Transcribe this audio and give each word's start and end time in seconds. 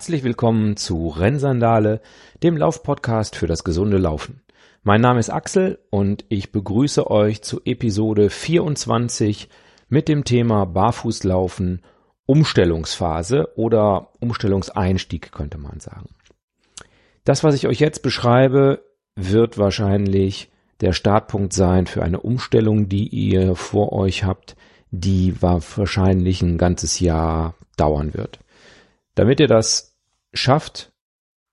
Herzlich 0.00 0.24
willkommen 0.24 0.78
zu 0.78 1.08
Rennsandale, 1.08 2.00
dem 2.42 2.56
Laufpodcast 2.56 3.36
für 3.36 3.46
das 3.46 3.64
gesunde 3.64 3.98
Laufen. 3.98 4.40
Mein 4.82 5.02
Name 5.02 5.20
ist 5.20 5.28
Axel 5.28 5.78
und 5.90 6.24
ich 6.30 6.52
begrüße 6.52 7.10
euch 7.10 7.42
zu 7.42 7.60
Episode 7.66 8.30
24 8.30 9.50
mit 9.90 10.08
dem 10.08 10.24
Thema 10.24 10.64
Barfußlaufen 10.64 11.82
Umstellungsphase 12.24 13.50
oder 13.56 14.08
Umstellungseinstieg 14.20 15.32
könnte 15.32 15.58
man 15.58 15.80
sagen. 15.80 16.08
Das, 17.24 17.44
was 17.44 17.54
ich 17.54 17.66
euch 17.66 17.78
jetzt 17.78 18.02
beschreibe, 18.02 18.82
wird 19.16 19.58
wahrscheinlich 19.58 20.50
der 20.80 20.94
Startpunkt 20.94 21.52
sein 21.52 21.86
für 21.86 22.02
eine 22.02 22.20
Umstellung, 22.20 22.88
die 22.88 23.06
ihr 23.06 23.54
vor 23.54 23.92
euch 23.92 24.24
habt, 24.24 24.56
die 24.90 25.42
wahrscheinlich 25.42 26.40
ein 26.40 26.56
ganzes 26.56 27.00
Jahr 27.00 27.52
dauern 27.76 28.14
wird. 28.14 28.38
Damit 29.14 29.38
ihr 29.40 29.48
das 29.48 29.89
schafft, 30.32 30.92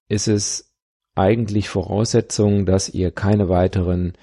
ist 0.08 0.28
es 0.28 0.74
eigentlich 1.16 1.70
Voraussetzung, 1.70 2.66
dass 2.66 2.90
ihr 2.90 3.12
keine 3.12 3.50
weiteren 3.50 4.14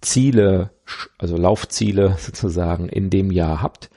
Ziele, 0.00 0.70
also 1.18 1.36
Laufziele 1.36 2.16
sozusagen 2.18 2.88
in 2.88 3.10
dem 3.10 3.30
Jahr 3.30 3.62
habt. 3.62 3.90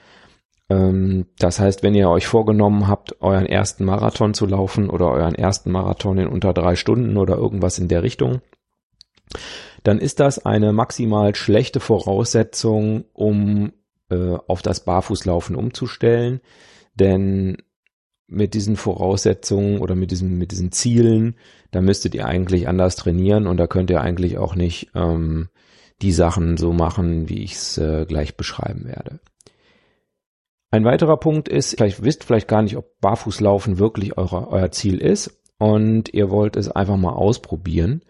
Ähm, 0.68 1.26
das 1.38 1.60
heißt, 1.60 1.82
wenn 1.82 1.94
ihr 1.94 2.10
euch 2.10 2.26
vorgenommen 2.26 2.88
habt, 2.88 3.20
euren 3.22 3.46
ersten 3.46 3.84
Marathon 3.84 4.34
zu 4.34 4.46
laufen 4.46 4.90
oder 4.90 5.10
euren 5.10 5.34
ersten 5.34 5.70
Marathon 5.70 6.18
in 6.18 6.28
unter 6.28 6.52
drei 6.52 6.76
Stunden 6.76 7.16
oder 7.16 7.36
irgendwas 7.36 7.78
in 7.78 7.88
der 7.88 8.02
Richtung, 8.02 8.40
dann 9.84 9.98
ist 9.98 10.20
das 10.20 10.44
eine 10.44 10.72
maximal 10.72 11.34
schlechte 11.34 11.80
Voraussetzung, 11.80 13.04
um 13.12 13.72
äh, 14.10 14.36
auf 14.46 14.62
das 14.62 14.80
Barfußlaufen 14.84 15.54
umzustellen. 15.54 16.40
Denn 16.94 17.58
mit 18.28 18.54
diesen 18.54 18.76
Voraussetzungen 18.76 19.80
oder 19.80 19.94
mit 19.94 20.10
diesen, 20.10 20.38
mit 20.38 20.52
diesen 20.52 20.70
Zielen, 20.70 21.34
da 21.70 21.80
müsstet 21.80 22.14
ihr 22.14 22.26
eigentlich 22.26 22.68
anders 22.68 22.94
trainieren 22.94 23.46
und 23.46 23.56
da 23.56 23.66
könnt 23.66 23.90
ihr 23.90 24.02
eigentlich 24.02 24.38
auch 24.38 24.54
nicht 24.54 24.90
ähm, 24.94 25.48
die 26.02 26.12
Sachen 26.12 26.56
so 26.56 26.72
machen, 26.72 27.28
wie 27.28 27.42
ich 27.42 27.54
es 27.54 27.78
äh, 27.78 28.04
gleich 28.06 28.36
beschreiben 28.36 28.84
werde. 28.84 29.20
Ein 30.70 30.84
weiterer 30.84 31.16
Punkt 31.16 31.48
ist, 31.48 31.76
vielleicht 31.76 32.04
wisst 32.04 32.24
vielleicht 32.24 32.48
gar 32.48 32.62
nicht, 32.62 32.76
ob 32.76 33.00
Barfußlaufen 33.00 33.78
wirklich 33.78 34.18
eure, 34.18 34.48
euer 34.48 34.70
Ziel 34.70 34.98
ist 34.98 35.40
und 35.58 36.12
ihr 36.12 36.30
wollt 36.30 36.56
es 36.56 36.70
einfach 36.70 36.98
mal 36.98 37.14
ausprobieren. 37.14 38.02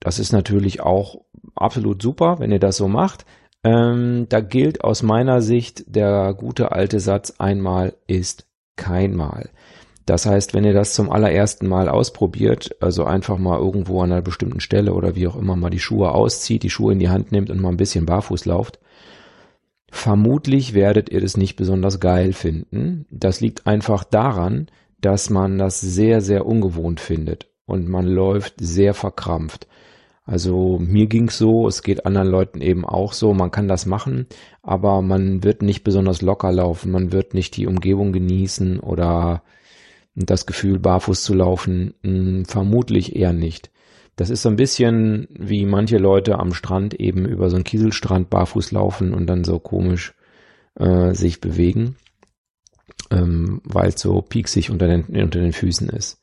Das 0.00 0.18
ist 0.18 0.32
natürlich 0.32 0.80
auch 0.80 1.22
absolut 1.54 2.02
super, 2.02 2.40
wenn 2.40 2.50
ihr 2.50 2.58
das 2.58 2.76
so 2.76 2.88
macht. 2.88 3.24
Ähm, 3.62 4.26
da 4.28 4.40
gilt 4.40 4.82
aus 4.82 5.02
meiner 5.02 5.42
Sicht 5.42 5.84
der 5.94 6.34
gute 6.34 6.72
alte 6.72 6.98
Satz 6.98 7.34
einmal 7.38 7.94
ist 8.08 8.49
kein 8.76 9.14
Mal. 9.14 9.50
Das 10.06 10.26
heißt, 10.26 10.54
wenn 10.54 10.64
ihr 10.64 10.72
das 10.72 10.94
zum 10.94 11.10
allerersten 11.10 11.68
Mal 11.68 11.88
ausprobiert, 11.88 12.74
also 12.80 13.04
einfach 13.04 13.38
mal 13.38 13.58
irgendwo 13.58 14.02
an 14.02 14.10
einer 14.10 14.22
bestimmten 14.22 14.60
Stelle 14.60 14.94
oder 14.94 15.14
wie 15.14 15.28
auch 15.28 15.36
immer 15.36 15.54
mal 15.54 15.70
die 15.70 15.78
Schuhe 15.78 16.12
auszieht, 16.12 16.62
die 16.62 16.70
Schuhe 16.70 16.92
in 16.92 16.98
die 16.98 17.10
Hand 17.10 17.30
nimmt 17.30 17.48
und 17.48 17.60
mal 17.60 17.68
ein 17.68 17.76
bisschen 17.76 18.06
barfuß 18.06 18.44
lauft, 18.46 18.80
vermutlich 19.90 20.74
werdet 20.74 21.10
ihr 21.10 21.20
das 21.20 21.36
nicht 21.36 21.54
besonders 21.54 22.00
geil 22.00 22.32
finden. 22.32 23.06
Das 23.10 23.40
liegt 23.40 23.66
einfach 23.68 24.02
daran, 24.02 24.66
dass 25.00 25.30
man 25.30 25.58
das 25.58 25.80
sehr, 25.80 26.20
sehr 26.20 26.44
ungewohnt 26.44 26.98
findet 26.98 27.48
und 27.66 27.88
man 27.88 28.06
läuft 28.06 28.54
sehr 28.58 28.94
verkrampft. 28.94 29.68
Also 30.30 30.78
mir 30.78 31.08
ging's 31.08 31.38
so, 31.38 31.66
es 31.66 31.82
geht 31.82 32.06
anderen 32.06 32.28
Leuten 32.28 32.60
eben 32.60 32.84
auch 32.84 33.14
so, 33.14 33.34
man 33.34 33.50
kann 33.50 33.66
das 33.66 33.84
machen, 33.84 34.26
aber 34.62 35.02
man 35.02 35.42
wird 35.42 35.60
nicht 35.60 35.82
besonders 35.82 36.22
locker 36.22 36.52
laufen, 36.52 36.92
man 36.92 37.10
wird 37.10 37.34
nicht 37.34 37.56
die 37.56 37.66
Umgebung 37.66 38.12
genießen 38.12 38.78
oder 38.78 39.42
das 40.14 40.46
Gefühl, 40.46 40.78
barfuß 40.78 41.24
zu 41.24 41.34
laufen, 41.34 41.94
mh, 42.02 42.10
hm, 42.12 42.44
vermutlich 42.44 43.16
eher 43.16 43.32
nicht. 43.32 43.72
Das 44.14 44.30
ist 44.30 44.42
so 44.42 44.50
ein 44.50 44.56
bisschen 44.56 45.26
wie 45.32 45.66
manche 45.66 45.98
Leute 45.98 46.38
am 46.38 46.54
Strand 46.54 46.94
eben 46.94 47.24
über 47.26 47.50
so 47.50 47.56
einen 47.56 47.64
Kieselstrand 47.64 48.30
barfuß 48.30 48.70
laufen 48.70 49.12
und 49.14 49.26
dann 49.26 49.42
so 49.42 49.58
komisch 49.58 50.14
äh, 50.76 51.12
sich 51.12 51.40
bewegen, 51.40 51.96
ähm, 53.10 53.62
weil 53.64 53.88
es 53.88 54.00
so 54.00 54.22
pieksig 54.22 54.70
unter 54.70 54.86
den, 54.86 55.06
unter 55.06 55.40
den 55.40 55.52
Füßen 55.52 55.88
ist. 55.88 56.22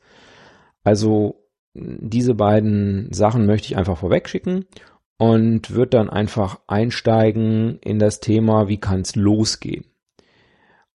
Also 0.85 1.46
diese 1.77 2.35
beiden 2.35 3.11
Sachen 3.13 3.45
möchte 3.45 3.67
ich 3.67 3.77
einfach 3.77 3.97
vorwegschicken 3.97 4.65
und 5.17 5.71
wird 5.71 5.93
dann 5.93 6.09
einfach 6.09 6.59
einsteigen 6.67 7.79
in 7.79 7.99
das 7.99 8.19
Thema, 8.19 8.67
wie 8.67 8.79
kann 8.79 9.01
es 9.01 9.15
losgehen. 9.15 9.85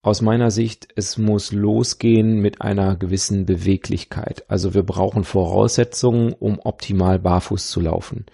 Aus 0.04 0.20
meiner 0.20 0.50
Sicht, 0.50 0.88
es 0.96 1.16
muss 1.16 1.52
losgehen 1.52 2.40
mit 2.40 2.60
einer 2.60 2.96
gewissen 2.96 3.46
Beweglichkeit. 3.46 4.44
Also 4.48 4.74
wir 4.74 4.82
brauchen 4.82 5.22
Voraussetzungen, 5.22 6.32
um 6.32 6.58
optimal 6.58 7.20
barfuß 7.20 7.68
zu 7.68 7.80
laufen. 7.80 8.26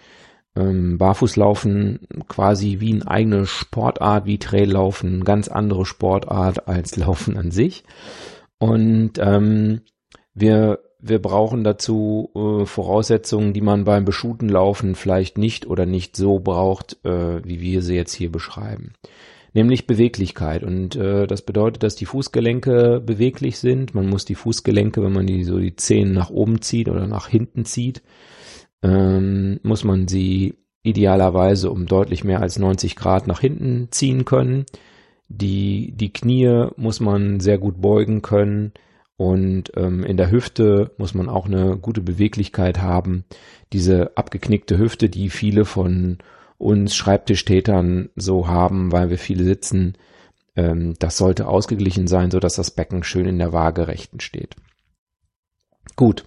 Ähm, 0.57 0.97
Barfußlaufen 0.97 2.09
quasi 2.27 2.81
wie 2.81 2.95
eine 2.95 3.07
eigene 3.07 3.47
Sportart, 3.47 4.25
wie 4.25 4.39
Traillaufen, 4.39 5.25
ganz 5.25 5.49
andere 5.49 5.85
Sportart 5.85 6.69
als 6.69 6.97
Laufen 6.97 7.37
an 7.37 7.51
sich. 7.51 7.85
Und 8.59 9.13
ähm, 9.19 9.83
wir 10.33 10.79
wir 11.01 11.21
brauchen 11.21 11.63
dazu 11.63 12.31
äh, 12.35 12.67
Voraussetzungen, 12.67 13.53
die 13.53 13.61
man 13.61 13.85
beim 13.85 14.05
Beschuten-Laufen 14.05 14.95
vielleicht 14.95 15.39
nicht 15.39 15.67
oder 15.67 15.87
nicht 15.87 16.17
so 16.17 16.41
braucht, 16.41 17.05
äh, 17.05 17.45
wie 17.45 17.61
wir 17.61 17.83
sie 17.83 17.95
jetzt 17.95 18.15
hier 18.15 18.33
beschreiben. 18.33 18.95
Nämlich 19.55 19.87
Beweglichkeit. 19.87 20.65
Und 20.65 20.97
äh, 20.97 21.27
das 21.27 21.43
bedeutet, 21.43 21.83
dass 21.83 21.95
die 21.95 22.05
Fußgelenke 22.05 23.01
beweglich 23.05 23.59
sind. 23.59 23.95
Man 23.95 24.09
muss 24.09 24.25
die 24.25 24.35
Fußgelenke, 24.35 25.03
wenn 25.03 25.13
man 25.13 25.27
die 25.27 25.45
so 25.45 25.59
die 25.59 25.77
Zehen 25.77 26.13
nach 26.13 26.31
oben 26.31 26.61
zieht 26.63 26.89
oder 26.89 27.07
nach 27.07 27.29
hinten 27.29 27.65
zieht, 27.65 28.03
ähm, 28.83 29.61
muss 29.63 29.85
man 29.85 30.09
sie 30.09 30.55
idealerweise 30.83 31.71
um 31.71 31.87
deutlich 31.87 32.25
mehr 32.25 32.41
als 32.41 32.59
90 32.59 32.97
Grad 32.97 33.27
nach 33.27 33.41
hinten 33.41 33.89
ziehen 33.91 34.25
können. 34.25 34.67
Die, 35.29 35.93
die 35.93 36.13
Knie 36.13 36.69
muss 36.77 37.01
man 37.01 37.41
sehr 37.41 37.59
gut 37.59 37.81
beugen 37.81 38.23
können 38.23 38.73
und 39.19 39.73
ähm, 39.77 40.05
in 40.05 40.17
der 40.17 40.31
Hüfte 40.31 40.93
muss 40.97 41.13
man 41.13 41.29
auch 41.29 41.47
eine 41.47 41.77
gute 41.77 42.01
Beweglichkeit 42.01 42.81
haben. 42.81 43.25
Diese 43.73 44.17
abgeknickte 44.17 44.79
Hüfte, 44.79 45.09
die 45.09 45.29
viele 45.29 45.65
von 45.65 46.19
uns 46.57 46.95
Schreibtischtätern 46.95 48.11
so 48.15 48.47
haben, 48.47 48.93
weil 48.93 49.11
wir 49.11 49.19
viele 49.19 49.43
sitzen, 49.43 49.99
ähm, 50.55 50.95
das 51.01 51.17
sollte 51.17 51.49
ausgeglichen 51.49 52.07
sein, 52.07 52.31
so 52.31 52.39
dass 52.39 52.55
das 52.55 52.71
Becken 52.71 53.03
schön 53.03 53.27
in 53.27 53.41
der 53.41 53.53
Waagerechten 53.53 54.21
steht. 54.21 54.55
Gut, 55.97 56.25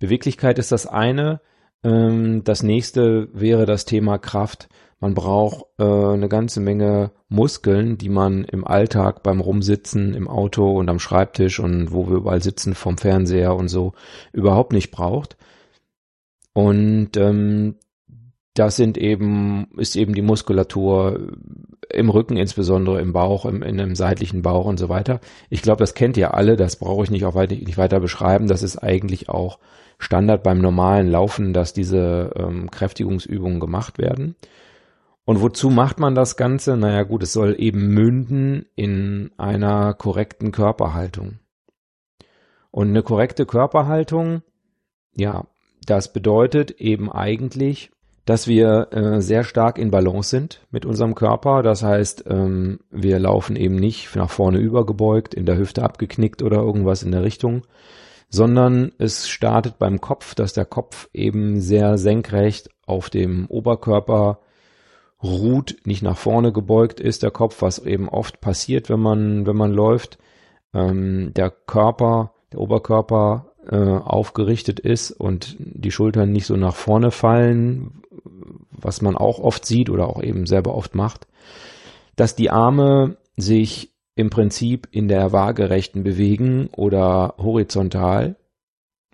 Beweglichkeit 0.00 0.58
ist 0.58 0.72
das 0.72 0.88
eine. 0.88 1.40
Ähm, 1.84 2.42
das 2.42 2.64
nächste 2.64 3.28
wäre 3.32 3.64
das 3.64 3.84
Thema 3.84 4.18
Kraft. 4.18 4.68
Man 5.04 5.12
braucht 5.12 5.66
äh, 5.78 5.84
eine 5.84 6.30
ganze 6.30 6.60
Menge 6.60 7.10
Muskeln, 7.28 7.98
die 7.98 8.08
man 8.08 8.44
im 8.44 8.66
Alltag 8.66 9.22
beim 9.22 9.42
Rumsitzen 9.42 10.14
im 10.14 10.28
Auto 10.28 10.78
und 10.78 10.88
am 10.88 10.98
Schreibtisch 10.98 11.60
und 11.60 11.92
wo 11.92 12.08
wir 12.08 12.16
überall 12.16 12.42
sitzen 12.42 12.74
vom 12.74 12.96
Fernseher 12.96 13.54
und 13.54 13.68
so 13.68 13.92
überhaupt 14.32 14.72
nicht 14.72 14.90
braucht. 14.90 15.36
Und 16.54 17.18
ähm, 17.18 17.74
das 18.54 18.76
sind 18.76 18.96
eben, 18.96 19.66
ist 19.76 19.94
eben 19.94 20.14
die 20.14 20.22
Muskulatur 20.22 21.32
im 21.90 22.08
Rücken, 22.08 22.38
insbesondere 22.38 23.02
im 23.02 23.12
Bauch, 23.12 23.44
im, 23.44 23.62
in 23.62 23.78
einem 23.78 23.96
seitlichen 23.96 24.40
Bauch 24.40 24.64
und 24.64 24.78
so 24.78 24.88
weiter. 24.88 25.20
Ich 25.50 25.60
glaube, 25.60 25.80
das 25.80 25.92
kennt 25.92 26.16
ihr 26.16 26.32
alle, 26.32 26.56
das 26.56 26.76
brauche 26.76 27.04
ich 27.04 27.10
nicht 27.10 27.26
auch 27.26 27.34
weiter, 27.34 27.54
nicht 27.54 27.76
weiter 27.76 28.00
beschreiben. 28.00 28.46
Das 28.46 28.62
ist 28.62 28.78
eigentlich 28.78 29.28
auch 29.28 29.58
Standard 29.98 30.42
beim 30.42 30.62
normalen 30.62 31.10
Laufen, 31.10 31.52
dass 31.52 31.74
diese 31.74 32.32
ähm, 32.36 32.70
Kräftigungsübungen 32.70 33.60
gemacht 33.60 33.98
werden. 33.98 34.36
Und 35.24 35.40
wozu 35.40 35.70
macht 35.70 35.98
man 35.98 36.14
das 36.14 36.36
Ganze? 36.36 36.76
Naja 36.76 37.02
gut, 37.02 37.22
es 37.22 37.32
soll 37.32 37.56
eben 37.58 37.88
münden 37.88 38.66
in 38.74 39.30
einer 39.38 39.94
korrekten 39.94 40.52
Körperhaltung. 40.52 41.38
Und 42.70 42.88
eine 42.88 43.02
korrekte 43.02 43.46
Körperhaltung, 43.46 44.42
ja, 45.14 45.46
das 45.86 46.12
bedeutet 46.12 46.72
eben 46.72 47.10
eigentlich, 47.10 47.90
dass 48.24 48.48
wir 48.48 48.88
äh, 48.90 49.20
sehr 49.20 49.44
stark 49.44 49.78
in 49.78 49.90
Balance 49.90 50.30
sind 50.30 50.66
mit 50.70 50.86
unserem 50.86 51.14
Körper. 51.14 51.62
Das 51.62 51.82
heißt, 51.82 52.24
ähm, 52.28 52.80
wir 52.90 53.18
laufen 53.18 53.56
eben 53.56 53.76
nicht 53.76 54.14
nach 54.16 54.30
vorne 54.30 54.58
übergebeugt, 54.58 55.34
in 55.34 55.46
der 55.46 55.58
Hüfte 55.58 55.82
abgeknickt 55.82 56.42
oder 56.42 56.58
irgendwas 56.58 57.02
in 57.02 57.12
der 57.12 57.22
Richtung, 57.22 57.62
sondern 58.30 58.92
es 58.98 59.28
startet 59.28 59.78
beim 59.78 60.00
Kopf, 60.00 60.34
dass 60.34 60.52
der 60.52 60.64
Kopf 60.64 61.08
eben 61.12 61.60
sehr 61.60 61.98
senkrecht 61.98 62.70
auf 62.86 63.10
dem 63.10 63.46
Oberkörper 63.46 64.40
ruht, 65.22 65.76
nicht 65.84 66.02
nach 66.02 66.16
vorne 66.16 66.52
gebeugt 66.52 67.00
ist, 67.00 67.22
der 67.22 67.30
Kopf, 67.30 67.62
was 67.62 67.78
eben 67.78 68.08
oft 68.08 68.40
passiert, 68.40 68.90
wenn 68.90 69.00
man, 69.00 69.46
wenn 69.46 69.56
man 69.56 69.72
läuft. 69.72 70.18
Ähm, 70.72 71.32
der 71.34 71.50
Körper, 71.50 72.32
der 72.52 72.60
Oberkörper 72.60 73.52
äh, 73.70 73.76
aufgerichtet 73.76 74.80
ist 74.80 75.10
und 75.10 75.56
die 75.58 75.90
Schultern 75.90 76.32
nicht 76.32 76.46
so 76.46 76.56
nach 76.56 76.74
vorne 76.74 77.10
fallen, 77.10 78.02
was 78.70 79.00
man 79.00 79.16
auch 79.16 79.38
oft 79.38 79.64
sieht 79.64 79.88
oder 79.88 80.08
auch 80.08 80.22
eben 80.22 80.46
selber 80.46 80.74
oft 80.74 80.94
macht. 80.94 81.26
Dass 82.16 82.36
die 82.36 82.50
Arme 82.50 83.16
sich 83.36 83.94
im 84.14 84.30
Prinzip 84.30 84.88
in 84.90 85.08
der 85.08 85.32
waagerechten 85.32 86.04
bewegen 86.04 86.68
oder 86.72 87.34
horizontal. 87.38 88.36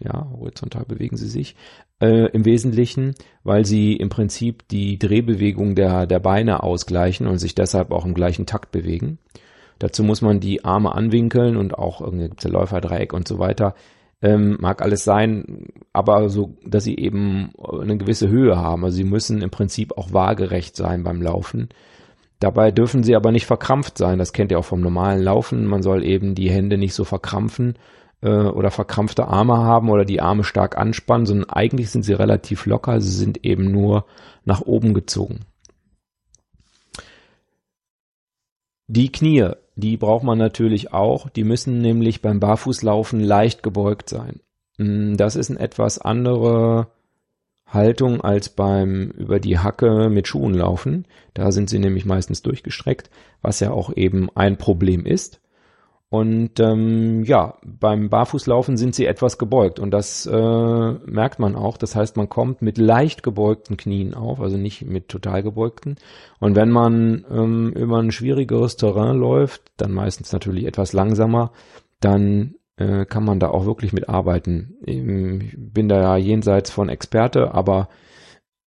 Ja, 0.03 0.29
horizontal 0.39 0.85
bewegen 0.87 1.19
sie 1.19 1.29
sich 1.29 1.57
äh, 2.01 2.31
im 2.31 2.47
Wesentlichen, 2.47 3.15
weil 3.45 3.67
sie 3.67 3.95
im 3.95 4.09
Prinzip 4.09 4.67
die 4.69 4.99
Drehbewegung 4.99 5.75
der, 5.75 6.07
der 6.07 6.21
Beine 6.21 6.63
ausgleichen 6.63 7.27
und 7.27 7.39
sich 7.39 7.55
deshalb 7.55 7.93
auch 7.93 8.07
im 8.07 8.15
gleichen 8.15 8.47
Takt 8.47 8.73
bewegen. 8.73 9.19
Dazu 9.79 10.03
muss 10.03 10.23
man 10.23 10.41
die 10.41 10.65
Arme 10.65 10.95
anwinkeln 10.95 11.57
und 11.57 11.79
auch 11.79 12.01
irgendwie 12.01 12.31
Läuferdreieck 12.49 13.13
und 13.13 13.29
so 13.29 13.39
weiter. 13.39 13.75
Ähm, 14.23 14.57
mag 14.61 14.83
alles 14.83 15.05
sein, 15.05 15.69
aber 15.93 16.29
so, 16.29 16.55
dass 16.65 16.85
sie 16.85 16.97
eben 16.97 17.53
eine 17.59 17.97
gewisse 17.97 18.29
Höhe 18.29 18.57
haben. 18.57 18.85
Also 18.85 18.97
sie 18.97 19.05
müssen 19.05 19.43
im 19.43 19.51
Prinzip 19.51 19.97
auch 19.97 20.13
waagerecht 20.13 20.77
sein 20.77 21.03
beim 21.03 21.23
Laufen. 21.23 21.69
Dabei 22.39 22.71
dürfen 22.71 23.03
sie 23.03 23.17
aber 23.17 23.33
nicht 23.33 23.47
verkrampft 23.47 23.99
sein. 23.99 24.19
Das 24.19 24.33
kennt 24.33 24.51
ihr 24.51 24.59
auch 24.59 24.65
vom 24.65 24.81
normalen 24.81 25.23
Laufen. 25.23 25.67
Man 25.67 25.83
soll 25.83 26.05
eben 26.05 26.35
die 26.35 26.51
Hände 26.51 26.79
nicht 26.79 26.95
so 26.95 27.05
verkrampfen 27.05 27.75
äh, 28.23 28.29
oder 28.29 28.71
verkrampfte 28.71 29.27
Arme 29.27 29.59
haben 29.59 29.91
oder 29.91 30.05
die 30.05 30.21
Arme 30.21 30.45
stark 30.45 30.77
anspannen, 30.79 31.27
sondern 31.27 31.51
eigentlich 31.51 31.91
sind 31.91 32.05
sie 32.05 32.15
relativ 32.15 32.67
locker. 32.67 33.01
Sie 33.01 33.17
sind 33.17 33.45
eben 33.45 33.71
nur 33.71 34.07
nach 34.45 34.61
oben 34.61 34.95
gezogen. 34.95 35.41
Die 38.89 39.13
Knie 39.13 39.53
die 39.81 39.97
braucht 39.97 40.25
man 40.25 40.39
natürlich 40.39 40.93
auch. 40.93 41.29
Die 41.31 41.45
müssen 41.45 41.81
nämlich 41.81 42.23
beim 42.23 42.39
Barfußlaufen 42.39 43.21
leicht 43.21 43.63
gebeugt 43.63 44.09
sein. 44.09 44.41
Mm, 44.79 45.17
das 45.17 45.37
ist 45.37 45.51
eine 45.51 45.61
etwas 45.61 45.99
andere 45.99 46.89
Haltung 47.67 48.21
als 48.21 48.49
beim 48.49 49.11
über 49.11 49.41
die 49.41 49.59
Hacke 49.59 50.11
mit 50.11 50.29
Schuhen 50.29 50.55
laufen. 50.55 51.07
Da 51.35 51.53
sind 51.53 51.71
sie 51.71 51.79
nämlich 51.79 52.05
meistens 52.05 52.43
durchgestreckt, 52.43 53.11
was 53.43 53.61
ja 53.61 53.71
auch 53.71 53.95
eben 53.97 54.29
ein 54.35 54.59
Problem 54.59 55.07
ist. 55.07 55.41
Und 56.11 56.59
ähm, 56.59 57.23
ja, 57.23 57.55
beim 57.65 58.11
Barfußlaufen 58.11 58.77
sind 58.77 58.97
sie 58.97 59.07
etwas 59.07 59.39
gebeugt 59.39 59.79
und 59.79 59.93
das 59.93 60.27
äh, 60.27 60.93
merkt 61.07 61.39
man 61.39 61.55
auch. 61.55 61.77
Das 61.77 61.95
heißt, 61.95 62.17
man 62.17 62.29
kommt 62.29 62.63
mit 62.63 62.79
leicht 62.79 63.23
gebeugten 63.23 63.77
Knien 63.77 64.15
auf, 64.15 64.41
also 64.41 64.57
nicht 64.57 64.85
mit 64.85 65.09
total 65.09 65.45
gebeugten. 65.45 65.95
Und 66.41 66.57
wenn 66.57 66.71
man 66.71 67.25
ähm, 67.31 67.73
über 67.75 67.99
ein 67.99 68.11
schwierigeres 68.11 68.77
Terrain 68.77 69.19
läuft, 69.19 69.63
dann 69.77 69.93
meistens 69.93 70.33
natürlich 70.33 70.65
etwas 70.65 70.93
langsamer, 70.93 71.53
dann 72.01 72.57
äh, 72.77 73.05
kann 73.05 73.25
man 73.25 73.39
da 73.39 73.51
auch 73.51 73.65
wirklich 73.65 73.93
mit 73.93 74.09
arbeiten. 74.09 74.79
Ich 74.85 75.55
bin 75.57 75.89
da 75.89 76.01
ja 76.01 76.17
jenseits 76.17 76.73
von 76.73 76.89
Experte, 76.89 77.55
aber 77.55 77.89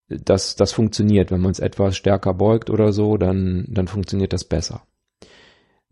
das, 0.09 0.57
das 0.57 0.73
funktioniert. 0.73 1.31
Wenn 1.31 1.41
man 1.41 1.53
es 1.53 1.61
etwas 1.61 1.97
stärker 1.97 2.35
beugt 2.35 2.69
oder 2.69 2.93
so, 2.93 3.17
dann, 3.17 3.65
dann 3.71 3.89
funktioniert 3.89 4.35
das 4.35 4.45
besser. 4.45 4.83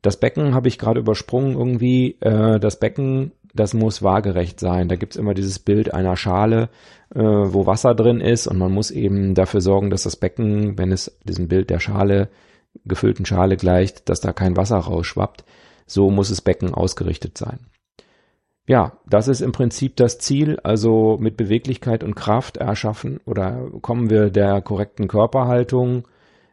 Das 0.03 0.19
Becken 0.19 0.55
habe 0.55 0.69
ich 0.69 0.79
gerade 0.79 1.01
übersprungen 1.01 1.55
irgendwie. 1.57 2.17
Äh, 2.21 2.61
das 2.61 2.79
Becken, 2.79 3.33
das 3.55 3.75
muss 3.75 4.03
waagerecht 4.03 4.61
sein. 4.61 4.89
Da 4.89 4.97
gibt's 4.97 5.17
immer 5.17 5.35
dieses 5.35 5.59
Bild 5.59 5.93
einer 5.93 6.17
Schale, 6.17 6.69
äh, 7.15 7.21
wo 7.21 7.67
Wasser 7.67 7.95
drin 7.95 8.21
ist 8.21 8.47
und 8.47 8.59
man 8.59 8.73
muss 8.73 8.91
eben 8.91 9.35
dafür 9.35 9.61
sorgen, 9.61 9.91
dass 9.91 10.05
das 10.05 10.17
Becken, 10.17 10.79
wenn 10.79 10.93
es 10.93 11.19
diesem 11.25 11.49
Bild 11.49 11.71
der 11.71 11.81
Schale, 11.81 12.29
gefüllten 12.85 13.25
Schale 13.25 13.57
gleicht, 13.57 14.09
dass 14.09 14.21
da 14.21 14.33
kein 14.33 14.57
Wasser 14.57 14.79
rausschwappt. 14.79 15.45
So 15.87 16.11
muss 16.11 16.29
das 16.29 16.43
Becken 16.43 16.75
ausgerichtet 16.75 17.39
sein. 17.39 17.61
Ja, 18.69 18.99
das 19.07 19.29
ist 19.29 19.41
im 19.41 19.53
Prinzip 19.53 19.97
das 19.97 20.19
Ziel, 20.19 20.61
also 20.63 21.17
mit 21.19 21.39
Beweglichkeit 21.39 22.05
und 22.05 22.15
Kraft 22.15 22.59
erschaffen 22.59 23.19
oder 23.25 23.71
kommen 23.81 24.11
wir 24.11 24.29
der 24.29 24.61
korrekten 24.61 25.09
Körperhaltung 25.09 26.07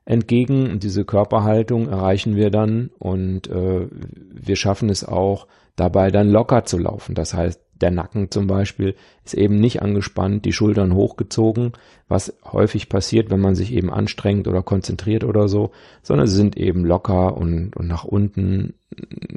entgegen. 0.06 0.80
Diese 0.80 1.04
Körperhaltung 1.04 1.90
erreichen 1.90 2.36
wir 2.36 2.52
dann 2.52 2.92
und 3.00 3.48
äh, 3.50 3.88
wir 3.90 4.56
schaffen 4.56 4.90
es 4.90 5.04
auch, 5.04 5.48
dabei 5.75 6.10
dann 6.12 6.30
locker 6.30 6.63
zu 6.63 6.78
laufen. 6.78 7.16
Das 7.16 7.34
heißt, 7.34 7.60
der 7.81 7.92
Nacken 7.92 8.31
zum 8.31 8.48
Beispiel 8.48 8.96
ist 9.25 9.34
eben 9.34 9.60
nicht 9.60 9.81
angespannt, 9.81 10.46
die 10.46 10.54
Schultern 10.54 10.94
hochgezogen, 10.94 11.74
was 12.07 12.34
häufig 12.46 12.88
passiert, 12.88 13.30
wenn 13.30 13.42
man 13.42 13.56
sich 13.56 13.74
eben 13.74 13.92
anstrengt 13.92 14.48
oder 14.48 14.63
konzentriert 14.63 15.25
oder 15.25 15.50
so, 15.50 15.72
sondern 16.02 16.28
sie 16.28 16.36
sind 16.36 16.56
eben 16.56 16.86
locker 16.86 17.36
und, 17.36 17.75
und 17.75 17.88
nach 17.88 18.06
unten, 18.06 18.75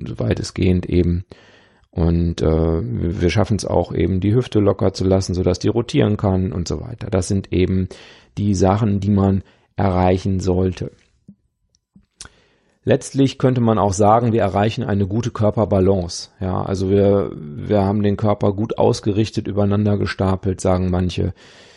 so 0.07 0.19
weitestgehend 0.21 0.87
eben. 0.87 1.25
Und 1.91 2.43
äh, 2.43 2.81
wir 2.83 3.31
schaffen 3.31 3.57
es 3.57 3.65
auch 3.65 3.93
eben, 3.93 4.21
die 4.21 4.35
Hüfte 4.35 4.61
locker 4.61 4.93
zu 4.93 5.05
lassen, 5.05 5.35
sodass 5.35 5.59
die 5.59 5.69
rotieren 5.69 6.17
kann 6.17 6.53
und 6.53 6.69
so 6.69 6.81
weiter. 6.81 7.09
Das 7.11 7.27
sind 7.27 7.53
eben 7.53 7.89
die 8.37 8.55
Sachen, 8.55 9.01
die 9.01 9.11
man 9.11 9.43
erreichen 9.79 10.41
sollte. 10.41 10.91
Letztlich 12.85 13.39
könnte 13.39 13.61
man 13.61 13.79
auch 13.79 13.93
sagen, 13.93 14.33
wir 14.33 14.41
erreichen 14.41 14.83
eine 14.83 15.07
gute 15.07 15.31
Körperbalance. 15.31 16.31
Ja, 16.41 16.63
also 16.63 16.91
wir, 16.91 17.31
wir 17.35 17.83
haben 17.83 18.03
den 18.03 18.17
Körper 18.17 18.55
gut 18.55 18.79
ausgerichtet, 18.79 19.47
übereinander 19.47 19.99
gestapelt, 19.99 20.61
sagen 20.61 20.91
manche, 20.91 21.35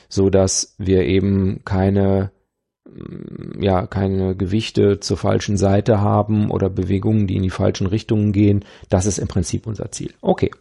so 0.07 0.29
dass 0.29 0.75
wir 0.77 1.03
eben 1.03 1.61
keine, 1.65 2.31
mm, 2.85 3.61
ja, 3.61 3.85
keine 3.87 4.35
Gewichte 4.35 4.99
zur 4.99 5.17
falschen 5.17 5.57
Seite 5.57 5.99
haben 5.99 6.49
oder 6.49 6.69
Bewegungen, 6.69 7.27
die 7.27 7.35
in 7.35 7.43
die 7.43 7.49
falschen 7.49 7.87
Richtungen 7.87 8.31
gehen. 8.31 8.63
Das 8.89 9.05
ist 9.05 9.17
im 9.17 9.27
Prinzip 9.27 9.67
unser 9.67 9.91
Ziel. 9.91 10.13
Okay. 10.21 10.51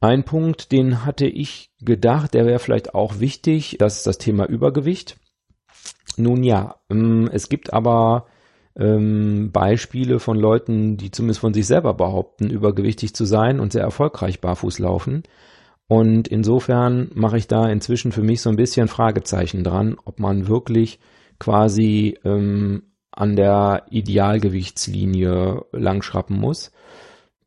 Ein 0.00 0.24
Punkt, 0.24 0.72
den 0.72 1.04
hatte 1.04 1.26
ich 1.26 1.70
gedacht, 1.80 2.34
der 2.34 2.46
wäre 2.46 2.58
vielleicht 2.58 2.94
auch 2.94 3.20
wichtig, 3.20 3.76
das 3.78 3.98
ist 3.98 4.06
das 4.06 4.18
Thema 4.18 4.46
Übergewicht. 4.46 5.18
Nun 6.22 6.42
ja, 6.42 6.76
ähm, 6.90 7.28
es 7.32 7.48
gibt 7.48 7.72
aber 7.72 8.26
ähm, 8.76 9.50
Beispiele 9.52 10.20
von 10.20 10.38
Leuten, 10.38 10.96
die 10.96 11.10
zumindest 11.10 11.40
von 11.40 11.54
sich 11.54 11.66
selber 11.66 11.94
behaupten, 11.94 12.50
übergewichtig 12.50 13.14
zu 13.14 13.24
sein 13.24 13.60
und 13.60 13.72
sehr 13.72 13.82
erfolgreich 13.82 14.40
barfuß 14.40 14.78
laufen. 14.78 15.22
Und 15.88 16.28
insofern 16.28 17.10
mache 17.14 17.36
ich 17.36 17.48
da 17.48 17.68
inzwischen 17.68 18.12
für 18.12 18.22
mich 18.22 18.42
so 18.42 18.50
ein 18.50 18.56
bisschen 18.56 18.86
Fragezeichen 18.86 19.64
dran, 19.64 19.96
ob 20.04 20.20
man 20.20 20.46
wirklich 20.46 21.00
quasi 21.40 22.16
ähm, 22.24 22.84
an 23.10 23.34
der 23.34 23.86
Idealgewichtslinie 23.90 25.64
langschrappen 25.72 26.38
muss. 26.38 26.70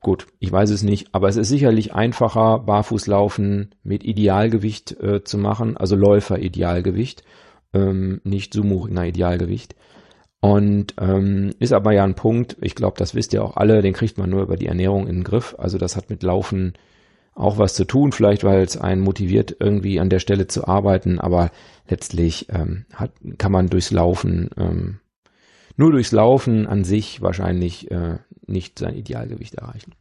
Gut, 0.02 0.28
ich 0.40 0.52
weiß 0.52 0.72
es 0.72 0.84
nicht, 0.84 1.08
aber 1.14 1.30
es 1.30 1.38
ist 1.38 1.48
sicherlich 1.48 1.94
einfacher, 1.94 2.60
Barfußlaufen 2.60 3.74
mit 3.84 4.04
Idealgewicht 4.04 5.00
äh, 5.00 5.24
zu 5.24 5.38
machen, 5.38 5.78
also 5.78 5.96
Läufer-Idealgewicht 5.96 7.24
ähm, 7.74 8.22
nicht 8.24 8.54
Sumo-Ringer 8.54 9.06
Idealgewicht. 9.06 9.76
Und 10.40 10.96
ähm, 11.00 11.54
ist 11.60 11.72
aber 11.72 11.94
ja 11.94 12.04
ein 12.04 12.16
Punkt, 12.16 12.58
ich 12.60 12.76
glaube, 12.76 12.98
das 12.98 13.16
wisst 13.16 13.34
ihr 13.34 13.44
auch 13.44 13.56
alle, 13.56 13.82
den 13.82 13.94
kriegt 13.94 14.18
man 14.18 14.30
nur 14.30 14.42
über 14.42 14.58
die 14.58 14.68
Ernährung 14.68 15.08
in 15.08 15.18
den 15.18 15.24
Griff. 15.24 15.56
Also 15.58 15.78
das 15.78 15.96
hat 15.96 16.10
mit 16.10 16.22
Laufen 16.22 16.74
auch 17.36 17.58
was 17.58 17.74
zu 17.74 17.86
tun, 17.86 18.12
vielleicht 18.12 18.44
weil 18.44 18.62
es 18.62 18.78
einen 18.78 19.02
motiviert, 19.02 19.56
irgendwie 19.60 20.00
an 20.00 20.10
der 20.10 20.20
Stelle 20.20 20.48
zu 20.48 20.68
arbeiten, 20.68 21.20
aber 21.20 21.52
letztlich 21.88 22.48
ähm, 22.50 22.86
hat, 22.94 23.12
kann 23.38 23.52
man 23.52 23.70
durchs 23.70 23.92
Laufen, 23.92 24.50
ähm, 24.58 25.00
nur 25.78 25.92
durchs 25.92 26.12
Laufen 26.12 26.68
an 26.68 26.84
sich 26.84 27.22
wahrscheinlich 27.22 27.90
äh, 27.90 28.18
nicht 28.46 28.78
sein 28.78 28.96
Idealgewicht 28.96 29.56
erreichen. 29.56 29.94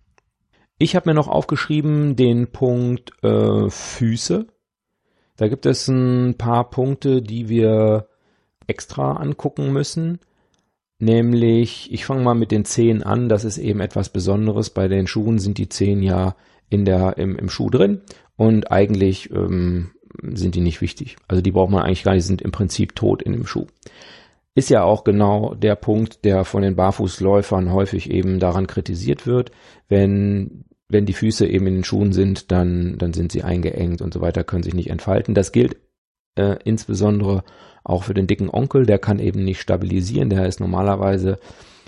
Ich 0.79 0.97
habe 0.97 1.09
mir 1.09 1.15
noch 1.15 1.29
aufgeschrieben 1.29 2.17
den 2.17 2.49
Punkt 2.49 3.13
äh, 3.23 3.71
Füße. 3.71 4.49
Da 5.37 5.49
gibt 5.49 5.67
es 5.67 5.89
ein 5.89 6.35
paar 6.37 6.71
Punkte, 6.71 7.23
die 7.23 7.49
wir 7.49 8.09
extra 8.67 9.15
angucken 9.15 9.73
müssen. 9.73 10.21
Nämlich, 10.99 11.93
ich 11.93 12.05
fange 12.05 12.23
mal 12.23 12.35
mit 12.35 12.53
den 12.53 12.65
Zehen 12.65 13.03
an. 13.03 13.29
Das 13.29 13.45
ist 13.45 13.59
eben 13.59 13.81
etwas 13.81 14.09
Besonderes. 14.09 14.71
Bei 14.71 14.89
den 14.89 15.07
Schuhen 15.07 15.39
sind 15.39 15.59
die 15.59 15.69
Zehen 15.69 16.03
ja 16.03 16.37
in 16.69 16.85
der, 16.85 17.19
im, 17.19 17.37
im 17.37 17.51
Schuh 17.51 17.71
drin 17.71 18.03
und 18.37 18.71
eigentlich 18.71 19.31
ähm, 19.31 19.91
sind 20.23 20.55
die 20.55 20.61
nicht 20.61 20.81
wichtig. 20.81 21.17
Also 21.29 21.43
die 21.43 21.51
braucht 21.51 21.71
man 21.71 21.83
eigentlich 21.83 22.05
gar 22.05 22.15
nicht, 22.15 22.25
sind 22.25 22.43
im 22.43 22.53
Prinzip 22.53 22.95
tot 22.95 23.23
in 23.23 23.33
dem 23.33 23.47
Schuh. 23.47 23.67
Ist 24.55 24.71
ja 24.71 24.85
auch 24.85 25.05
genau 25.05 25.55
der 25.55 25.77
Punkt, 25.77 26.25
der 26.25 26.45
von 26.45 26.63
den 26.63 26.77
Barfußläufern 26.77 27.73
häufig 27.73 28.11
eben 28.11 28.39
daran 28.39 28.67
kritisiert 28.67 29.27
wird, 29.27 29.51
wenn 29.89 30.65
wenn 30.93 31.07
die 31.07 31.13
Füße 31.13 31.47
eben 31.47 31.67
in 31.67 31.75
den 31.77 31.85
Schuhen 31.85 32.13
sind, 32.13 32.53
dann, 32.53 32.99
dann 32.99 33.13
sind 33.13 33.33
sie 33.33 33.43
eingeengt 33.43 34.03
und 34.03 34.13
so 34.13 34.21
weiter, 34.21 34.45
können 34.45 34.63
sich 34.63 34.75
nicht 34.75 34.91
entfalten. 34.91 35.35
Das 35.35 35.53
gilt 35.53 35.77
äh, 36.37 36.57
insbesondere 36.65 37.45
auch 37.85 38.05
für 38.05 38.15
den 38.15 38.27
dicken 38.27 38.51
Onkel, 38.51 38.87
der 38.87 38.99
kann 38.99 39.19
eben 39.19 39.45
nicht 39.45 39.61
stabilisieren, 39.61 40.31
der 40.31 40.47
ist 40.47 40.61
normalerweise, 40.61 41.39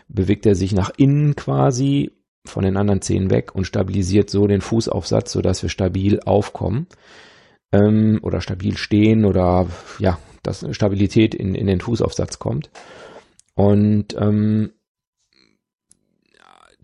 bewegt 0.09 0.47
er 0.47 0.55
sich 0.55 0.73
nach 0.73 0.91
innen 0.97 1.37
quasi 1.37 2.13
von 2.47 2.65
den 2.65 2.77
anderen 2.77 3.01
Zehen 3.01 3.31
weg 3.31 3.55
und 3.55 3.67
stabilisiert 3.67 4.29
so 4.29 4.47
den 4.47 4.61
Fußaufsatz, 4.61 5.33
sodass 5.33 5.63
wir 5.63 5.71
stabil 5.71 6.21
aufkommen 6.21 6.87
ähm, 7.73 8.19
oder 8.23 8.41
stabil 8.41 8.77
stehen 8.77 9.25
oder 9.25 9.67
ja, 9.99 10.19
dass 10.43 10.67
Stabilität 10.73 11.35
in, 11.35 11.55
in 11.55 11.67
den 11.67 11.81
Fußaufsatz 11.81 12.39
kommt. 12.39 12.71
Und 13.55 14.15
ähm, 14.19 14.73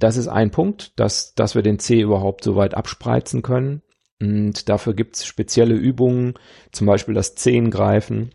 das 0.02 0.16
ist 0.16 0.28
ein 0.28 0.50
Punkt, 0.50 0.98
dass, 0.98 1.34
dass 1.34 1.54
wir 1.54 1.62
den 1.62 1.78
C 1.78 2.00
überhaupt 2.00 2.44
so 2.44 2.56
weit 2.56 2.74
abspreizen 2.74 3.42
können. 3.42 3.82
Und 4.20 4.68
dafür 4.68 4.94
gibt 4.94 5.16
es 5.16 5.24
spezielle 5.24 5.74
Übungen, 5.74 6.34
zum 6.72 6.86
Beispiel 6.86 7.14
das 7.14 7.34
Zehengreifen. 7.34 8.30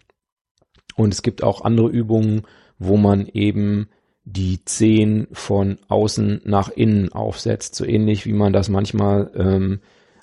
Und 0.96 1.14
es 1.14 1.22
gibt 1.22 1.44
auch 1.44 1.62
andere 1.62 1.90
Übungen, 1.90 2.44
wo 2.80 2.98
man 2.98 3.28
eben 3.28 3.90
die 4.24 4.66
Zehen 4.66 5.28
von 5.32 5.78
außen 5.88 6.42
nach 6.46 6.70
innen 6.70 7.12
aufsetzt. 7.12 7.76
So 7.76 7.86
ähnlich 7.86 8.26
wie 8.26 8.34
man 8.34 8.54
das 8.54 8.70
manchmal 8.70 9.32
ähm, 9.36 9.82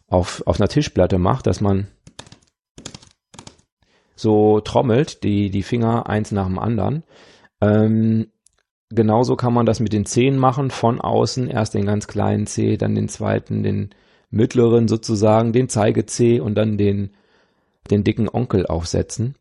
auf, 0.09 0.43
auf 0.47 0.61
einer 0.61 0.69
Tischplatte 0.69 1.19
macht, 1.19 1.47
dass 1.47 1.61
man 1.61 1.87
so 4.17 4.61
trommelt, 4.61 5.23
die, 5.23 5.51
die 5.51 5.63
Finger 5.63 6.09
eins 6.09 6.33
nach 6.33 6.47
dem 6.47 6.59
anderen. 6.59 7.05
Ähm, 7.61 8.32
genauso 8.95 9.37
kann 9.37 9.55
man 9.55 9.67
das 9.67 9.81
mit 9.81 9.93
den 9.93 10.07
Zehen 10.07 10.39
machen, 10.39 10.71
von 10.71 11.01
außen 11.01 11.49
erst 11.49 11.75
den 11.75 11.87
ganz 11.87 12.07
kleinen 12.07 12.47
Zeh, 12.47 12.77
dann 12.77 12.95
den 12.95 13.09
zweiten, 13.09 13.63
den 13.63 13.91
mittleren 14.31 14.89
sozusagen, 14.89 15.53
den 15.53 15.69
Zeigezeh 15.69 16.41
und 16.41 16.55
dann 16.55 16.79
den, 16.79 17.11
den 17.91 18.05
dicken 18.05 18.29
Onkel 18.29 18.67
aufsetzen. 18.67 19.35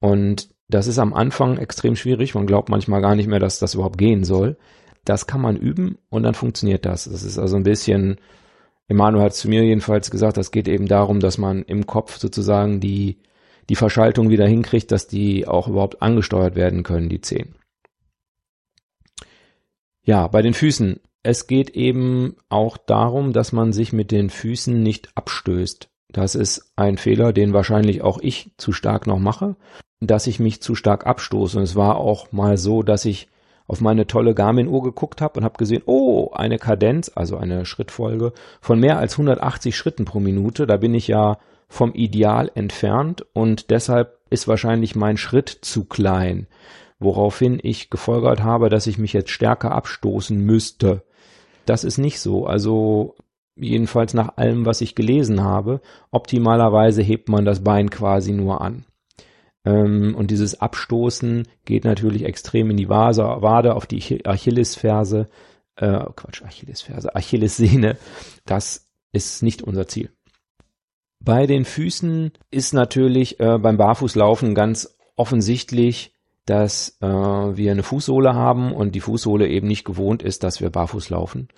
Und 0.00 0.48
das 0.68 0.86
ist 0.86 0.98
am 0.98 1.14
Anfang 1.14 1.58
extrem 1.58 1.96
schwierig. 1.96 2.34
Man 2.34 2.46
glaubt 2.46 2.68
manchmal 2.68 3.00
gar 3.00 3.14
nicht 3.14 3.28
mehr, 3.28 3.38
dass 3.38 3.58
das 3.58 3.74
überhaupt 3.74 3.98
gehen 3.98 4.24
soll. 4.24 4.56
Das 5.04 5.26
kann 5.26 5.40
man 5.40 5.56
üben 5.56 5.98
und 6.10 6.24
dann 6.24 6.34
funktioniert 6.34 6.84
das. 6.84 7.04
Das 7.04 7.22
ist 7.22 7.38
also 7.38 7.56
ein 7.56 7.62
bisschen, 7.62 8.16
Emanuel 8.88 9.24
hat 9.24 9.34
zu 9.34 9.48
mir 9.48 9.62
jedenfalls 9.64 10.10
gesagt, 10.10 10.36
das 10.36 10.50
geht 10.50 10.68
eben 10.68 10.86
darum, 10.86 11.20
dass 11.20 11.38
man 11.38 11.62
im 11.62 11.86
Kopf 11.86 12.18
sozusagen 12.18 12.80
die, 12.80 13.18
die 13.68 13.76
Verschaltung 13.76 14.30
wieder 14.30 14.46
hinkriegt, 14.46 14.90
dass 14.90 15.06
die 15.06 15.46
auch 15.46 15.68
überhaupt 15.68 16.02
angesteuert 16.02 16.56
werden 16.56 16.82
können, 16.82 17.08
die 17.08 17.20
Zehen. 17.20 17.54
Ja, 20.06 20.26
bei 20.28 20.40
den 20.40 20.54
Füßen. 20.54 21.00
Es 21.22 21.46
geht 21.46 21.70
eben 21.70 22.36
auch 22.48 22.78
darum, 22.78 23.34
dass 23.34 23.52
man 23.52 23.74
sich 23.74 23.92
mit 23.92 24.10
den 24.10 24.30
Füßen 24.30 24.82
nicht 24.82 25.10
abstößt. 25.14 25.88
Das 26.08 26.34
ist 26.34 26.72
ein 26.76 26.96
Fehler, 26.96 27.34
den 27.34 27.52
wahrscheinlich 27.52 28.00
auch 28.00 28.18
ich 28.22 28.52
zu 28.56 28.72
stark 28.72 29.06
noch 29.06 29.18
mache 29.18 29.56
dass 30.00 30.26
ich 30.26 30.40
mich 30.40 30.60
zu 30.60 30.74
stark 30.74 31.06
abstoße. 31.06 31.58
Und 31.58 31.64
es 31.64 31.76
war 31.76 31.96
auch 31.96 32.32
mal 32.32 32.58
so, 32.58 32.82
dass 32.82 33.04
ich 33.04 33.28
auf 33.66 33.80
meine 33.80 34.06
tolle 34.06 34.34
Garmin-Uhr 34.34 34.82
geguckt 34.82 35.20
habe 35.20 35.40
und 35.40 35.44
habe 35.44 35.58
gesehen, 35.58 35.82
oh, 35.86 36.30
eine 36.32 36.58
Kadenz, 36.58 37.10
also 37.14 37.36
eine 37.36 37.66
Schrittfolge 37.66 38.32
von 38.60 38.78
mehr 38.78 38.98
als 38.98 39.14
180 39.14 39.76
Schritten 39.76 40.04
pro 40.04 40.20
Minute. 40.20 40.66
Da 40.66 40.76
bin 40.76 40.94
ich 40.94 41.08
ja 41.08 41.38
vom 41.68 41.92
Ideal 41.94 42.50
entfernt 42.54 43.26
und 43.32 43.70
deshalb 43.70 44.18
ist 44.30 44.46
wahrscheinlich 44.46 44.94
mein 44.94 45.16
Schritt 45.16 45.48
zu 45.48 45.84
klein, 45.84 46.46
woraufhin 46.98 47.58
ich 47.62 47.90
gefolgert 47.90 48.42
habe, 48.42 48.68
dass 48.68 48.86
ich 48.86 48.98
mich 48.98 49.12
jetzt 49.12 49.30
stärker 49.30 49.72
abstoßen 49.72 50.38
müsste. 50.38 51.02
Das 51.64 51.84
ist 51.84 51.98
nicht 51.98 52.20
so. 52.20 52.46
Also 52.46 53.14
jedenfalls 53.56 54.14
nach 54.14 54.36
allem, 54.36 54.66
was 54.66 54.80
ich 54.80 54.94
gelesen 54.94 55.42
habe, 55.42 55.80
optimalerweise 56.10 57.02
hebt 57.02 57.28
man 57.28 57.44
das 57.44 57.62
Bein 57.64 57.90
quasi 57.90 58.32
nur 58.32 58.60
an. 58.60 58.84
Ähm, 59.64 60.14
und 60.14 60.30
dieses 60.30 60.60
Abstoßen 60.60 61.48
geht 61.64 61.84
natürlich 61.84 62.24
extrem 62.24 62.70
in 62.70 62.76
die 62.76 62.88
Vase, 62.88 63.24
Wade, 63.24 63.74
auf 63.74 63.86
die 63.86 64.24
Achillesferse, 64.24 65.28
äh, 65.76 66.04
Quatsch, 66.14 66.42
Achillesferse, 66.42 67.14
Achillessehne. 67.14 67.96
Das 68.44 68.88
ist 69.12 69.42
nicht 69.42 69.62
unser 69.62 69.88
Ziel. 69.88 70.10
Bei 71.24 71.46
den 71.46 71.64
Füßen 71.64 72.32
ist 72.50 72.72
natürlich 72.72 73.40
äh, 73.40 73.58
beim 73.58 73.76
Barfußlaufen 73.76 74.54
ganz 74.54 74.96
offensichtlich, 75.16 76.12
dass 76.46 76.96
äh, 77.00 77.06
wir 77.06 77.72
eine 77.72 77.82
Fußsohle 77.82 78.34
haben 78.34 78.72
und 78.72 78.94
die 78.94 79.00
Fußsohle 79.00 79.48
eben 79.48 79.66
nicht 79.66 79.84
gewohnt 79.84 80.22
ist, 80.22 80.42
dass 80.44 80.60
wir 80.60 80.70
barfuß 80.70 81.10
laufen. 81.10 81.48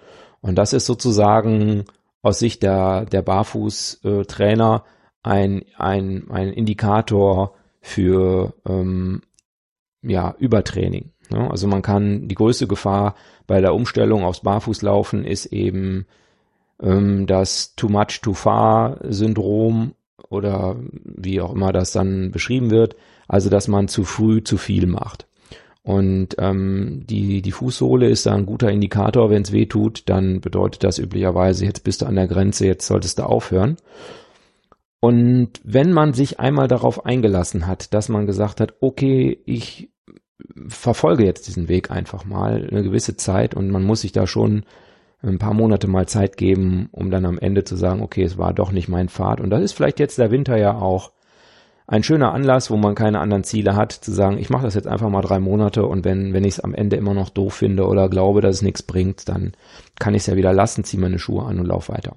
Und 0.40 0.56
das 0.56 0.72
ist 0.72 0.86
sozusagen 0.86 1.84
aus 2.22 2.38
Sicht 2.38 2.62
der, 2.62 3.04
der 3.04 3.22
Barfußtrainer 3.22 4.84
ein, 5.22 5.64
ein, 5.76 6.30
ein 6.30 6.52
Indikator 6.52 7.54
für 7.80 8.54
ähm, 8.66 9.22
ja, 10.02 10.34
Übertraining. 10.38 11.12
Ne? 11.30 11.50
Also 11.50 11.66
man 11.66 11.82
kann 11.82 12.28
die 12.28 12.34
größte 12.34 12.66
Gefahr 12.66 13.14
bei 13.46 13.60
der 13.60 13.74
Umstellung 13.74 14.24
aufs 14.24 14.40
Barfußlaufen 14.40 15.24
ist 15.24 15.46
eben 15.46 16.06
ähm, 16.80 17.26
das 17.26 17.74
Too 17.74 17.88
Much 17.88 18.20
Too 18.22 18.34
Far 18.34 18.98
Syndrom 19.02 19.94
oder 20.28 20.76
wie 21.04 21.40
auch 21.40 21.52
immer 21.52 21.72
das 21.72 21.92
dann 21.92 22.30
beschrieben 22.30 22.70
wird. 22.70 22.96
Also 23.28 23.50
dass 23.50 23.68
man 23.68 23.88
zu 23.88 24.04
früh 24.04 24.42
zu 24.42 24.56
viel 24.56 24.86
macht. 24.86 25.26
Und 25.82 26.36
ähm, 26.38 27.04
die, 27.08 27.40
die 27.40 27.52
Fußsohle 27.52 28.08
ist 28.08 28.26
da 28.26 28.34
ein 28.34 28.44
guter 28.44 28.70
Indikator. 28.70 29.30
Wenn 29.30 29.42
es 29.42 29.52
weh 29.52 29.66
tut, 29.66 30.02
dann 30.08 30.40
bedeutet 30.40 30.84
das 30.84 30.98
üblicherweise, 30.98 31.64
jetzt 31.64 31.84
bist 31.84 32.02
du 32.02 32.06
an 32.06 32.16
der 32.16 32.26
Grenze, 32.28 32.66
jetzt 32.66 32.86
solltest 32.86 33.18
du 33.18 33.22
aufhören. 33.22 33.76
Und 35.00 35.60
wenn 35.64 35.92
man 35.92 36.12
sich 36.12 36.40
einmal 36.40 36.68
darauf 36.68 37.06
eingelassen 37.06 37.66
hat, 37.66 37.94
dass 37.94 38.08
man 38.08 38.26
gesagt 38.26 38.60
hat, 38.60 38.74
okay, 38.80 39.40
ich 39.46 39.90
verfolge 40.68 41.24
jetzt 41.24 41.48
diesen 41.48 41.68
Weg 41.68 41.90
einfach 41.90 42.24
mal 42.24 42.68
eine 42.70 42.82
gewisse 42.82 43.16
Zeit 43.16 43.54
und 43.54 43.70
man 43.70 43.84
muss 43.84 44.02
sich 44.02 44.12
da 44.12 44.26
schon 44.26 44.64
ein 45.22 45.38
paar 45.38 45.54
Monate 45.54 45.88
mal 45.88 46.06
Zeit 46.06 46.36
geben, 46.36 46.88
um 46.92 47.10
dann 47.10 47.24
am 47.24 47.38
Ende 47.38 47.64
zu 47.64 47.76
sagen, 47.76 48.02
okay, 48.02 48.22
es 48.22 48.38
war 48.38 48.52
doch 48.52 48.72
nicht 48.72 48.88
mein 48.88 49.08
Pfad. 49.08 49.40
Und 49.40 49.50
das 49.50 49.62
ist 49.62 49.72
vielleicht 49.72 49.98
jetzt 49.98 50.18
der 50.18 50.30
Winter 50.30 50.56
ja 50.56 50.78
auch 50.78 51.12
ein 51.88 52.02
schöner 52.02 52.34
Anlass, 52.34 52.70
wo 52.70 52.76
man 52.76 52.94
keine 52.94 53.18
anderen 53.18 53.44
Ziele 53.44 53.74
hat, 53.74 53.92
zu 53.92 54.12
sagen, 54.12 54.36
ich 54.36 54.50
mache 54.50 54.64
das 54.64 54.74
jetzt 54.74 54.86
einfach 54.86 55.08
mal 55.08 55.22
drei 55.22 55.40
Monate 55.40 55.86
und 55.86 56.04
wenn, 56.04 56.34
wenn 56.34 56.44
ich 56.44 56.54
es 56.54 56.60
am 56.60 56.74
Ende 56.74 56.96
immer 56.96 57.14
noch 57.14 57.30
doof 57.30 57.54
finde 57.54 57.86
oder 57.86 58.10
glaube, 58.10 58.42
dass 58.42 58.56
es 58.56 58.62
nichts 58.62 58.82
bringt, 58.82 59.26
dann 59.28 59.52
kann 59.98 60.14
ich 60.14 60.20
es 60.20 60.26
ja 60.26 60.36
wieder 60.36 60.52
lassen, 60.52 60.84
ziehe 60.84 61.00
meine 61.00 61.18
Schuhe 61.18 61.44
an 61.44 61.58
und 61.58 61.66
lauf 61.66 61.88
weiter. 61.88 62.14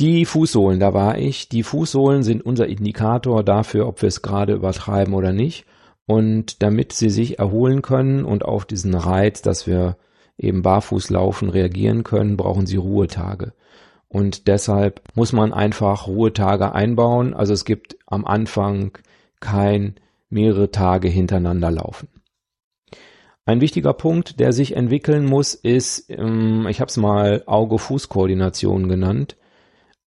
Die 0.00 0.24
Fußsohlen, 0.24 0.80
da 0.80 0.94
war 0.94 1.18
ich. 1.18 1.48
Die 1.50 1.62
Fußsohlen 1.62 2.22
sind 2.22 2.44
unser 2.44 2.66
Indikator 2.66 3.44
dafür, 3.44 3.86
ob 3.86 4.00
wir 4.00 4.08
es 4.08 4.22
gerade 4.22 4.54
übertreiben 4.54 5.14
oder 5.14 5.32
nicht. 5.32 5.66
Und 6.06 6.62
damit 6.62 6.92
sie 6.92 7.10
sich 7.10 7.38
erholen 7.38 7.82
können 7.82 8.24
und 8.24 8.44
auf 8.44 8.64
diesen 8.64 8.94
Reiz, 8.94 9.42
dass 9.42 9.66
wir 9.66 9.96
eben 10.38 10.62
barfuß 10.62 11.10
laufen, 11.10 11.50
reagieren 11.50 12.02
können, 12.04 12.36
brauchen 12.36 12.66
sie 12.66 12.76
Ruhetage. 12.76 13.52
Und 14.16 14.46
deshalb 14.46 15.02
muss 15.14 15.34
man 15.34 15.52
einfach 15.52 16.06
Ruhetage 16.06 16.72
einbauen. 16.72 17.34
Also 17.34 17.52
es 17.52 17.66
gibt 17.66 17.98
am 18.06 18.24
Anfang 18.24 18.96
kein 19.40 19.96
mehrere 20.30 20.70
Tage 20.70 21.08
hintereinander 21.08 21.70
laufen. 21.70 22.08
Ein 23.44 23.60
wichtiger 23.60 23.92
Punkt, 23.92 24.40
der 24.40 24.54
sich 24.54 24.74
entwickeln 24.74 25.26
muss, 25.26 25.52
ist, 25.52 26.08
ähm, 26.08 26.66
ich 26.66 26.80
habe 26.80 26.88
es 26.88 26.96
mal 26.96 27.42
Auge-Fuß-Koordination 27.44 28.88
genannt. 28.88 29.36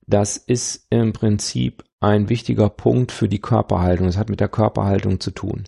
Das 0.09 0.37
ist 0.37 0.89
im 0.91 1.13
Prinzip 1.13 1.85
ein 2.01 2.29
wichtiger 2.29 2.71
Punkt 2.71 3.13
für 3.13 3.29
die 3.29 3.41
Körperhaltung. 3.41 4.07
Das 4.09 4.17
hat 4.17 4.31
mit 4.31 4.41
der 4.41 4.49
Körperhaltung 4.49 5.21
zu 5.21 5.31
tun. 5.31 5.63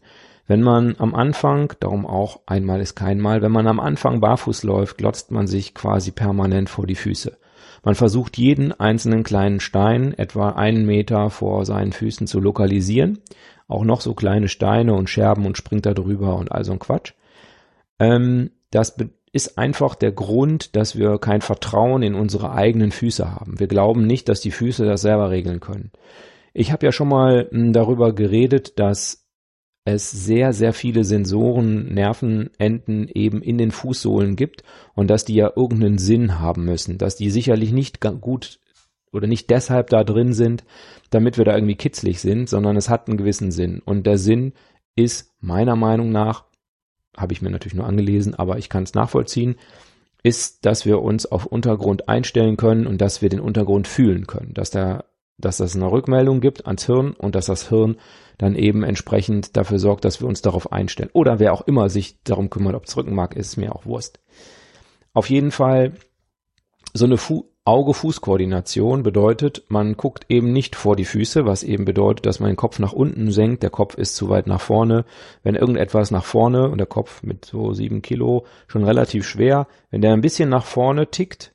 Wenn 0.48 0.60
man 0.60 0.96
am 0.98 1.14
Anfang, 1.14 1.72
darum 1.78 2.04
auch 2.04 2.40
einmal 2.46 2.80
ist 2.80 2.96
kein 2.96 3.20
Mal, 3.20 3.42
wenn 3.42 3.52
man 3.52 3.68
am 3.68 3.78
Anfang 3.78 4.20
barfuß 4.20 4.64
läuft, 4.64 4.98
glotzt 4.98 5.30
man 5.30 5.46
sich 5.46 5.72
quasi 5.72 6.10
permanent 6.10 6.68
vor 6.68 6.88
die 6.88 6.96
Füße. 6.96 7.38
Man 7.84 7.94
versucht 7.94 8.38
jeden 8.38 8.72
einzelnen 8.72 9.22
kleinen 9.22 9.60
Stein 9.60 10.14
etwa 10.14 10.50
einen 10.50 10.86
Meter 10.86 11.28
vor 11.30 11.66
seinen 11.66 11.92
Füßen 11.92 12.26
zu 12.26 12.40
lokalisieren. 12.40 13.18
Auch 13.68 13.84
noch 13.84 14.00
so 14.00 14.14
kleine 14.14 14.48
Steine 14.48 14.94
und 14.94 15.10
Scherben 15.10 15.46
und 15.46 15.58
springt 15.58 15.86
da 15.86 15.94
drüber 15.94 16.36
und 16.36 16.50
all 16.50 16.64
so 16.64 16.72
ein 16.72 16.78
Quatsch. 16.78 17.12
Ähm, 17.98 18.50
das 18.70 18.96
ist 19.32 19.58
einfach 19.58 19.94
der 19.94 20.12
Grund, 20.12 20.76
dass 20.76 20.96
wir 20.96 21.18
kein 21.18 21.40
Vertrauen 21.40 22.02
in 22.02 22.14
unsere 22.14 22.52
eigenen 22.52 22.90
Füße 22.90 23.30
haben. 23.30 23.58
Wir 23.58 23.66
glauben 23.66 24.06
nicht, 24.06 24.28
dass 24.28 24.40
die 24.40 24.50
Füße 24.50 24.84
das 24.84 25.02
selber 25.02 25.30
regeln 25.30 25.60
können. 25.60 25.90
Ich 26.52 26.72
habe 26.72 26.86
ja 26.86 26.92
schon 26.92 27.08
mal 27.08 27.48
hm, 27.50 27.72
darüber 27.72 28.14
geredet, 28.14 28.78
dass 28.78 29.23
es 29.84 30.10
sehr, 30.10 30.52
sehr 30.52 30.72
viele 30.72 31.04
Sensoren, 31.04 31.92
Nervenenden 31.92 33.08
eben 33.08 33.42
in 33.42 33.58
den 33.58 33.70
Fußsohlen 33.70 34.36
gibt 34.36 34.62
und 34.94 35.08
dass 35.08 35.24
die 35.24 35.34
ja 35.34 35.52
irgendeinen 35.54 35.98
Sinn 35.98 36.38
haben 36.40 36.64
müssen, 36.64 36.96
dass 36.96 37.16
die 37.16 37.30
sicherlich 37.30 37.72
nicht 37.72 38.00
gut 38.00 38.60
oder 39.12 39.26
nicht 39.26 39.50
deshalb 39.50 39.90
da 39.90 40.02
drin 40.02 40.32
sind, 40.32 40.64
damit 41.10 41.38
wir 41.38 41.44
da 41.44 41.54
irgendwie 41.54 41.76
kitzlig 41.76 42.20
sind, 42.20 42.48
sondern 42.48 42.76
es 42.76 42.88
hat 42.88 43.08
einen 43.08 43.18
gewissen 43.18 43.50
Sinn. 43.50 43.80
Und 43.84 44.06
der 44.06 44.18
Sinn 44.18 44.54
ist 44.96 45.32
meiner 45.40 45.76
Meinung 45.76 46.10
nach 46.10 46.44
habe 47.16 47.32
ich 47.32 47.42
mir 47.42 47.50
natürlich 47.50 47.74
nur 47.74 47.86
angelesen, 47.86 48.34
aber 48.34 48.58
ich 48.58 48.68
kann 48.68 48.84
es 48.84 48.94
nachvollziehen, 48.94 49.56
ist, 50.22 50.64
dass 50.64 50.86
wir 50.86 51.02
uns 51.02 51.26
auf 51.26 51.46
Untergrund 51.46 52.08
einstellen 52.08 52.56
können 52.56 52.86
und 52.86 53.00
dass 53.00 53.22
wir 53.22 53.28
den 53.28 53.40
Untergrund 53.40 53.86
fühlen 53.86 54.26
können, 54.26 54.54
dass 54.54 54.70
da, 54.70 55.04
dass 55.38 55.58
das 55.58 55.74
eine 55.74 55.90
Rückmeldung 55.90 56.40
gibt 56.40 56.66
ans 56.66 56.86
Hirn 56.86 57.12
und 57.12 57.34
dass 57.34 57.46
das 57.46 57.68
Hirn 57.68 57.96
dann 58.38 58.54
eben 58.56 58.82
entsprechend 58.82 59.56
dafür 59.56 59.78
sorgt, 59.78 60.04
dass 60.04 60.20
wir 60.20 60.28
uns 60.28 60.42
darauf 60.42 60.72
einstellen. 60.72 61.10
Oder 61.12 61.38
wer 61.38 61.52
auch 61.52 61.62
immer 61.62 61.88
sich 61.88 62.22
darum 62.24 62.50
kümmert, 62.50 62.74
ob 62.74 62.84
es 62.84 62.96
Rückenmark 62.96 63.36
ist, 63.36 63.56
mir 63.56 63.74
auch 63.74 63.86
Wurst. 63.86 64.20
Auf 65.12 65.30
jeden 65.30 65.50
Fall 65.50 65.92
so 66.92 67.04
eine 67.04 67.16
Fu 67.16 67.44
Auge-Fuß-Koordination 67.66 69.02
bedeutet, 69.02 69.64
man 69.68 69.96
guckt 69.96 70.26
eben 70.28 70.52
nicht 70.52 70.76
vor 70.76 70.96
die 70.96 71.06
Füße, 71.06 71.46
was 71.46 71.62
eben 71.62 71.86
bedeutet, 71.86 72.26
dass 72.26 72.38
man 72.38 72.50
den 72.50 72.56
Kopf 72.56 72.78
nach 72.78 72.92
unten 72.92 73.30
senkt, 73.30 73.62
der 73.62 73.70
Kopf 73.70 73.94
ist 73.94 74.16
zu 74.16 74.28
weit 74.28 74.46
nach 74.46 74.60
vorne. 74.60 75.06
Wenn 75.42 75.54
irgendetwas 75.54 76.10
nach 76.10 76.26
vorne 76.26 76.68
und 76.68 76.76
der 76.76 76.86
Kopf 76.86 77.22
mit 77.22 77.46
so 77.46 77.72
sieben 77.72 78.02
Kilo 78.02 78.44
schon 78.66 78.84
relativ 78.84 79.26
schwer, 79.26 79.66
wenn 79.90 80.02
der 80.02 80.12
ein 80.12 80.20
bisschen 80.20 80.50
nach 80.50 80.66
vorne 80.66 81.10
tickt, 81.10 81.53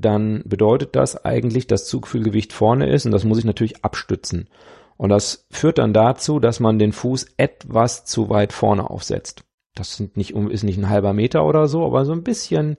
dann 0.00 0.42
bedeutet 0.44 0.96
das 0.96 1.24
eigentlich, 1.24 1.66
dass 1.66 1.86
Zugfühlgewicht 1.86 2.52
vorne 2.52 2.90
ist 2.90 3.06
und 3.06 3.12
das 3.12 3.24
muss 3.24 3.38
ich 3.38 3.44
natürlich 3.44 3.84
abstützen. 3.84 4.48
Und 4.96 5.08
das 5.08 5.46
führt 5.50 5.78
dann 5.78 5.94
dazu, 5.94 6.40
dass 6.40 6.60
man 6.60 6.78
den 6.78 6.92
Fuß 6.92 7.28
etwas 7.36 8.04
zu 8.04 8.28
weit 8.28 8.52
vorne 8.52 8.90
aufsetzt. 8.90 9.44
Das 9.74 10.02
nicht, 10.14 10.32
ist 10.32 10.62
nicht 10.62 10.78
ein 10.78 10.90
halber 10.90 11.12
Meter 11.12 11.46
oder 11.46 11.68
so, 11.68 11.86
aber 11.86 12.04
so 12.04 12.12
ein 12.12 12.22
bisschen 12.22 12.76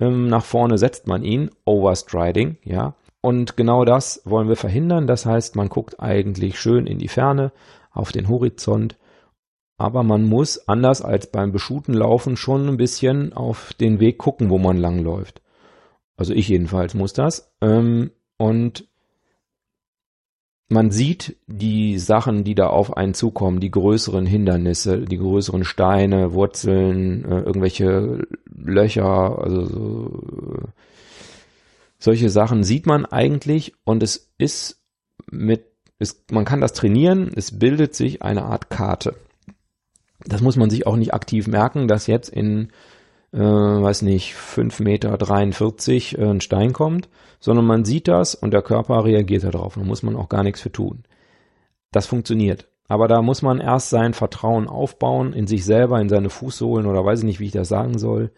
ähm, 0.00 0.28
nach 0.28 0.44
vorne 0.44 0.78
setzt 0.78 1.06
man 1.06 1.22
ihn. 1.22 1.50
Overstriding, 1.64 2.56
ja. 2.64 2.94
Und 3.20 3.56
genau 3.56 3.84
das 3.84 4.22
wollen 4.24 4.48
wir 4.48 4.56
verhindern. 4.56 5.06
Das 5.06 5.26
heißt, 5.26 5.56
man 5.56 5.68
guckt 5.68 6.00
eigentlich 6.00 6.58
schön 6.58 6.86
in 6.86 6.98
die 6.98 7.08
Ferne, 7.08 7.52
auf 7.92 8.12
den 8.12 8.28
Horizont. 8.28 8.96
Aber 9.76 10.02
man 10.02 10.24
muss, 10.24 10.66
anders 10.68 11.02
als 11.02 11.26
beim 11.26 11.52
beschuten 11.52 11.92
Laufen, 11.92 12.36
schon 12.36 12.68
ein 12.68 12.76
bisschen 12.76 13.32
auf 13.32 13.74
den 13.74 14.00
Weg 14.00 14.18
gucken, 14.18 14.50
wo 14.50 14.58
man 14.58 14.76
langläuft. 14.76 15.42
Also 16.20 16.34
ich 16.34 16.48
jedenfalls 16.48 16.92
muss 16.92 17.14
das. 17.14 17.50
Ähm, 17.62 18.10
und 18.36 18.86
man 20.68 20.90
sieht 20.90 21.38
die 21.46 21.98
Sachen, 21.98 22.44
die 22.44 22.54
da 22.54 22.66
auf 22.66 22.94
einen 22.94 23.14
zukommen, 23.14 23.58
die 23.58 23.70
größeren 23.70 24.26
Hindernisse, 24.26 25.00
die 25.00 25.16
größeren 25.16 25.64
Steine, 25.64 26.34
Wurzeln, 26.34 27.24
äh, 27.24 27.40
irgendwelche 27.40 28.26
Löcher, 28.54 29.38
also 29.42 29.64
so, 29.64 30.58
äh, 30.58 30.68
solche 31.98 32.28
Sachen 32.28 32.64
sieht 32.64 32.84
man 32.84 33.06
eigentlich 33.06 33.72
und 33.84 34.02
es 34.02 34.30
ist 34.36 34.78
mit, 35.30 35.64
es, 35.98 36.24
man 36.30 36.44
kann 36.44 36.60
das 36.60 36.74
trainieren, 36.74 37.30
es 37.34 37.58
bildet 37.58 37.94
sich 37.94 38.20
eine 38.20 38.44
Art 38.44 38.68
Karte. 38.68 39.14
Das 40.26 40.42
muss 40.42 40.56
man 40.56 40.68
sich 40.68 40.86
auch 40.86 40.96
nicht 40.96 41.14
aktiv 41.14 41.48
merken, 41.48 41.88
dass 41.88 42.06
jetzt 42.06 42.28
in 42.28 42.68
äh, 43.32 43.38
weiß 43.38 44.02
nicht, 44.02 44.34
5,43 44.34 44.82
Meter 44.82 46.18
äh, 46.18 46.30
ein 46.30 46.40
Stein 46.40 46.72
kommt, 46.72 47.08
sondern 47.38 47.66
man 47.66 47.84
sieht 47.84 48.08
das 48.08 48.34
und 48.34 48.52
der 48.52 48.62
Körper 48.62 49.04
reagiert 49.04 49.44
darauf. 49.44 49.74
Da 49.74 49.82
muss 49.82 50.02
man 50.02 50.16
auch 50.16 50.28
gar 50.28 50.42
nichts 50.42 50.60
für 50.60 50.72
tun. 50.72 51.04
Das 51.92 52.06
funktioniert. 52.06 52.68
Aber 52.88 53.06
da 53.06 53.22
muss 53.22 53.42
man 53.42 53.60
erst 53.60 53.90
sein 53.90 54.14
Vertrauen 54.14 54.66
aufbauen 54.66 55.32
in 55.32 55.46
sich 55.46 55.64
selber, 55.64 56.00
in 56.00 56.08
seine 56.08 56.28
Fußsohlen 56.28 56.86
oder 56.86 57.04
weiß 57.04 57.20
ich 57.20 57.24
nicht, 57.24 57.40
wie 57.40 57.46
ich 57.46 57.52
das 57.52 57.68
sagen 57.68 57.98
soll. 57.98 58.32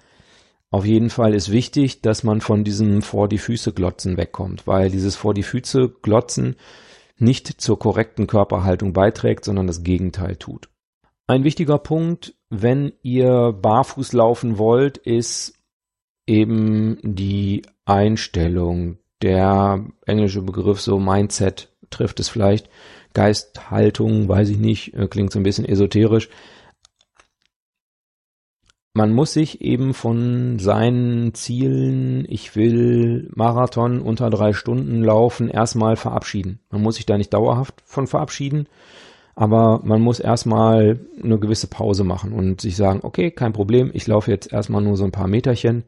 Auf 0.70 0.84
jeden 0.84 1.10
Fall 1.10 1.34
ist 1.34 1.50
wichtig, 1.50 2.02
dass 2.02 2.22
man 2.22 2.40
von 2.40 2.64
diesem 2.64 3.02
vor 3.02 3.28
die 3.28 3.38
Füße 3.38 3.72
glotzen 3.72 4.16
wegkommt, 4.16 4.66
weil 4.66 4.90
dieses 4.90 5.16
vor 5.16 5.34
die 5.34 5.42
Füße 5.42 5.90
glotzen 6.02 6.56
nicht 7.18 7.60
zur 7.60 7.78
korrekten 7.78 8.26
Körperhaltung 8.26 8.92
beiträgt, 8.92 9.44
sondern 9.44 9.66
das 9.66 9.82
Gegenteil 9.82 10.36
tut. 10.36 10.68
Ein 11.26 11.44
wichtiger 11.44 11.78
Punkt, 11.78 12.34
wenn 12.50 12.92
ihr 13.02 13.52
barfuß 13.52 14.12
laufen 14.12 14.58
wollt, 14.58 14.98
ist 14.98 15.54
eben 16.26 16.98
die 17.02 17.62
Einstellung. 17.84 18.98
Der 19.22 19.84
englische 20.04 20.42
Begriff 20.42 20.80
so 20.80 20.98
Mindset 20.98 21.68
trifft 21.90 22.20
es 22.20 22.28
vielleicht. 22.28 22.68
Geisthaltung, 23.14 24.28
weiß 24.28 24.48
ich 24.48 24.58
nicht, 24.58 24.94
äh, 24.94 25.06
klingt 25.06 25.32
so 25.32 25.38
ein 25.38 25.44
bisschen 25.44 25.64
esoterisch. 25.64 26.28
Man 28.94 29.12
muss 29.12 29.32
sich 29.32 29.62
eben 29.62 29.94
von 29.94 30.58
seinen 30.58 31.32
Zielen, 31.32 32.26
ich 32.28 32.56
will 32.56 33.30
Marathon 33.34 34.02
unter 34.02 34.28
drei 34.28 34.52
Stunden 34.52 35.02
laufen, 35.02 35.48
erstmal 35.48 35.96
verabschieden. 35.96 36.60
Man 36.70 36.82
muss 36.82 36.96
sich 36.96 37.06
da 37.06 37.16
nicht 37.16 37.32
dauerhaft 37.32 37.82
von 37.86 38.06
verabschieden, 38.06 38.68
aber 39.34 39.80
man 39.84 40.02
muss 40.02 40.20
erstmal 40.20 41.00
eine 41.22 41.38
gewisse 41.38 41.66
Pause 41.66 42.04
machen 42.04 42.32
und 42.32 42.60
sich 42.60 42.76
sagen, 42.76 43.00
okay, 43.02 43.30
kein 43.30 43.52
Problem, 43.52 43.90
ich 43.94 44.06
laufe 44.06 44.30
jetzt 44.30 44.52
erstmal 44.52 44.82
nur 44.82 44.96
so 44.96 45.04
ein 45.04 45.12
paar 45.12 45.28
Meterchen, 45.28 45.84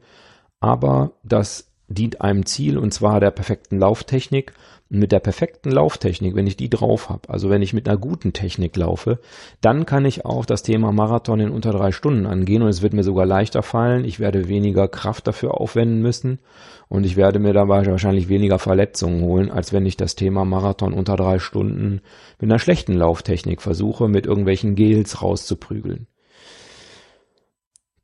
aber 0.59 1.11
das 1.23 1.67
dient 1.87 2.21
einem 2.21 2.45
Ziel 2.45 2.77
und 2.77 2.93
zwar 2.93 3.19
der 3.19 3.31
perfekten 3.31 3.77
Lauftechnik 3.77 4.53
mit 4.87 5.11
der 5.11 5.19
perfekten 5.19 5.71
Lauftechnik, 5.71 6.35
wenn 6.35 6.45
ich 6.45 6.57
die 6.57 6.69
drauf 6.69 7.09
habe, 7.09 7.27
also 7.29 7.49
wenn 7.49 7.63
ich 7.63 7.73
mit 7.73 7.89
einer 7.89 7.97
guten 7.97 8.33
Technik 8.33 8.77
laufe, 8.77 9.19
dann 9.59 9.85
kann 9.87 10.05
ich 10.05 10.25
auch 10.25 10.45
das 10.45 10.61
Thema 10.61 10.91
Marathon 10.91 11.39
in 11.39 11.49
unter 11.49 11.71
drei 11.71 11.91
Stunden 11.91 12.27
angehen 12.27 12.61
und 12.61 12.69
es 12.69 12.83
wird 12.83 12.93
mir 12.93 13.03
sogar 13.03 13.25
leichter 13.25 13.63
fallen. 13.63 14.05
Ich 14.05 14.19
werde 14.19 14.47
weniger 14.47 14.87
Kraft 14.87 15.25
dafür 15.25 15.59
aufwenden 15.59 16.01
müssen 16.01 16.39
und 16.87 17.03
ich 17.03 17.15
werde 17.15 17.39
mir 17.39 17.53
dabei 17.53 17.83
wahrscheinlich 17.87 18.29
weniger 18.29 18.59
Verletzungen 18.59 19.23
holen, 19.23 19.49
als 19.49 19.73
wenn 19.73 19.87
ich 19.87 19.97
das 19.97 20.15
Thema 20.15 20.45
Marathon 20.45 20.93
unter 20.93 21.15
drei 21.15 21.39
Stunden 21.39 22.01
mit 22.39 22.51
einer 22.51 22.59
schlechten 22.59 22.93
Lauftechnik 22.93 23.63
versuche, 23.63 24.07
mit 24.07 24.27
irgendwelchen 24.27 24.75
Gels 24.75 25.23
rauszuprügeln. 25.23 26.07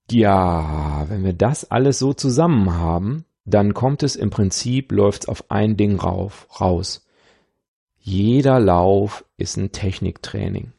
Ja, 0.09 1.05
wenn 1.09 1.23
wir 1.23 1.33
das 1.33 1.69
alles 1.69 1.99
so 1.99 2.13
zusammen 2.13 2.73
haben, 2.73 3.25
dann 3.45 3.73
kommt 3.73 4.03
es 4.03 4.15
im 4.15 4.29
Prinzip, 4.29 4.91
läuft 4.91 5.23
es 5.23 5.29
auf 5.29 5.49
ein 5.49 5.77
Ding 5.77 5.99
rauf, 5.99 6.47
raus. 6.59 7.07
Jeder 7.97 8.59
Lauf 8.59 9.25
ist 9.37 9.57
ein 9.57 9.71
Techniktraining. 9.71 10.73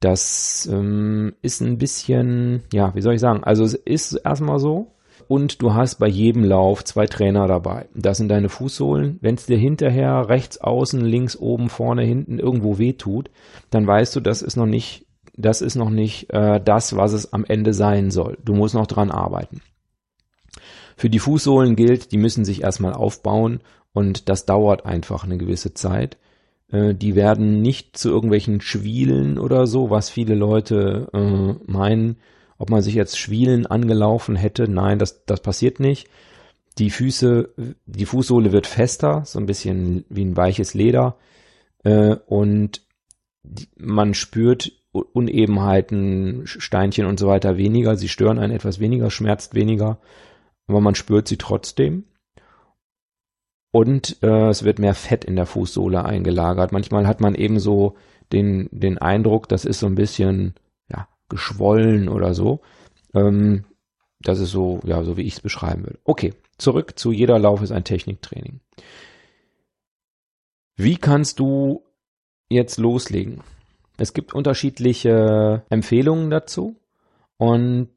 Das 0.00 0.68
ähm, 0.70 1.34
ist 1.40 1.60
ein 1.60 1.78
bisschen, 1.78 2.62
ja, 2.72 2.94
wie 2.94 3.00
soll 3.00 3.14
ich 3.14 3.20
sagen? 3.20 3.44
Also 3.44 3.64
es 3.64 3.74
ist 3.74 4.14
erstmal 4.14 4.58
so. 4.58 4.90
Und 5.28 5.62
du 5.62 5.72
hast 5.72 5.96
bei 5.96 6.06
jedem 6.06 6.44
Lauf 6.44 6.84
zwei 6.84 7.06
Trainer 7.06 7.46
dabei. 7.46 7.88
Das 7.94 8.18
sind 8.18 8.28
deine 8.28 8.50
Fußsohlen. 8.50 9.18
Wenn 9.22 9.36
es 9.36 9.46
dir 9.46 9.56
hinterher 9.56 10.28
rechts 10.28 10.58
außen, 10.60 11.00
links 11.00 11.36
oben, 11.36 11.70
vorne, 11.70 12.02
hinten 12.02 12.38
irgendwo 12.38 12.78
weh 12.78 12.92
tut, 12.92 13.30
dann 13.70 13.86
weißt 13.86 14.14
du, 14.16 14.20
das 14.20 14.42
ist 14.42 14.56
noch 14.56 14.66
nicht, 14.66 15.06
das 15.34 15.62
ist 15.62 15.76
noch 15.76 15.88
nicht 15.88 16.30
äh, 16.30 16.60
das, 16.62 16.96
was 16.96 17.14
es 17.14 17.32
am 17.32 17.44
Ende 17.46 17.72
sein 17.72 18.10
soll. 18.10 18.36
Du 18.44 18.54
musst 18.54 18.74
noch 18.74 18.86
dran 18.86 19.10
arbeiten. 19.10 19.62
Für 20.96 21.10
die 21.10 21.18
Fußsohlen 21.18 21.76
gilt, 21.76 22.12
die 22.12 22.18
müssen 22.18 22.44
sich 22.44 22.62
erstmal 22.62 22.94
aufbauen 22.94 23.60
und 23.92 24.28
das 24.28 24.46
dauert 24.46 24.86
einfach 24.86 25.24
eine 25.24 25.38
gewisse 25.38 25.74
Zeit. 25.74 26.18
Äh, 26.70 26.94
die 26.94 27.14
werden 27.14 27.62
nicht 27.62 27.96
zu 27.96 28.10
irgendwelchen 28.10 28.60
Schwielen 28.60 29.38
oder 29.38 29.66
so, 29.66 29.90
was 29.90 30.10
viele 30.10 30.34
Leute 30.34 31.08
äh, 31.12 31.70
meinen, 31.70 32.16
ob 32.58 32.70
man 32.70 32.82
sich 32.82 32.94
jetzt 32.94 33.18
Schwielen 33.18 33.66
angelaufen 33.66 34.36
hätte. 34.36 34.68
Nein, 34.68 34.98
das, 34.98 35.24
das 35.24 35.40
passiert 35.40 35.80
nicht. 35.80 36.08
Die 36.78 36.90
Füße, 36.90 37.54
die 37.86 38.06
Fußsohle 38.06 38.52
wird 38.52 38.66
fester, 38.66 39.22
so 39.24 39.38
ein 39.38 39.46
bisschen 39.46 40.04
wie 40.08 40.24
ein 40.24 40.36
weiches 40.36 40.74
Leder. 40.74 41.16
Äh, 41.84 42.16
und 42.26 42.82
die, 43.42 43.68
man 43.76 44.14
spürt 44.14 44.72
Unebenheiten, 44.92 46.46
Steinchen 46.46 47.06
und 47.06 47.18
so 47.18 47.26
weiter 47.26 47.56
weniger. 47.56 47.96
Sie 47.96 48.08
stören 48.08 48.38
einen 48.38 48.52
etwas 48.52 48.78
weniger, 48.78 49.10
schmerzt 49.10 49.54
weniger 49.54 49.98
aber 50.66 50.80
man 50.80 50.94
spürt 50.94 51.28
sie 51.28 51.36
trotzdem. 51.36 52.04
Und 53.70 54.22
äh, 54.22 54.48
es 54.48 54.62
wird 54.62 54.78
mehr 54.78 54.94
Fett 54.94 55.24
in 55.24 55.34
der 55.34 55.46
Fußsohle 55.46 56.04
eingelagert. 56.04 56.70
Manchmal 56.70 57.08
hat 57.08 57.20
man 57.20 57.34
eben 57.34 57.58
so 57.58 57.96
den, 58.32 58.68
den 58.70 58.98
Eindruck, 58.98 59.48
das 59.48 59.64
ist 59.64 59.80
so 59.80 59.86
ein 59.86 59.96
bisschen 59.96 60.54
ja, 60.88 61.08
geschwollen 61.28 62.08
oder 62.08 62.34
so. 62.34 62.60
Ähm, 63.14 63.64
das 64.20 64.38
ist 64.38 64.52
so, 64.52 64.80
ja, 64.84 65.02
so 65.02 65.16
wie 65.16 65.22
ich 65.22 65.34
es 65.34 65.40
beschreiben 65.40 65.84
will. 65.84 65.98
Okay, 66.04 66.34
zurück 66.56 66.98
zu 66.98 67.12
jeder 67.12 67.38
Lauf 67.38 67.62
ist 67.62 67.72
ein 67.72 67.84
Techniktraining. 67.84 68.60
Wie 70.76 70.96
kannst 70.96 71.38
du 71.38 71.84
jetzt 72.48 72.78
loslegen? 72.78 73.42
Es 73.96 74.12
gibt 74.12 74.34
unterschiedliche 74.34 75.62
Empfehlungen 75.68 76.30
dazu 76.30 76.76
und 77.36 77.88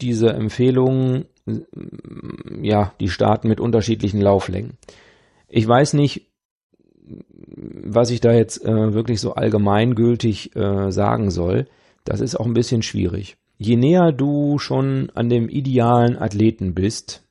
diese 0.00 0.32
Empfehlungen 0.32 1.26
ja, 1.46 2.92
die 3.00 3.08
starten 3.08 3.48
mit 3.48 3.60
unterschiedlichen 3.60 4.20
Lauflängen. 4.20 4.78
Ich 5.48 5.66
weiß 5.66 5.92
nicht, 5.94 6.30
was 7.06 8.10
ich 8.10 8.20
da 8.20 8.32
jetzt 8.32 8.64
äh, 8.64 8.94
wirklich 8.94 9.20
so 9.20 9.34
allgemeingültig 9.34 10.56
äh, 10.56 10.90
sagen 10.90 11.30
soll. 11.30 11.66
Das 12.04 12.20
ist 12.20 12.36
auch 12.36 12.46
ein 12.46 12.54
bisschen 12.54 12.82
schwierig. 12.82 13.36
Je 13.58 13.76
näher 13.76 14.12
du 14.12 14.58
schon 14.58 15.10
an 15.14 15.28
dem 15.28 15.48
idealen 15.48 16.18
Athleten 16.18 16.74
bist, 16.74 17.22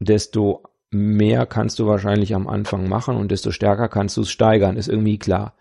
desto 0.00 0.62
mehr 0.90 1.46
kannst 1.46 1.78
du 1.78 1.86
wahrscheinlich 1.86 2.34
am 2.34 2.46
Anfang 2.46 2.88
machen 2.88 3.16
und 3.16 3.30
desto 3.30 3.50
stärker 3.50 3.88
kannst 3.88 4.16
du 4.16 4.22
es 4.22 4.30
steigern, 4.30 4.76
ist 4.76 4.88
irgendwie 4.88 5.18
klar. 5.18 5.54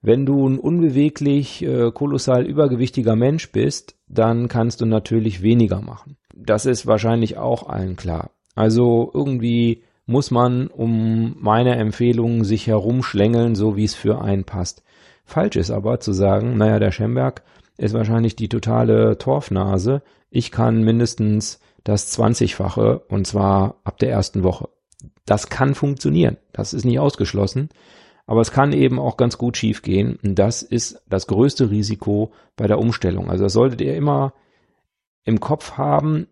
Wenn 0.00 0.26
du 0.26 0.48
ein 0.48 0.58
unbeweglich, 0.58 1.62
äh, 1.62 1.92
kolossal 1.92 2.44
übergewichtiger 2.44 3.14
Mensch 3.14 3.52
bist, 3.52 3.96
dann 4.08 4.48
kannst 4.48 4.80
du 4.80 4.86
natürlich 4.86 5.42
weniger 5.42 5.80
machen. 5.80 6.16
Das 6.32 6.66
ist 6.66 6.86
wahrscheinlich 6.86 7.36
auch 7.36 7.68
allen 7.68 7.96
klar. 7.96 8.30
Also 8.54 9.10
irgendwie 9.12 9.82
muss 10.06 10.30
man 10.30 10.66
um 10.66 11.36
meine 11.38 11.76
Empfehlungen 11.76 12.44
sich 12.44 12.66
herumschlängeln, 12.66 13.54
so 13.54 13.76
wie 13.76 13.84
es 13.84 13.94
für 13.94 14.20
einen 14.20 14.44
passt. 14.44 14.82
Falsch 15.24 15.56
ist 15.56 15.70
aber 15.70 16.00
zu 16.00 16.12
sagen, 16.12 16.56
naja, 16.56 16.78
der 16.78 16.90
Schemberg 16.90 17.42
ist 17.78 17.94
wahrscheinlich 17.94 18.36
die 18.36 18.48
totale 18.48 19.16
Torfnase. 19.18 20.02
Ich 20.30 20.50
kann 20.50 20.82
mindestens 20.82 21.60
das 21.84 22.16
20-fache 22.18 23.02
und 23.08 23.26
zwar 23.26 23.76
ab 23.84 23.98
der 23.98 24.10
ersten 24.10 24.42
Woche. 24.42 24.68
Das 25.24 25.48
kann 25.48 25.74
funktionieren. 25.74 26.36
Das 26.52 26.74
ist 26.74 26.84
nicht 26.84 26.98
ausgeschlossen. 26.98 27.70
Aber 28.26 28.40
es 28.40 28.52
kann 28.52 28.72
eben 28.72 28.98
auch 28.98 29.16
ganz 29.16 29.38
gut 29.38 29.56
schiefgehen. 29.56 30.18
Und 30.22 30.38
das 30.38 30.62
ist 30.62 31.02
das 31.08 31.26
größte 31.26 31.70
Risiko 31.70 32.32
bei 32.56 32.66
der 32.66 32.78
Umstellung. 32.78 33.30
Also 33.30 33.44
das 33.44 33.52
solltet 33.52 33.80
ihr 33.80 33.96
immer 33.96 34.32
im 35.24 35.40
Kopf 35.40 35.72
haben. 35.72 36.26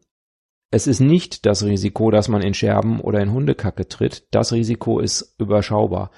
Es 0.70 0.87
ist 0.87 1.00
nicht 1.00 1.46
das 1.46 1.64
Risiko, 1.64 2.11
dass 2.11 2.29
man 2.29 2.42
in 2.42 2.55
Scherben 2.55 3.00
oder 3.00 3.20
in 3.20 3.33
Hundekacke 3.33 3.88
tritt. 3.88 4.26
Das 4.31 4.53
Risiko 4.53 5.00
ist 5.00 5.35
überschaubar. 5.38 6.11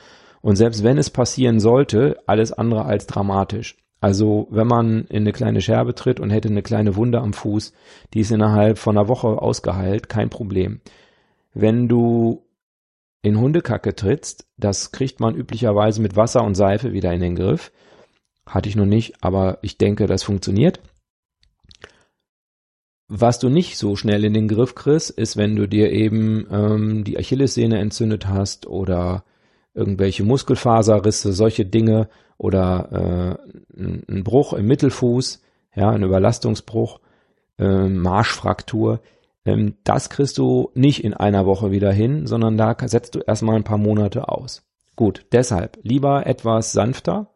Und 0.42 0.56
selbst 0.56 0.82
wenn 0.82 0.98
es 0.98 1.10
passieren 1.10 1.60
sollte, 1.60 2.18
alles 2.26 2.52
andere 2.52 2.84
als 2.84 3.06
dramatisch. 3.06 3.78
Also 4.00 4.48
wenn 4.50 4.66
man 4.66 5.04
in 5.06 5.22
eine 5.22 5.32
kleine 5.32 5.60
Scherbe 5.60 5.94
tritt 5.94 6.18
und 6.18 6.30
hätte 6.30 6.48
eine 6.48 6.62
kleine 6.62 6.96
Wunde 6.96 7.20
am 7.20 7.32
Fuß, 7.32 7.72
die 8.12 8.20
ist 8.20 8.32
innerhalb 8.32 8.76
von 8.78 8.98
einer 8.98 9.06
Woche 9.06 9.28
ausgeheilt, 9.28 10.08
kein 10.08 10.28
Problem. 10.28 10.80
Wenn 11.54 11.88
du 11.88 12.44
in 13.22 13.38
Hundekacke 13.38 13.94
trittst, 13.94 14.48
das 14.56 14.90
kriegt 14.90 15.20
man 15.20 15.36
üblicherweise 15.36 16.02
mit 16.02 16.16
Wasser 16.16 16.42
und 16.42 16.56
Seife 16.56 16.92
wieder 16.92 17.12
in 17.12 17.20
den 17.20 17.36
Griff. 17.36 17.70
Hatte 18.44 18.68
ich 18.68 18.74
noch 18.74 18.86
nicht, 18.86 19.22
aber 19.22 19.58
ich 19.62 19.78
denke, 19.78 20.08
das 20.08 20.24
funktioniert. 20.24 20.80
Was 23.14 23.38
du 23.38 23.50
nicht 23.50 23.76
so 23.76 23.94
schnell 23.94 24.24
in 24.24 24.32
den 24.32 24.48
Griff 24.48 24.74
kriegst, 24.74 25.10
ist, 25.10 25.36
wenn 25.36 25.54
du 25.54 25.68
dir 25.68 25.92
eben 25.92 26.46
ähm, 26.50 27.04
die 27.04 27.18
Achillessehne 27.18 27.78
entzündet 27.78 28.26
hast 28.26 28.66
oder 28.66 29.22
irgendwelche 29.74 30.24
Muskelfaserrisse, 30.24 31.34
solche 31.34 31.66
Dinge 31.66 32.08
oder 32.38 33.38
äh, 33.76 33.78
ein 33.78 34.24
Bruch 34.24 34.54
im 34.54 34.66
Mittelfuß, 34.66 35.42
ja, 35.76 35.90
ein 35.90 36.02
Überlastungsbruch, 36.02 37.00
äh, 37.58 37.86
Marschfraktur. 37.86 39.00
Ähm, 39.44 39.74
das 39.84 40.08
kriegst 40.08 40.38
du 40.38 40.70
nicht 40.72 41.04
in 41.04 41.12
einer 41.12 41.44
Woche 41.44 41.70
wieder 41.70 41.92
hin, 41.92 42.26
sondern 42.26 42.56
da 42.56 42.74
setzt 42.82 43.14
du 43.14 43.18
erstmal 43.18 43.56
ein 43.56 43.64
paar 43.64 43.76
Monate 43.76 44.30
aus. 44.30 44.62
Gut, 44.96 45.26
deshalb 45.32 45.78
lieber 45.82 46.26
etwas 46.26 46.72
sanfter 46.72 47.28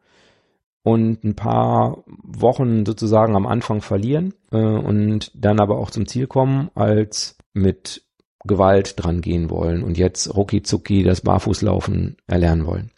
und 0.87 1.25
ein 1.25 1.35
paar 1.35 2.05
Wochen 2.07 2.87
sozusagen 2.87 3.35
am 3.35 3.45
Anfang 3.45 3.83
verlieren 3.83 4.35
äh, 4.53 4.59
und 4.59 5.33
dann 5.35 5.59
aber 5.59 5.79
auch 5.79 5.91
zum 5.91 6.07
Ziel 6.07 6.29
kommen, 6.29 6.71
als 6.77 7.37
mit 7.53 8.05
Gewalt 8.45 8.95
dran 8.97 9.21
gehen 9.21 9.51
wollen 9.51 9.83
und 9.83 9.99
jetzt 9.99 10.37
rucki 10.37 10.63
zucki 10.63 11.03
das 11.03 11.23
Barfußlaufen 11.23 12.19
erlernen 12.29 12.67
wollen. 12.67 12.93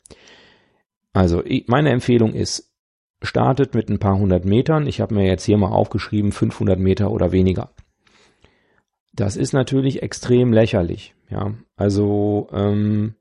Also 1.15 1.43
meine 1.67 1.89
Empfehlung 1.89 2.35
ist, 2.35 2.75
startet 3.23 3.75
mit 3.75 3.89
ein 3.89 3.99
paar 3.99 4.19
hundert 4.19 4.45
Metern. 4.45 4.87
Ich 4.87 5.01
habe 5.01 5.15
mir 5.15 5.27
jetzt 5.27 5.45
hier 5.45 5.57
mal 5.57 5.73
aufgeschrieben, 5.73 6.31
500 6.31 6.79
Meter 6.79 7.11
oder 7.11 7.33
weniger. 7.33 7.71
Das 9.15 9.37
ist 9.39 9.55
natürlich 9.55 10.03
extrem 10.03 10.53
lächerlich. 10.53 11.15
Ja, 11.31 11.55
also 11.75 12.49
ähm, 12.53 13.15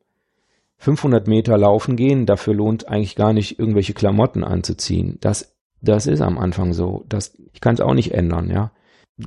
500 0.78 1.28
Meter 1.28 1.58
laufen 1.58 1.96
gehen, 1.96 2.26
dafür 2.26 2.54
lohnt 2.54 2.88
eigentlich 2.88 3.16
gar 3.16 3.34
nicht 3.34 3.60
irgendwelche 3.60 3.94
Klamotten 3.94 4.44
anzuziehen. 4.44 5.18
Das, 5.22 5.56
das 5.82 6.08
ist 6.08 6.22
am 6.22 6.38
Anfang 6.38 6.74
so. 6.74 7.06
Das, 7.10 7.38
ich 7.52 7.62
kann 7.62 7.76
es 7.76 7.82
auch 7.82 7.94
nicht 7.94 8.14
ändern. 8.14 8.50
Ja, 8.50 8.72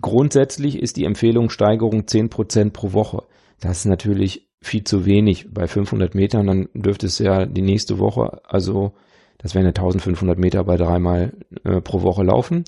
grundsätzlich 0.00 0.78
ist 0.78 0.96
die 0.96 1.04
Empfehlung 1.04 1.50
Steigerung 1.50 2.02
10% 2.02 2.70
pro 2.70 2.92
Woche. 2.92 3.24
Das 3.60 3.78
ist 3.78 3.86
natürlich 3.86 4.48
viel 4.62 4.84
zu 4.84 5.06
wenig. 5.06 5.52
Bei 5.52 5.66
500 5.66 6.14
Metern, 6.14 6.46
dann 6.46 6.68
dürfte 6.74 7.06
es 7.06 7.18
ja 7.18 7.46
die 7.46 7.62
nächste 7.62 7.98
Woche, 7.98 8.40
also 8.44 8.92
das 9.38 9.54
wären 9.54 9.64
ja 9.64 9.70
1500 9.70 10.38
Meter 10.38 10.64
bei 10.64 10.76
dreimal 10.76 11.32
äh, 11.64 11.80
pro 11.80 12.02
Woche 12.02 12.22
laufen. 12.22 12.64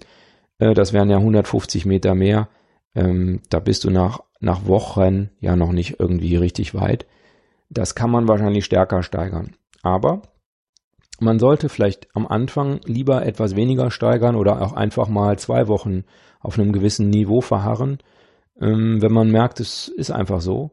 Äh, 0.59 0.75
das 0.75 0.92
wären 0.92 1.11
ja 1.11 1.18
150 1.18 1.87
Meter 1.87 2.14
mehr. 2.14 2.49
Ähm, 2.95 3.40
da 3.51 3.59
bist 3.59 3.85
du 3.85 3.90
nach, 3.90 4.21
nach 4.40 4.66
Wochen 4.66 5.31
ja 5.40 5.55
noch 5.55 5.73
nicht 5.73 6.01
irgendwie 6.01 6.37
richtig 6.37 6.75
weit. 6.75 7.07
Das 7.72 7.94
kann 7.94 8.11
man 8.11 8.28
wahrscheinlich 8.28 8.66
stärker 8.66 9.02
steigern. 9.02 9.54
Aber 9.82 10.22
man 11.20 11.38
sollte 11.38 11.68
vielleicht 11.68 12.08
am 12.14 12.26
Anfang 12.26 12.80
lieber 12.85 13.24
etwas 13.24 13.56
weniger 13.56 13.90
steigern 13.90 14.37
oder 14.37 14.61
auch 14.61 14.74
einfach 14.74 15.08
mal 15.08 15.38
zwei 15.38 15.68
Wochen 15.68 16.04
auf 16.40 16.58
einem 16.58 16.72
gewissen 16.72 17.08
Niveau 17.08 17.40
verharren, 17.40 17.98
ähm, 18.61 19.00
wenn 19.00 19.12
man 19.12 19.30
merkt, 19.30 19.61
es 19.61 19.88
ist 19.88 20.11
einfach 20.11 20.40
so. 20.40 20.72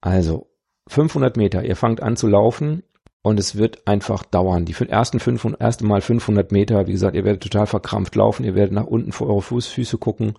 Also 0.00 0.46
500 0.86 1.36
Meter, 1.36 1.62
ihr 1.64 1.76
fangt 1.76 2.02
an 2.02 2.16
zu 2.16 2.26
laufen 2.26 2.84
und 3.20 3.38
es 3.38 3.56
wird 3.56 3.86
einfach 3.86 4.24
dauern. 4.24 4.64
Die 4.64 4.74
ersten 4.88 5.20
500, 5.20 5.60
erste 5.60 5.84
Mal 5.84 6.00
500 6.00 6.52
Meter, 6.52 6.86
wie 6.86 6.92
gesagt, 6.92 7.16
ihr 7.16 7.24
werdet 7.24 7.42
total 7.42 7.66
verkrampft 7.66 8.14
laufen, 8.14 8.44
ihr 8.44 8.54
werdet 8.54 8.72
nach 8.72 8.86
unten 8.86 9.12
vor 9.12 9.28
eure 9.28 9.42
Fußfüße 9.42 9.98
gucken 9.98 10.34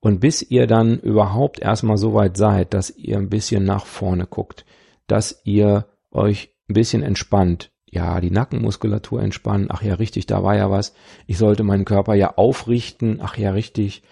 und 0.00 0.20
bis 0.20 0.40
ihr 0.42 0.66
dann 0.66 0.98
überhaupt 1.00 1.58
erstmal 1.60 1.98
so 1.98 2.14
weit 2.14 2.38
seid, 2.38 2.72
dass 2.72 2.90
ihr 2.90 3.18
ein 3.18 3.28
bisschen 3.28 3.64
nach 3.64 3.84
vorne 3.84 4.26
guckt, 4.26 4.64
dass 5.06 5.40
ihr 5.44 5.86
euch 6.10 6.54
ein 6.68 6.74
bisschen 6.74 7.02
entspannt, 7.02 7.70
ja, 7.90 8.20
die 8.20 8.30
Nackenmuskulatur 8.30 9.22
entspannen, 9.22 9.68
ach 9.70 9.82
ja, 9.82 9.94
richtig, 9.94 10.26
da 10.26 10.42
war 10.42 10.56
ja 10.56 10.70
was, 10.70 10.94
ich 11.26 11.38
sollte 11.38 11.62
meinen 11.62 11.84
Körper 11.84 12.14
ja 12.14 12.34
aufrichten, 12.36 13.20
ach 13.22 13.36
ja, 13.36 13.52
richtig, 13.52 14.02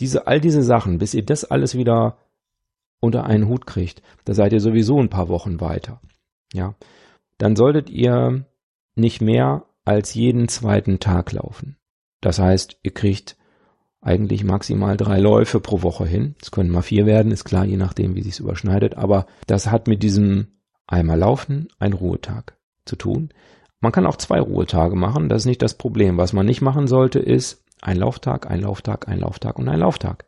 diese, 0.00 0.26
all 0.26 0.40
diese 0.40 0.62
Sachen, 0.62 0.98
bis 0.98 1.14
ihr 1.14 1.24
das 1.24 1.44
alles 1.44 1.76
wieder 1.76 2.18
unter 3.00 3.24
einen 3.24 3.48
Hut 3.48 3.66
kriegt, 3.66 4.02
da 4.24 4.34
seid 4.34 4.52
ihr 4.52 4.60
sowieso 4.60 4.98
ein 5.00 5.10
paar 5.10 5.28
Wochen 5.28 5.60
weiter, 5.60 6.00
ja, 6.52 6.74
dann 7.38 7.56
solltet 7.56 7.90
ihr 7.90 8.46
nicht 8.94 9.20
mehr 9.20 9.66
als 9.84 10.14
jeden 10.14 10.48
zweiten 10.48 10.98
Tag 10.98 11.32
laufen. 11.32 11.76
Das 12.20 12.38
heißt, 12.38 12.78
ihr 12.82 12.92
kriegt 12.92 13.36
eigentlich 14.06 14.44
maximal 14.44 14.96
drei 14.96 15.18
Läufe 15.18 15.58
pro 15.58 15.82
Woche 15.82 16.06
hin. 16.06 16.36
Es 16.40 16.52
können 16.52 16.70
mal 16.70 16.82
vier 16.82 17.06
werden, 17.06 17.32
ist 17.32 17.44
klar, 17.44 17.64
je 17.64 17.76
nachdem, 17.76 18.14
wie 18.14 18.22
sich's 18.22 18.38
überschneidet. 18.38 18.96
Aber 18.96 19.26
das 19.46 19.70
hat 19.70 19.88
mit 19.88 20.02
diesem 20.02 20.46
einmal 20.86 21.18
laufen, 21.18 21.68
ein 21.80 21.92
Ruhetag 21.92 22.56
zu 22.84 22.94
tun. 22.94 23.30
Man 23.80 23.92
kann 23.92 24.06
auch 24.06 24.16
zwei 24.16 24.40
Ruhetage 24.40 24.94
machen, 24.94 25.28
das 25.28 25.42
ist 25.42 25.46
nicht 25.46 25.60
das 25.60 25.74
Problem. 25.74 26.16
Was 26.18 26.32
man 26.32 26.46
nicht 26.46 26.62
machen 26.62 26.86
sollte, 26.86 27.18
ist 27.18 27.64
ein 27.82 27.98
Lauftag, 27.98 28.48
ein 28.48 28.60
Lauftag, 28.60 29.08
ein 29.08 29.18
Lauftag 29.18 29.58
und 29.58 29.68
ein 29.68 29.80
Lauftag. 29.80 30.24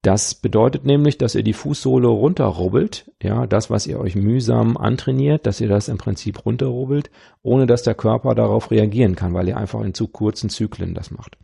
Das 0.00 0.34
bedeutet 0.34 0.86
nämlich, 0.86 1.18
dass 1.18 1.34
ihr 1.34 1.42
die 1.42 1.52
Fußsohle 1.52 2.08
runterrubbelt, 2.08 3.10
ja, 3.22 3.46
das, 3.46 3.68
was 3.68 3.86
ihr 3.86 4.00
euch 4.00 4.14
mühsam 4.14 4.76
antrainiert, 4.76 5.44
dass 5.44 5.60
ihr 5.60 5.68
das 5.68 5.88
im 5.88 5.98
Prinzip 5.98 6.46
runterrubbelt, 6.46 7.10
ohne 7.42 7.66
dass 7.66 7.82
der 7.82 7.94
Körper 7.94 8.34
darauf 8.34 8.70
reagieren 8.70 9.16
kann, 9.16 9.34
weil 9.34 9.48
ihr 9.48 9.56
einfach 9.56 9.82
in 9.82 9.94
zu 9.94 10.08
kurzen 10.08 10.48
Zyklen 10.48 10.94
das 10.94 11.10
macht. 11.10 11.36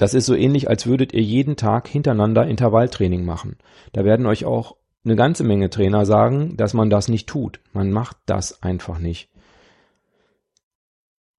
Das 0.00 0.14
ist 0.14 0.24
so 0.24 0.34
ähnlich, 0.34 0.70
als 0.70 0.86
würdet 0.86 1.12
ihr 1.12 1.20
jeden 1.20 1.56
Tag 1.56 1.86
hintereinander 1.86 2.46
Intervalltraining 2.46 3.22
machen. 3.22 3.58
Da 3.92 4.02
werden 4.02 4.24
euch 4.24 4.46
auch 4.46 4.76
eine 5.04 5.14
ganze 5.14 5.44
Menge 5.44 5.68
Trainer 5.68 6.06
sagen, 6.06 6.56
dass 6.56 6.72
man 6.72 6.88
das 6.88 7.08
nicht 7.08 7.28
tut. 7.28 7.60
Man 7.74 7.92
macht 7.92 8.16
das 8.24 8.62
einfach 8.62 8.98
nicht. 8.98 9.28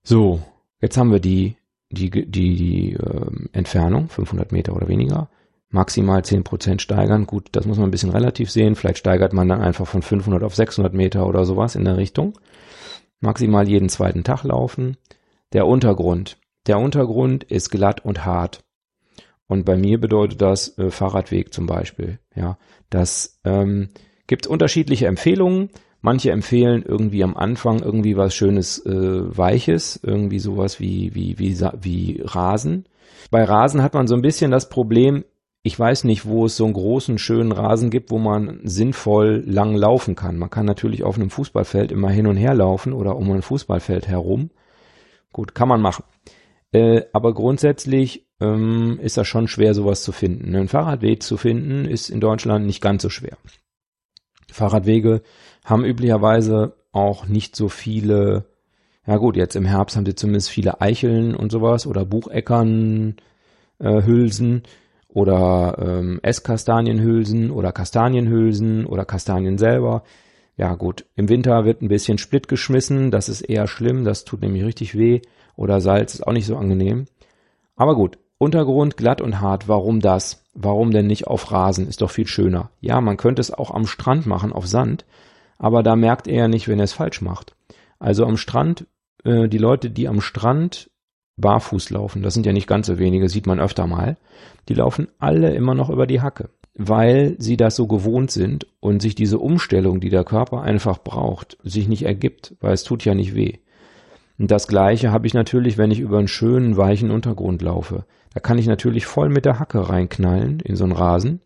So, 0.03 0.43
jetzt 0.79 0.95
haben 0.95 1.11
wir 1.11 1.19
die, 1.19 1.55
die, 1.89 2.11
die, 2.11 2.29
die 2.29 2.93
äh, 2.93 3.31
Entfernung, 3.51 4.09
500 4.09 4.51
Meter 4.51 4.75
oder 4.75 4.87
weniger. 4.87 5.31
Maximal 5.69 6.21
10% 6.21 6.81
steigern. 6.81 7.25
Gut, 7.25 7.47
das 7.53 7.65
muss 7.65 7.79
man 7.79 7.87
ein 7.87 7.91
bisschen 7.91 8.11
relativ 8.11 8.51
sehen. 8.51 8.75
Vielleicht 8.75 8.99
steigert 8.99 9.33
man 9.33 9.49
dann 9.49 9.61
einfach 9.61 9.87
von 9.87 10.03
500 10.03 10.43
auf 10.43 10.53
600 10.53 10.93
Meter 10.93 11.25
oder 11.25 11.45
sowas 11.45 11.73
in 11.75 11.85
der 11.85 11.97
Richtung. 11.97 12.37
Maximal 13.21 13.67
jeden 13.67 13.89
zweiten 13.89 14.23
Tag 14.23 14.43
laufen. 14.43 14.97
Der 15.51 15.65
Untergrund. 15.65 16.37
Der 16.67 16.79
Untergrund 16.79 17.43
ist 17.43 17.69
glatt 17.69 18.05
und 18.05 18.25
hart. 18.25 18.63
Und 19.47 19.65
bei 19.65 19.75
mir 19.75 19.99
bedeutet 19.99 20.41
das 20.41 20.77
äh, 20.77 20.91
Fahrradweg 20.91 21.53
zum 21.53 21.65
Beispiel. 21.65 22.19
Ja, 22.35 22.57
das 22.89 23.39
ähm, 23.43 23.89
gibt 24.27 24.47
unterschiedliche 24.47 25.07
Empfehlungen. 25.07 25.69
Manche 25.99 26.31
empfehlen 26.31 26.83
irgendwie 26.87 27.23
am 27.23 27.35
Anfang 27.35 27.81
irgendwie 27.81 28.15
was 28.15 28.33
Schönes, 28.33 28.83
äh, 28.85 29.37
Weiches, 29.37 29.99
irgendwie 30.01 30.39
sowas 30.39 30.79
wie, 30.79 31.13
wie, 31.13 31.37
wie, 31.37 31.59
wie 31.81 32.21
Rasen. 32.23 32.85
Bei 33.29 33.43
Rasen 33.43 33.83
hat 33.83 33.93
man 33.93 34.07
so 34.07 34.15
ein 34.15 34.21
bisschen 34.21 34.51
das 34.51 34.69
Problem, 34.69 35.25
ich 35.63 35.77
weiß 35.77 36.05
nicht, 36.05 36.25
wo 36.25 36.45
es 36.45 36.57
so 36.57 36.65
einen 36.65 36.73
großen, 36.73 37.19
schönen 37.19 37.51
Rasen 37.51 37.91
gibt, 37.91 38.09
wo 38.09 38.17
man 38.17 38.61
sinnvoll 38.63 39.43
lang 39.45 39.75
laufen 39.75 40.15
kann. 40.15 40.37
Man 40.37 40.49
kann 40.49 40.65
natürlich 40.65 41.03
auf 41.03 41.17
einem 41.17 41.29
Fußballfeld 41.29 41.91
immer 41.91 42.09
hin 42.09 42.25
und 42.25 42.37
her 42.37 42.55
laufen 42.55 42.93
oder 42.93 43.15
um 43.15 43.29
ein 43.31 43.43
Fußballfeld 43.43 44.07
herum. 44.07 44.49
Gut, 45.31 45.53
kann 45.53 45.67
man 45.67 45.81
machen. 45.81 46.03
Äh, 46.71 47.03
aber 47.13 47.33
grundsätzlich 47.33 48.27
ähm, 48.39 48.99
ist 49.01 49.17
das 49.17 49.27
schon 49.27 49.47
schwer, 49.47 49.73
sowas 49.73 50.03
zu 50.03 50.11
finden. 50.11 50.55
Ein 50.55 50.67
Fahrradweg 50.67 51.23
zu 51.23 51.37
finden 51.37 51.85
ist 51.85 52.09
in 52.09 52.19
Deutschland 52.19 52.65
nicht 52.65 52.81
ganz 52.81 53.03
so 53.03 53.09
schwer. 53.09 53.37
Fahrradwege 54.51 55.21
haben 55.63 55.85
üblicherweise 55.85 56.73
auch 56.91 57.27
nicht 57.27 57.55
so 57.55 57.69
viele, 57.69 58.45
ja 59.05 59.17
gut, 59.17 59.37
jetzt 59.37 59.55
im 59.55 59.65
Herbst 59.65 59.95
haben 59.95 60.05
sie 60.05 60.15
zumindest 60.15 60.49
viele 60.49 60.81
Eicheln 60.81 61.35
und 61.35 61.51
sowas 61.51 61.87
oder 61.87 62.05
Bucheckern, 62.05 63.15
äh, 63.79 64.03
Hülsen 64.03 64.63
oder 65.07 65.77
ähm, 65.79 66.19
Esskastanienhülsen 66.23 67.51
oder 67.51 67.71
Kastanienhülsen 67.71 68.85
oder 68.85 69.05
Kastanien 69.05 69.57
selber. 69.57 70.03
Ja 70.57 70.75
gut, 70.75 71.05
im 71.15 71.29
Winter 71.29 71.65
wird 71.65 71.81
ein 71.81 71.87
bisschen 71.87 72.17
Split 72.17 72.47
geschmissen, 72.47 73.09
das 73.09 73.29
ist 73.29 73.41
eher 73.41 73.67
schlimm, 73.67 74.03
das 74.03 74.25
tut 74.25 74.41
nämlich 74.41 74.63
richtig 74.63 74.97
weh. 74.97 75.21
Oder 75.55 75.81
Salz 75.81 76.13
ist 76.13 76.25
auch 76.25 76.33
nicht 76.33 76.45
so 76.45 76.57
angenehm. 76.57 77.05
Aber 77.75 77.95
gut, 77.95 78.17
Untergrund 78.37 78.97
glatt 78.97 79.21
und 79.21 79.39
hart, 79.39 79.67
warum 79.67 79.99
das? 79.99 80.43
Warum 80.53 80.91
denn 80.91 81.07
nicht 81.07 81.27
auf 81.27 81.51
Rasen? 81.51 81.87
Ist 81.87 82.01
doch 82.01 82.09
viel 82.09 82.27
schöner. 82.27 82.71
Ja, 82.79 82.99
man 82.99 83.17
könnte 83.17 83.39
es 83.39 83.51
auch 83.51 83.71
am 83.71 83.85
Strand 83.85 84.25
machen, 84.25 84.51
auf 84.51 84.67
Sand, 84.67 85.05
aber 85.57 85.83
da 85.83 85.95
merkt 85.95 86.27
er 86.27 86.35
ja 86.35 86.47
nicht, 86.47 86.67
wenn 86.67 86.79
er 86.79 86.85
es 86.85 86.93
falsch 86.93 87.21
macht. 87.21 87.55
Also 87.99 88.25
am 88.25 88.37
Strand, 88.37 88.87
äh, 89.23 89.47
die 89.47 89.59
Leute, 89.59 89.91
die 89.91 90.07
am 90.07 90.21
Strand 90.21 90.89
barfuß 91.37 91.91
laufen, 91.91 92.23
das 92.23 92.33
sind 92.33 92.45
ja 92.45 92.51
nicht 92.51 92.67
ganz 92.67 92.87
so 92.87 92.97
wenige, 92.97 93.29
sieht 93.29 93.45
man 93.45 93.59
öfter 93.59 93.85
mal, 93.85 94.17
die 94.69 94.73
laufen 94.73 95.07
alle 95.19 95.53
immer 95.53 95.75
noch 95.75 95.91
über 95.91 96.07
die 96.07 96.21
Hacke, 96.21 96.49
weil 96.87 97.35
sie 97.39 97.57
das 97.57 97.75
so 97.75 97.87
gewohnt 97.87 98.31
sind 98.31 98.67
und 98.79 99.01
sich 99.01 99.15
diese 99.15 99.39
Umstellung, 99.39 99.99
die 99.99 100.09
der 100.09 100.23
Körper 100.23 100.61
einfach 100.61 100.97
braucht, 100.99 101.57
sich 101.63 101.87
nicht 101.87 102.03
ergibt, 102.03 102.55
weil 102.59 102.73
es 102.73 102.83
tut 102.83 103.05
ja 103.05 103.13
nicht 103.13 103.35
weh. 103.35 103.57
Und 104.39 104.49
das 104.49 104.67
gleiche 104.67 105.11
habe 105.11 105.27
ich 105.27 105.33
natürlich, 105.33 105.77
wenn 105.77 105.91
ich 105.91 105.99
über 105.99 106.17
einen 106.17 106.27
schönen, 106.27 106.77
weichen 106.77 107.11
Untergrund 107.11 107.61
laufe. 107.61 108.05
Da 108.33 108.39
kann 108.39 108.57
ich 108.57 108.67
natürlich 108.67 109.05
voll 109.05 109.29
mit 109.29 109.45
der 109.45 109.59
Hacke 109.59 109.89
reinknallen 109.89 110.59
in 110.61 110.75
so 110.75 110.83
einen 110.83 110.93
Rasen 110.93 111.41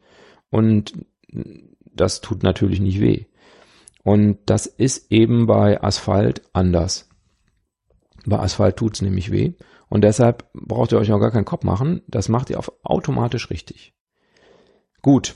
und 0.50 0.94
das 1.94 2.22
tut 2.22 2.44
natürlich 2.44 2.80
nicht 2.80 3.02
weh. 3.02 3.26
Und 4.04 4.38
das 4.46 4.68
ist 4.68 5.12
eben 5.12 5.48
bei 5.48 5.82
Asphalt 5.84 6.44
anders. 6.54 7.10
Bei 8.26 8.40
Asphalt 8.40 8.78
tut's 8.78 9.02
nämlich 9.02 9.32
weh. 9.32 9.54
Und 9.90 10.04
deshalb 10.04 10.46
braucht 10.54 10.92
ihr 10.92 11.00
euch 11.00 11.12
auch 11.12 11.20
gar 11.20 11.32
keinen 11.32 11.46
Kopf 11.46 11.64
machen. 11.64 12.02
Das 12.08 12.30
macht 12.30 12.50
ihr 12.52 12.60
auf 12.60 12.72
automatisch 12.84 13.50
richtig. 13.50 13.95
Gut. 15.06 15.36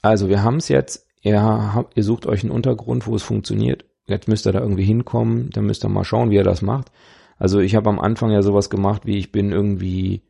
Also 0.00 0.30
wir 0.30 0.42
haben 0.42 0.56
es 0.56 0.68
jetzt. 0.68 1.06
Ihr, 1.20 1.42
habt, 1.42 1.94
ihr 1.94 2.02
sucht 2.02 2.24
euch 2.24 2.42
einen 2.42 2.50
Untergrund, 2.52 3.06
wo 3.06 3.14
es 3.14 3.22
funktioniert. 3.22 3.84
Jetzt 4.06 4.28
müsst 4.28 4.46
ihr 4.46 4.52
da 4.52 4.60
irgendwie 4.60 4.84
hinkommen. 4.84 5.50
Dann 5.50 5.66
müsst 5.66 5.84
ihr 5.84 5.90
mal 5.90 6.04
schauen, 6.04 6.30
wie 6.30 6.36
ihr 6.36 6.42
das 6.42 6.62
macht. 6.62 6.90
Also 7.36 7.58
ich 7.60 7.74
habe 7.74 7.90
am 7.90 8.00
Anfang 8.00 8.30
ja 8.30 8.40
sowas 8.40 8.70
gemacht, 8.70 9.04
wie 9.04 9.18
ich 9.18 9.30
bin 9.30 9.52
irgendwie 9.52 10.22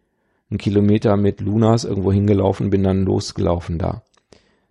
einen 0.51 0.59
Kilometer 0.59 1.17
mit 1.17 1.41
Lunas 1.41 1.85
irgendwo 1.85 2.13
hingelaufen, 2.13 2.69
bin 2.69 2.83
dann 2.83 3.05
losgelaufen 3.05 3.79
da. 3.79 4.03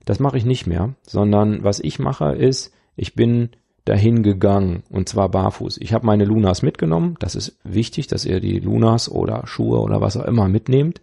Das 0.03 0.19
mache 0.19 0.37
ich 0.37 0.43
nicht 0.43 0.67
mehr, 0.67 0.93
sondern 1.03 1.63
was 1.63 1.79
ich 1.79 1.97
mache 1.97 2.35
ist, 2.35 2.73
ich 2.97 3.15
bin 3.15 3.51
dahin 3.87 4.23
gegangen 4.23 4.83
und 4.89 5.07
zwar 5.07 5.29
barfuß. 5.29 5.77
Ich 5.77 5.93
habe 5.93 6.05
meine 6.05 6.25
Lunas 6.25 6.61
mitgenommen. 6.61 7.15
Das 7.19 7.35
ist 7.35 7.57
wichtig, 7.63 8.07
dass 8.07 8.25
ihr 8.25 8.39
die 8.39 8.59
Lunas 8.59 9.09
oder 9.09 9.47
Schuhe 9.47 9.79
oder 9.79 10.01
was 10.01 10.17
auch 10.17 10.25
immer 10.25 10.47
mitnehmt. 10.47 11.01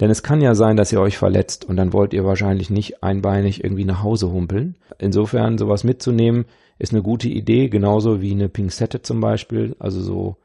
Denn 0.00 0.10
es 0.10 0.22
kann 0.22 0.40
ja 0.40 0.54
sein, 0.54 0.76
dass 0.76 0.92
ihr 0.92 1.00
euch 1.00 1.16
verletzt 1.16 1.64
und 1.64 1.76
dann 1.76 1.92
wollt 1.92 2.12
ihr 2.12 2.24
wahrscheinlich 2.24 2.70
nicht 2.70 3.02
einbeinig 3.02 3.62
irgendwie 3.62 3.84
nach 3.84 4.02
Hause 4.02 4.32
humpeln. 4.32 4.76
Insofern 4.98 5.58
sowas 5.58 5.84
mitzunehmen 5.84 6.46
ist 6.78 6.92
eine 6.92 7.02
gute 7.02 7.28
Idee, 7.28 7.68
genauso 7.68 8.20
wie 8.20 8.32
eine 8.32 8.48
Pinzette 8.48 9.02
zum 9.02 9.20
Beispiel. 9.20 9.76
Also 9.78 10.00
so 10.00 10.36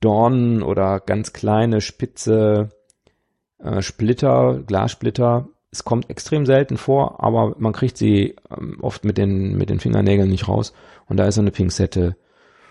Dornen 0.00 0.62
oder 0.62 0.98
ganz 1.00 1.32
kleine 1.32 1.80
spitze 1.80 2.70
äh, 3.58 3.82
Splitter, 3.82 4.60
Glassplitter 4.66 5.48
es 5.72 5.84
kommt 5.84 6.10
extrem 6.10 6.46
selten 6.46 6.76
vor, 6.76 7.22
aber 7.22 7.54
man 7.58 7.72
kriegt 7.72 7.96
sie 7.96 8.34
ähm, 8.50 8.78
oft 8.80 9.04
mit 9.04 9.18
den, 9.18 9.56
mit 9.56 9.70
den 9.70 9.78
Fingernägeln 9.78 10.28
nicht 10.28 10.48
raus. 10.48 10.72
Und 11.10 11.18
da 11.18 11.26
ist 11.26 11.34
so 11.34 11.42
eine 11.42 11.50
Pinzette 11.50 12.16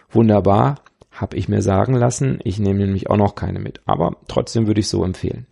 wunderbar, 0.10 0.82
habe 1.12 1.38
ich 1.38 1.48
mir 1.48 1.62
sagen 1.62 1.94
lassen. 1.94 2.40
Ich 2.44 2.58
nehme 2.58 2.80
nämlich 2.80 3.10
auch 3.10 3.18
noch 3.18 3.36
keine 3.36 3.60
mit, 3.60 3.82
aber 3.86 4.16
trotzdem 4.28 4.66
würde 4.66 4.80
ich 4.80 4.88
so 4.88 5.04
empfehlen. 5.04 5.46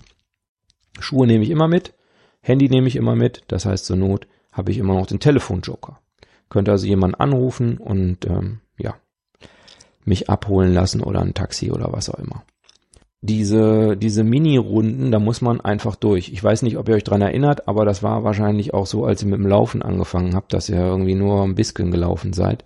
Schuhe 1.00 1.28
nehme 1.28 1.44
ich 1.44 1.52
immer 1.52 1.68
mit, 1.68 1.94
Handy 2.42 2.70
nehme 2.70 2.88
ich 2.88 2.96
immer 2.96 3.16
mit, 3.16 3.44
das 3.50 3.66
heißt 3.66 3.86
zur 3.86 3.98
Not 3.98 4.28
habe 4.52 4.72
ich 4.72 4.80
immer 4.80 4.96
noch 4.96 5.06
den 5.06 5.20
Telefonjoker. 5.20 6.00
Könnte 6.50 6.72
also 6.72 6.88
jemand 6.88 7.20
anrufen 7.20 7.78
und 7.78 8.26
ähm, 8.26 8.62
ja, 8.80 8.96
mich 10.06 10.30
abholen 10.30 10.74
lassen 10.74 11.04
oder 11.04 11.20
ein 11.22 11.36
Taxi 11.36 11.72
oder 11.72 11.92
was 11.92 12.10
auch 12.10 12.18
immer 12.18 12.44
diese, 13.28 13.98
diese 13.98 14.24
Mini-Runden, 14.24 15.12
da 15.12 15.20
muss 15.20 15.42
man 15.42 15.62
einfach 15.62 15.96
durch. 15.96 16.30
Ich 16.32 16.44
weiß 16.44 16.62
nicht, 16.62 16.78
ob 16.78 16.90
ihr 16.90 16.96
euch 16.96 17.04
dran 17.04 17.22
erinnert, 17.22 17.68
aber 17.68 17.86
das 17.86 18.02
war 18.02 18.24
wahrscheinlich 18.24 18.74
auch 18.74 18.86
so, 18.86 19.06
als 19.06 19.22
ihr 19.22 19.30
mit 19.30 19.40
dem 19.40 19.48
Laufen 19.48 19.82
angefangen 19.82 20.36
habt, 20.36 20.54
dass 20.54 20.70
ihr 20.70 20.78
irgendwie 20.78 21.16
nur 21.16 21.44
ein 21.44 21.56
bisschen 21.56 21.92
gelaufen 21.92 22.34
seid. 22.34 22.64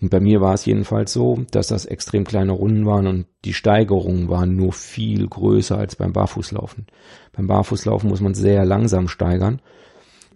Und 0.00 0.10
bei 0.10 0.20
mir 0.20 0.40
war 0.40 0.54
es 0.54 0.64
jedenfalls 0.64 1.12
so, 1.12 1.44
dass 1.50 1.66
das 1.66 1.84
extrem 1.84 2.24
kleine 2.24 2.52
Runden 2.52 2.86
waren 2.86 3.06
und 3.06 3.26
die 3.44 3.52
Steigerungen 3.52 4.28
waren 4.30 4.56
nur 4.56 4.72
viel 4.72 5.26
größer 5.26 5.76
als 5.76 5.96
beim 5.96 6.12
Barfußlaufen. 6.12 6.86
Beim 7.32 7.46
Barfußlaufen 7.46 8.08
muss 8.08 8.22
man 8.22 8.34
sehr 8.34 8.64
langsam 8.64 9.08
steigern. 9.08 9.60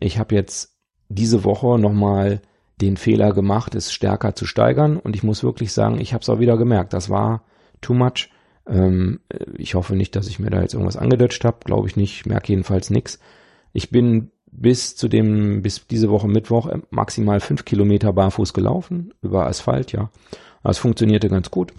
Ich 0.01 0.19
habe 0.19 0.35
jetzt 0.35 0.77
diese 1.09 1.45
Woche 1.45 1.79
nochmal 1.79 2.43
den 2.81 2.97
Fehler 2.97 3.33
gemacht, 3.33 3.75
es 3.75 3.93
stärker 3.93 4.35
zu 4.35 4.47
steigern 4.47 4.99
und 4.99 5.17
ich 5.17 5.23
muss 5.23 5.45
wirklich 5.45 5.73
sagen, 5.73 6.01
ich 6.01 6.13
habe 6.13 6.23
es 6.23 6.29
auch 6.29 6.41
wieder 6.41 6.59
gemerkt, 6.59 6.93
das 6.93 7.09
war 7.09 7.45
too 7.81 7.95
much. 7.95 8.31
Ähm, 8.67 9.21
ich 9.57 9.75
hoffe 9.75 9.97
nicht, 9.97 10.17
dass 10.17 10.29
ich 10.29 10.39
mir 10.39 10.51
da 10.51 10.61
jetzt 10.61 10.75
irgendwas 10.75 10.97
angedutscht 10.97 11.45
habe. 11.45 11.59
Glaube 11.65 11.89
ich 11.89 11.97
nicht. 11.97 12.27
Merke 12.27 12.53
jedenfalls 12.53 12.91
nichts. 12.91 13.19
Ich 13.73 13.91
bin 13.91 14.31
bis 14.51 14.97
zu 14.97 15.09
dem, 15.09 15.63
bis 15.63 15.87
diese 15.87 16.11
Woche 16.11 16.29
Mittwoch 16.29 16.69
äh, 16.69 16.79
maximal 16.91 17.41
fünf 17.41 17.65
Kilometer 17.65 18.13
barfuß 18.13 18.53
gelaufen, 18.53 19.13
über 19.21 19.47
Asphalt, 19.47 19.93
ja. 19.93 20.11
Das 20.63 20.79
funktionierte 20.79 21.29
ganz 21.29 21.51
gut. 21.51 21.73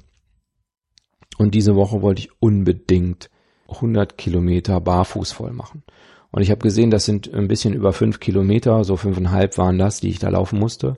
Und 1.37 1.55
diese 1.55 1.75
Woche 1.75 2.01
wollte 2.01 2.21
ich 2.21 2.29
unbedingt 2.39 3.29
100 3.67 4.17
Kilometer 4.17 4.79
barfuß 4.79 5.31
voll 5.31 5.53
machen. 5.53 5.83
Und 6.31 6.41
ich 6.41 6.51
habe 6.51 6.59
gesehen, 6.59 6.91
das 6.91 7.05
sind 7.05 7.33
ein 7.33 7.47
bisschen 7.47 7.73
über 7.73 7.93
fünf 7.93 8.19
Kilometer, 8.19 8.83
so 8.83 8.97
fünfeinhalb 8.97 9.57
waren 9.57 9.79
das, 9.79 10.01
die 10.01 10.09
ich 10.09 10.19
da 10.19 10.29
laufen 10.29 10.59
musste 10.59 10.97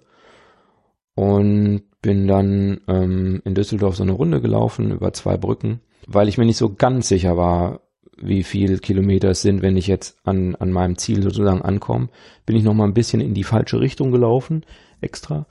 und 1.17 1.83
bin 2.01 2.27
dann 2.27 2.81
ähm, 2.87 3.41
in 3.43 3.55
Düsseldorf 3.55 3.95
so 3.95 4.03
eine 4.03 4.11
Runde 4.11 4.41
gelaufen 4.41 4.91
über 4.91 5.13
zwei 5.13 5.37
Brücken, 5.37 5.81
weil 6.07 6.27
ich 6.27 6.37
mir 6.37 6.45
nicht 6.45 6.57
so 6.57 6.73
ganz 6.73 7.07
sicher 7.07 7.37
war, 7.37 7.81
wie 8.19 8.43
viel 8.43 8.79
Kilometer 8.79 9.29
es 9.29 9.41
sind, 9.41 9.61
wenn 9.61 9.77
ich 9.77 9.87
jetzt 9.87 10.17
an, 10.23 10.55
an 10.55 10.71
meinem 10.71 10.97
Ziel 10.97 11.21
sozusagen 11.21 11.61
ankomme, 11.61 12.09
bin 12.45 12.55
ich 12.55 12.63
noch 12.63 12.73
mal 12.73 12.85
ein 12.85 12.93
bisschen 12.93 13.21
in 13.21 13.33
die 13.33 13.43
falsche 13.43 13.79
Richtung 13.79 14.11
gelaufen, 14.11 14.65
extra, 15.01 15.45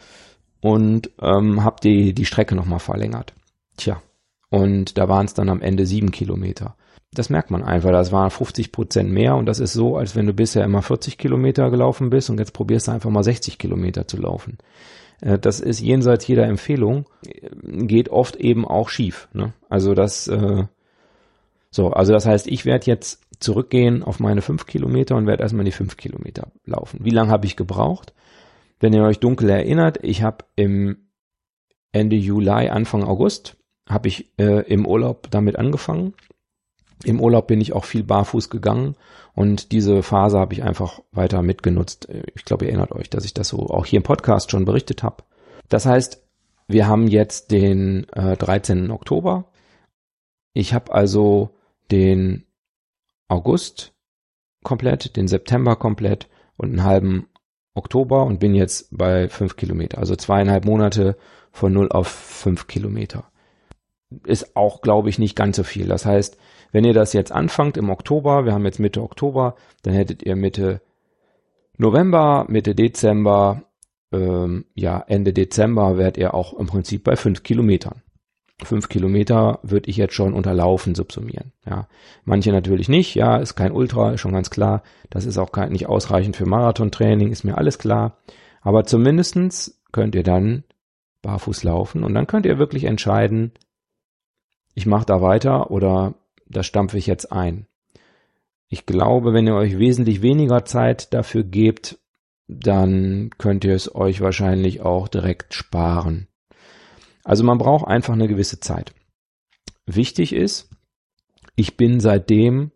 und 0.61 1.11
ähm, 1.21 1.63
habe 1.63 1.77
die, 1.83 2.13
die 2.13 2.25
Strecke 2.25 2.55
noch 2.57 2.67
mal 2.67 2.79
verlängert. 2.79 3.35
Tja, 3.77 4.03
und 4.51 4.99
da 4.99 5.09
waren 5.09 5.27
es 5.27 5.35
dann 5.35 5.49
am 5.49 5.63
Ende 5.63 5.87
sieben 5.87 6.11
Kilometer. 6.11 6.77
Das 7.13 7.31
merkt 7.31 7.51
man 7.51 7.63
einfach, 7.63 7.93
das 7.93 8.13
waren 8.13 8.31
50 8.31 8.73
Prozent 8.73 9.11
mehr 9.11 9.37
und 9.37 9.47
das 9.47 9.61
ist 9.61 9.73
so, 9.73 9.97
als 9.97 10.17
wenn 10.17 10.27
du 10.27 10.35
bisher 10.35 10.65
immer 10.65 10.83
40 10.83 11.19
Kilometer 11.19 11.71
gelaufen 11.71 12.11
bist 12.11 12.31
und 12.31 12.39
jetzt 12.39 12.53
probierst 12.53 12.89
du 12.89 12.93
einfach 12.93 13.11
mal 13.11 13.23
60 13.23 13.59
Kilometer 13.59 14.07
zu 14.09 14.19
laufen. 14.19 14.59
Äh, 15.21 15.39
das 15.39 15.61
ist 15.61 15.81
jenseits 15.81 16.27
jeder 16.27 16.47
Empfehlung, 16.47 17.07
geht 17.63 18.09
oft 18.09 18.37
eben 18.37 18.67
auch 18.67 18.89
schief. 18.89 19.29
Ne? 19.33 19.53
Also 19.69 19.95
das, 19.95 20.29
äh, 20.29 20.65
so, 21.71 21.91
also 21.91 22.13
das 22.13 22.27
heißt, 22.27 22.47
ich 22.47 22.65
werde 22.65 22.87
jetzt 22.87 23.23
zurückgehen 23.41 24.03
auf 24.03 24.21
meine 24.21 24.43
fünf 24.43 24.67
Kilometer 24.67 25.17
und 25.17 25.27
werde 25.27 25.43
erstmal 25.43 25.65
die 25.65 25.73
fünf 25.73 25.97
Kilometer 25.97 26.51
laufen. 26.65 27.01
Wie 27.03 27.11
lange 27.11 27.31
habe 27.31 27.47
ich 27.47 27.57
gebraucht? 27.57 28.15
Wenn 28.81 28.93
ihr 28.93 29.03
euch 29.03 29.21
dunkel 29.21 29.51
erinnert, 29.51 29.99
ich 30.03 30.23
habe 30.23 30.45
im 30.55 31.09
Ende 31.93 32.17
Juli, 32.17 32.69
Anfang 32.69 33.05
August, 33.05 33.57
habe 33.89 34.09
ich 34.09 34.31
äh, 34.39 34.63
im 34.67 34.87
Urlaub 34.87 35.29
damit 35.31 35.57
angefangen 35.57 36.15
im 37.05 37.21
Urlaub 37.21 37.47
bin 37.47 37.61
ich 37.61 37.73
auch 37.73 37.85
viel 37.85 38.03
barfuß 38.03 38.51
gegangen 38.51 38.97
und 39.35 39.73
diese 39.73 40.03
Phase 40.03 40.39
habe 40.39 40.55
ich 40.55 40.63
einfach 40.63 41.01
weiter 41.13 41.43
mitgenutzt. 41.43 42.09
Ich 42.35 42.45
glaube, 42.45 42.65
ihr 42.65 42.71
erinnert 42.71 42.93
euch, 42.93 43.11
dass 43.11 43.25
ich 43.25 43.35
das 43.35 43.49
so 43.49 43.69
auch 43.69 43.87
hier 43.87 43.99
im 43.99 44.03
Podcast 44.03 44.51
schon 44.51 44.65
berichtet 44.65 45.03
habe. 45.03 45.25
Das 45.69 45.87
heißt, 45.87 46.23
wir 46.69 46.87
haben 46.89 47.07
jetzt 47.07 47.51
den 47.51 48.09
äh, 48.11 48.37
13. 48.37 48.91
Oktober. 48.91 49.45
Ich 50.53 50.75
habe 50.75 50.93
also 50.93 51.51
den 51.91 52.45
August 53.29 53.93
komplett, 54.65 55.17
den 55.17 55.29
September 55.29 55.77
komplett 55.77 56.29
und 56.57 56.71
einen 56.71 56.85
halben 56.85 57.29
Oktober 57.75 58.25
und 58.25 58.41
bin 58.41 58.55
jetzt 58.55 58.89
bei 58.91 59.29
fünf 59.29 59.57
Kilometer. 59.57 59.99
Also 59.99 60.17
zweieinhalb 60.17 60.65
Monate 60.65 61.17
von 61.53 61.73
null 61.73 61.91
auf 61.91 62.09
fünf 62.09 62.67
Kilometer. 62.67 63.31
Ist 64.25 64.57
auch, 64.57 64.81
glaube 64.81 65.11
ich, 65.11 65.19
nicht 65.19 65.37
ganz 65.37 65.57
so 65.57 65.63
viel. 65.63 65.87
Das 65.87 66.07
heißt, 66.07 66.39
wenn 66.73 66.85
ihr 66.85 66.95
das 66.95 67.13
jetzt 67.13 67.33
anfangt 67.33 67.77
im 67.77 67.91
Oktober, 67.91 68.45
wir 68.45 68.53
haben 68.53 68.65
jetzt 68.65 68.81
Mitte 68.81 69.03
Oktober, 69.03 69.57
dann 69.83 69.95
hättet 69.95 70.23
ihr 70.23 70.37
Mitte 70.37 70.81
November, 71.79 72.47
Mitte 72.49 72.75
Dezember, 72.75 73.63
ähm, 74.13 74.67
ja, 74.75 75.05
Ende 75.07 75.33
Dezember 75.33 75.99
werdet 75.99 76.17
ihr 76.17 76.35
auch 76.35 76.55
im 76.55 76.67
Prinzip 76.67 77.05
bei 77.05 77.17
fünf 77.17 77.43
Kilometern. 77.43 78.03
Fünf 78.63 78.89
Kilometer 78.89 79.59
würde 79.63 79.91
ich 79.91 79.99
jetzt 79.99 80.15
schon 80.15 80.33
unter 80.33 80.55
Laufen 80.55 80.95
subsumieren. 80.95 81.53
Ja, 81.69 81.89
manche 82.25 82.53
natürlich 82.53 82.89
nicht. 82.89 83.15
Ja, 83.15 83.37
ist 83.37 83.55
kein 83.55 83.73
Ultra, 83.73 84.13
ist 84.13 84.21
schon 84.21 84.33
ganz 84.33 84.49
klar. 84.49 84.83
Das 85.11 85.27
ist 85.27 85.37
auch 85.37 85.53
kein, 85.53 85.73
nicht 85.73 85.87
ausreichend 85.89 86.37
für 86.37 86.47
Marathontraining, 86.47 87.31
ist 87.31 87.45
mir 87.45 87.59
alles 87.59 87.79
klar. 87.79 88.17
Aber 88.63 88.85
zumindestens 88.85 89.83
könnt 89.93 90.15
ihr 90.15 90.23
dann 90.23 90.65
barfuß 91.21 91.65
laufen 91.65 92.03
und 92.03 92.15
dann 92.15 92.27
könnt 92.27 92.47
ihr 92.47 92.59
wirklich 92.59 92.85
entscheiden, 92.85 93.53
ich 94.75 94.87
mache 94.87 95.07
da 95.07 95.21
weiter 95.21 95.71
oder 95.71 96.15
das 96.49 96.67
stampfe 96.67 96.99
ich 96.99 97.07
jetzt 97.07 97.33
ein. 97.33 97.67
Ich 98.69 98.87
glaube, 98.87 99.33
wenn 99.33 99.47
ihr 99.47 99.55
euch 99.55 99.79
wesentlich 99.79 100.23
weniger 100.23 100.65
Zeit 100.65 101.13
dafür 101.15 101.45
gebt, 101.45 101.99
dann 102.49 103.31
könnt 103.39 103.65
ihr 103.65 103.75
es 103.75 103.95
euch 103.95 104.21
wahrscheinlich 104.21 104.81
auch 104.81 105.09
direkt 105.09 105.55
sparen. 105.55 106.29
Also 107.25 107.45
man 107.45 107.59
braucht 107.59 107.87
einfach 107.87 108.15
eine 108.15 108.29
gewisse 108.29 108.61
Zeit. 108.61 108.95
Wichtig 109.85 110.33
ist, 110.33 110.71
ich 111.55 111.77
bin 111.77 112.01
seitdem, 112.01 112.71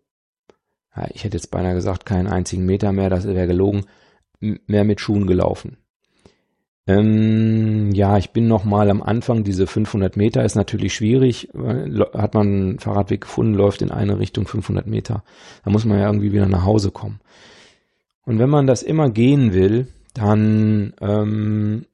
ich 1.13 1.25
hätte 1.25 1.37
jetzt 1.37 1.51
beinahe 1.51 1.75
gesagt, 1.75 2.07
keinen 2.07 2.27
einzigen 2.27 2.65
Meter 2.65 2.93
mehr, 2.93 3.11
das 3.11 3.27
wäre 3.27 3.47
gelogen, 3.47 3.87
mehr 4.41 4.85
mit 4.85 5.01
Schuhen 5.01 5.27
gelaufen. 5.27 5.77
Ähm, 6.91 7.93
ja, 7.93 8.19
ich 8.19 8.31
bin 8.31 8.49
noch 8.49 8.65
mal 8.65 8.91
am 8.91 9.03
Anfang. 9.03 9.45
Diese 9.45 9.67
500 9.67 10.17
Meter 10.17 10.45
ist 10.45 10.57
natürlich 10.57 10.95
schwierig. 10.95 11.49
Hat 12.15 12.35
man 12.35 12.47
einen 12.47 12.79
Fahrradweg 12.79 13.23
gefunden, 13.23 13.55
läuft 13.55 13.83
in 13.83 13.91
eine 13.91 14.19
Richtung 14.19 14.47
500 14.47 14.87
Meter. 14.87 15.23
Da 15.65 15.71
muss 15.71 15.85
man 15.85 15.99
ja 15.99 16.07
irgendwie 16.07 16.33
wieder 16.33 16.47
nach 16.47 16.65
Hause 16.65 16.91
kommen. 16.91 17.21
Und 18.25 18.39
wenn 18.39 18.51
man 18.51 18.67
das 18.67 18.83
immer 18.83 19.11
gehen 19.11 19.53
will, 19.53 19.89
dann 20.15 20.95
ähm, 21.01 21.87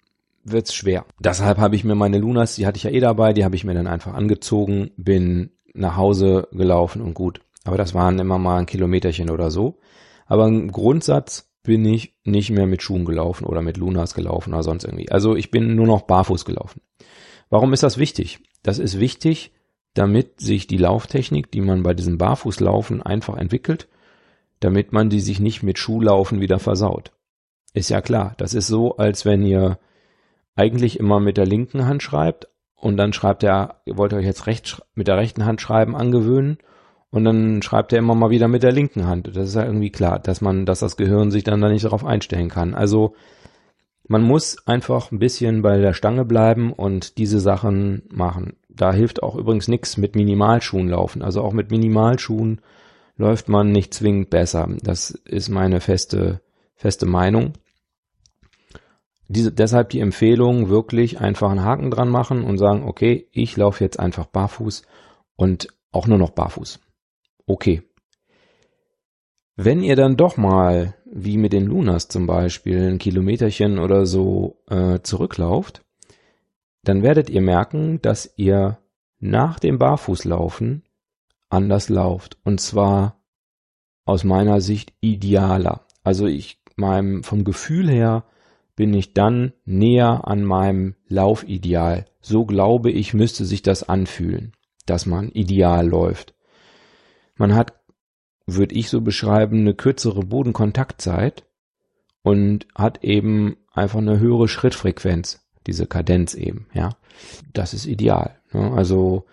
wird's 0.44 0.74
schwer. 0.74 1.04
Deshalb 1.20 1.58
habe 1.58 1.76
ich 1.76 1.84
mir 1.84 1.94
meine 1.94 2.18
Lunas, 2.18 2.54
die 2.54 2.66
hatte 2.66 2.78
ich 2.78 2.84
ja 2.84 2.90
eh 2.90 3.00
dabei, 3.00 3.32
die 3.32 3.44
habe 3.44 3.56
ich 3.56 3.64
mir 3.64 3.74
dann 3.74 3.86
einfach 3.86 4.14
angezogen, 4.14 4.90
bin 4.96 5.50
nach 5.74 5.96
Hause 5.96 6.48
gelaufen 6.52 7.02
und 7.02 7.14
gut. 7.14 7.40
Aber 7.64 7.76
das 7.76 7.94
waren 7.94 8.18
immer 8.18 8.38
mal 8.38 8.58
ein 8.58 8.66
Kilometerchen 8.66 9.28
oder 9.28 9.50
so. 9.50 9.78
Aber 10.26 10.46
im 10.46 10.72
Grundsatz 10.72 11.48
bin 11.66 11.84
ich 11.84 12.14
nicht 12.24 12.50
mehr 12.50 12.66
mit 12.66 12.82
Schuhen 12.82 13.04
gelaufen 13.04 13.44
oder 13.44 13.62
mit 13.62 13.76
Lunas 13.76 14.14
gelaufen 14.14 14.54
oder 14.54 14.62
sonst 14.62 14.84
irgendwie. 14.84 15.10
Also 15.10 15.36
ich 15.36 15.50
bin 15.50 15.74
nur 15.74 15.86
noch 15.86 16.02
barfuß 16.02 16.44
gelaufen. 16.44 16.80
Warum 17.50 17.72
ist 17.72 17.82
das 17.82 17.98
wichtig? 17.98 18.40
Das 18.62 18.78
ist 18.78 18.98
wichtig, 18.98 19.52
damit 19.94 20.40
sich 20.40 20.66
die 20.66 20.78
Lauftechnik, 20.78 21.50
die 21.50 21.60
man 21.60 21.82
bei 21.82 21.94
diesem 21.94 22.18
Barfußlaufen 22.18 23.02
einfach 23.02 23.36
entwickelt, 23.36 23.88
damit 24.60 24.92
man 24.92 25.10
die 25.10 25.20
sich 25.20 25.40
nicht 25.40 25.62
mit 25.62 25.78
Schuhlaufen 25.78 26.40
wieder 26.40 26.58
versaut. 26.58 27.12
Ist 27.72 27.90
ja 27.90 28.00
klar, 28.00 28.34
das 28.38 28.54
ist 28.54 28.66
so, 28.66 28.96
als 28.96 29.24
wenn 29.24 29.44
ihr 29.44 29.78
eigentlich 30.54 30.98
immer 30.98 31.20
mit 31.20 31.36
der 31.36 31.46
linken 31.46 31.86
Hand 31.86 32.02
schreibt 32.02 32.48
und 32.74 32.96
dann 32.96 33.12
schreibt 33.12 33.42
er, 33.42 33.82
ihr 33.84 33.96
wollt 33.96 34.12
euch 34.14 34.24
jetzt 34.24 34.46
recht, 34.46 34.82
mit 34.94 35.08
der 35.08 35.16
rechten 35.16 35.44
Hand 35.44 35.60
schreiben 35.60 35.94
angewöhnen 35.94 36.58
und 37.16 37.24
dann 37.24 37.62
schreibt 37.62 37.94
er 37.94 37.98
immer 37.98 38.14
mal 38.14 38.28
wieder 38.28 38.46
mit 38.46 38.62
der 38.62 38.72
linken 38.72 39.06
Hand. 39.06 39.34
Das 39.34 39.48
ist 39.48 39.54
ja 39.54 39.64
irgendwie 39.64 39.88
klar, 39.88 40.18
dass 40.18 40.42
man, 40.42 40.66
dass 40.66 40.80
das 40.80 40.98
Gehirn 40.98 41.30
sich 41.30 41.44
dann 41.44 41.62
da 41.62 41.70
nicht 41.70 41.86
darauf 41.86 42.04
einstellen 42.04 42.50
kann. 42.50 42.74
Also 42.74 43.14
man 44.06 44.20
muss 44.20 44.58
einfach 44.66 45.10
ein 45.10 45.18
bisschen 45.18 45.62
bei 45.62 45.78
der 45.78 45.94
Stange 45.94 46.26
bleiben 46.26 46.74
und 46.74 47.16
diese 47.16 47.40
Sachen 47.40 48.02
machen. 48.10 48.56
Da 48.68 48.92
hilft 48.92 49.22
auch 49.22 49.34
übrigens 49.34 49.66
nichts 49.66 49.96
mit 49.96 50.14
Minimalschuhen 50.14 50.90
laufen. 50.90 51.22
Also 51.22 51.40
auch 51.40 51.54
mit 51.54 51.70
Minimalschuhen 51.70 52.60
läuft 53.16 53.48
man 53.48 53.72
nicht 53.72 53.94
zwingend 53.94 54.28
besser. 54.28 54.68
Das 54.82 55.08
ist 55.08 55.48
meine 55.48 55.80
feste, 55.80 56.42
feste 56.74 57.06
Meinung. 57.06 57.54
Diese, 59.28 59.52
deshalb 59.52 59.88
die 59.88 60.00
Empfehlung, 60.00 60.68
wirklich 60.68 61.18
einfach 61.18 61.50
einen 61.50 61.64
Haken 61.64 61.90
dran 61.90 62.10
machen 62.10 62.44
und 62.44 62.58
sagen, 62.58 62.86
okay, 62.86 63.26
ich 63.32 63.56
laufe 63.56 63.82
jetzt 63.82 63.98
einfach 63.98 64.26
barfuß 64.26 64.82
und 65.36 65.68
auch 65.92 66.06
nur 66.06 66.18
noch 66.18 66.32
barfuß. 66.32 66.80
Okay. 67.46 67.82
Wenn 69.56 69.82
ihr 69.82 69.96
dann 69.96 70.16
doch 70.16 70.36
mal, 70.36 70.94
wie 71.06 71.38
mit 71.38 71.52
den 71.52 71.64
Lunas 71.64 72.08
zum 72.08 72.26
Beispiel, 72.26 72.90
ein 72.90 72.98
Kilometerchen 72.98 73.78
oder 73.78 74.04
so 74.04 74.62
äh, 74.68 75.00
zurücklauft, 75.00 75.82
dann 76.82 77.02
werdet 77.02 77.30
ihr 77.30 77.40
merken, 77.40 78.00
dass 78.02 78.32
ihr 78.36 78.78
nach 79.18 79.58
dem 79.58 79.78
Barfußlaufen 79.78 80.82
anders 81.48 81.88
lauft. 81.88 82.36
Und 82.44 82.60
zwar 82.60 83.22
aus 84.04 84.24
meiner 84.24 84.60
Sicht 84.60 84.92
idealer. 85.00 85.86
Also 86.04 86.26
ich, 86.26 86.60
meinem, 86.76 87.24
vom 87.24 87.44
Gefühl 87.44 87.88
her 87.90 88.24
bin 88.76 88.92
ich 88.92 89.14
dann 89.14 89.52
näher 89.64 90.28
an 90.28 90.44
meinem 90.44 90.94
Laufideal. 91.08 92.04
So 92.20 92.44
glaube 92.44 92.90
ich, 92.90 93.14
müsste 93.14 93.44
sich 93.46 93.62
das 93.62 93.88
anfühlen, 93.88 94.52
dass 94.84 95.06
man 95.06 95.30
ideal 95.30 95.88
läuft. 95.88 96.35
Man 97.36 97.54
hat, 97.54 97.74
würde 98.46 98.74
ich 98.74 98.88
so 98.88 99.00
beschreiben, 99.00 99.60
eine 99.60 99.74
kürzere 99.74 100.22
Bodenkontaktzeit 100.22 101.44
und 102.22 102.66
hat 102.74 103.04
eben 103.04 103.56
einfach 103.72 103.98
eine 103.98 104.18
höhere 104.18 104.48
Schrittfrequenz, 104.48 105.46
diese 105.66 105.86
Kadenz 105.86 106.34
eben, 106.34 106.66
ja. 106.72 106.90
Das 107.52 107.74
ist 107.74 107.86
ideal. 107.86 108.36
Ne? 108.52 108.72
Also 108.72 109.24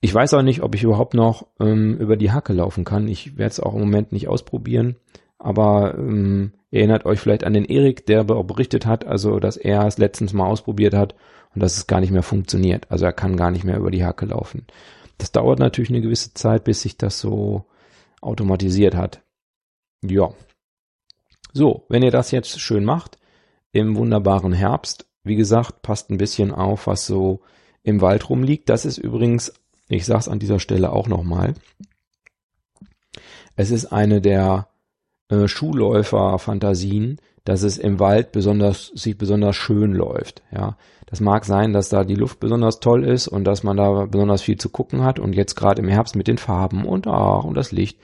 ich 0.00 0.14
weiß 0.14 0.34
auch 0.34 0.42
nicht, 0.42 0.62
ob 0.62 0.74
ich 0.74 0.84
überhaupt 0.84 1.14
noch 1.14 1.46
ähm, 1.60 1.96
über 1.98 2.16
die 2.16 2.30
Hacke 2.30 2.52
laufen 2.52 2.84
kann. 2.84 3.08
Ich 3.08 3.36
werde 3.36 3.50
es 3.50 3.60
auch 3.60 3.74
im 3.74 3.80
Moment 3.80 4.12
nicht 4.12 4.28
ausprobieren. 4.28 4.96
Aber 5.38 5.94
ähm, 5.96 6.52
erinnert 6.70 7.04
euch 7.04 7.20
vielleicht 7.20 7.44
an 7.44 7.52
den 7.52 7.64
Erik, 7.64 8.06
der 8.06 8.24
berichtet 8.24 8.86
hat, 8.86 9.06
also 9.06 9.38
dass 9.38 9.56
er 9.56 9.86
es 9.86 9.98
letztens 9.98 10.32
mal 10.32 10.46
ausprobiert 10.46 10.94
hat 10.94 11.14
und 11.54 11.62
dass 11.62 11.76
es 11.76 11.86
gar 11.86 12.00
nicht 12.00 12.10
mehr 12.10 12.22
funktioniert. 12.22 12.86
Also 12.90 13.06
er 13.06 13.12
kann 13.12 13.36
gar 13.36 13.50
nicht 13.50 13.64
mehr 13.64 13.78
über 13.78 13.90
die 13.90 14.04
Hacke 14.04 14.26
laufen. 14.26 14.66
Das 15.18 15.32
dauert 15.32 15.58
natürlich 15.58 15.90
eine 15.90 16.00
gewisse 16.00 16.32
Zeit, 16.34 16.64
bis 16.64 16.82
sich 16.82 16.96
das 16.96 17.20
so 17.20 17.66
automatisiert 18.20 18.94
hat. 18.94 19.22
Ja. 20.02 20.32
So, 21.52 21.84
wenn 21.88 22.02
ihr 22.02 22.10
das 22.10 22.30
jetzt 22.30 22.60
schön 22.60 22.84
macht, 22.84 23.18
im 23.72 23.96
wunderbaren 23.96 24.52
Herbst, 24.52 25.06
wie 25.24 25.36
gesagt, 25.36 25.82
passt 25.82 26.10
ein 26.10 26.18
bisschen 26.18 26.52
auf, 26.52 26.86
was 26.86 27.06
so 27.06 27.40
im 27.82 28.00
Wald 28.00 28.28
rumliegt. 28.30 28.68
Das 28.68 28.84
ist 28.84 28.98
übrigens, 28.98 29.52
ich 29.88 30.04
sage 30.04 30.20
es 30.20 30.28
an 30.28 30.38
dieser 30.38 30.60
Stelle 30.60 30.92
auch 30.92 31.08
nochmal, 31.08 31.54
es 33.56 33.70
ist 33.70 33.86
eine 33.86 34.20
der 34.20 34.68
äh, 35.28 35.48
Schuhläufer-Fantasien, 35.48 37.20
dass 37.48 37.62
es 37.62 37.78
im 37.78 37.98
Wald 37.98 38.30
besonders, 38.30 38.88
sich 38.88 39.16
besonders 39.16 39.56
schön 39.56 39.94
läuft. 39.94 40.42
Ja, 40.52 40.76
das 41.06 41.20
mag 41.20 41.46
sein, 41.46 41.72
dass 41.72 41.88
da 41.88 42.04
die 42.04 42.14
Luft 42.14 42.40
besonders 42.40 42.78
toll 42.78 43.04
ist 43.04 43.26
und 43.26 43.44
dass 43.44 43.62
man 43.62 43.78
da 43.78 44.04
besonders 44.04 44.42
viel 44.42 44.58
zu 44.58 44.68
gucken 44.68 45.02
hat 45.02 45.18
und 45.18 45.32
jetzt 45.32 45.54
gerade 45.54 45.80
im 45.80 45.88
Herbst 45.88 46.14
mit 46.14 46.28
den 46.28 46.36
Farben 46.36 46.84
und 46.84 47.06
ach, 47.06 47.44
und 47.44 47.54
das 47.54 47.72
Licht. 47.72 47.98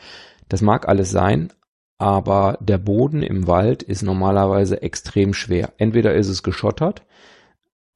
Das 0.48 0.62
mag 0.62 0.88
alles 0.88 1.10
sein, 1.10 1.52
aber 1.98 2.56
der 2.62 2.78
Boden 2.78 3.22
im 3.22 3.46
Wald 3.46 3.82
ist 3.82 4.00
normalerweise 4.00 4.80
extrem 4.80 5.34
schwer. 5.34 5.74
Entweder 5.76 6.14
ist 6.14 6.28
es 6.28 6.42
geschottert, 6.42 7.02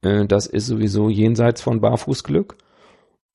äh, 0.03 0.27
das 0.27 0.45
ist 0.45 0.67
sowieso 0.67 1.09
jenseits 1.09 1.63
von 1.63 1.81
Barfußglück, 1.81 2.57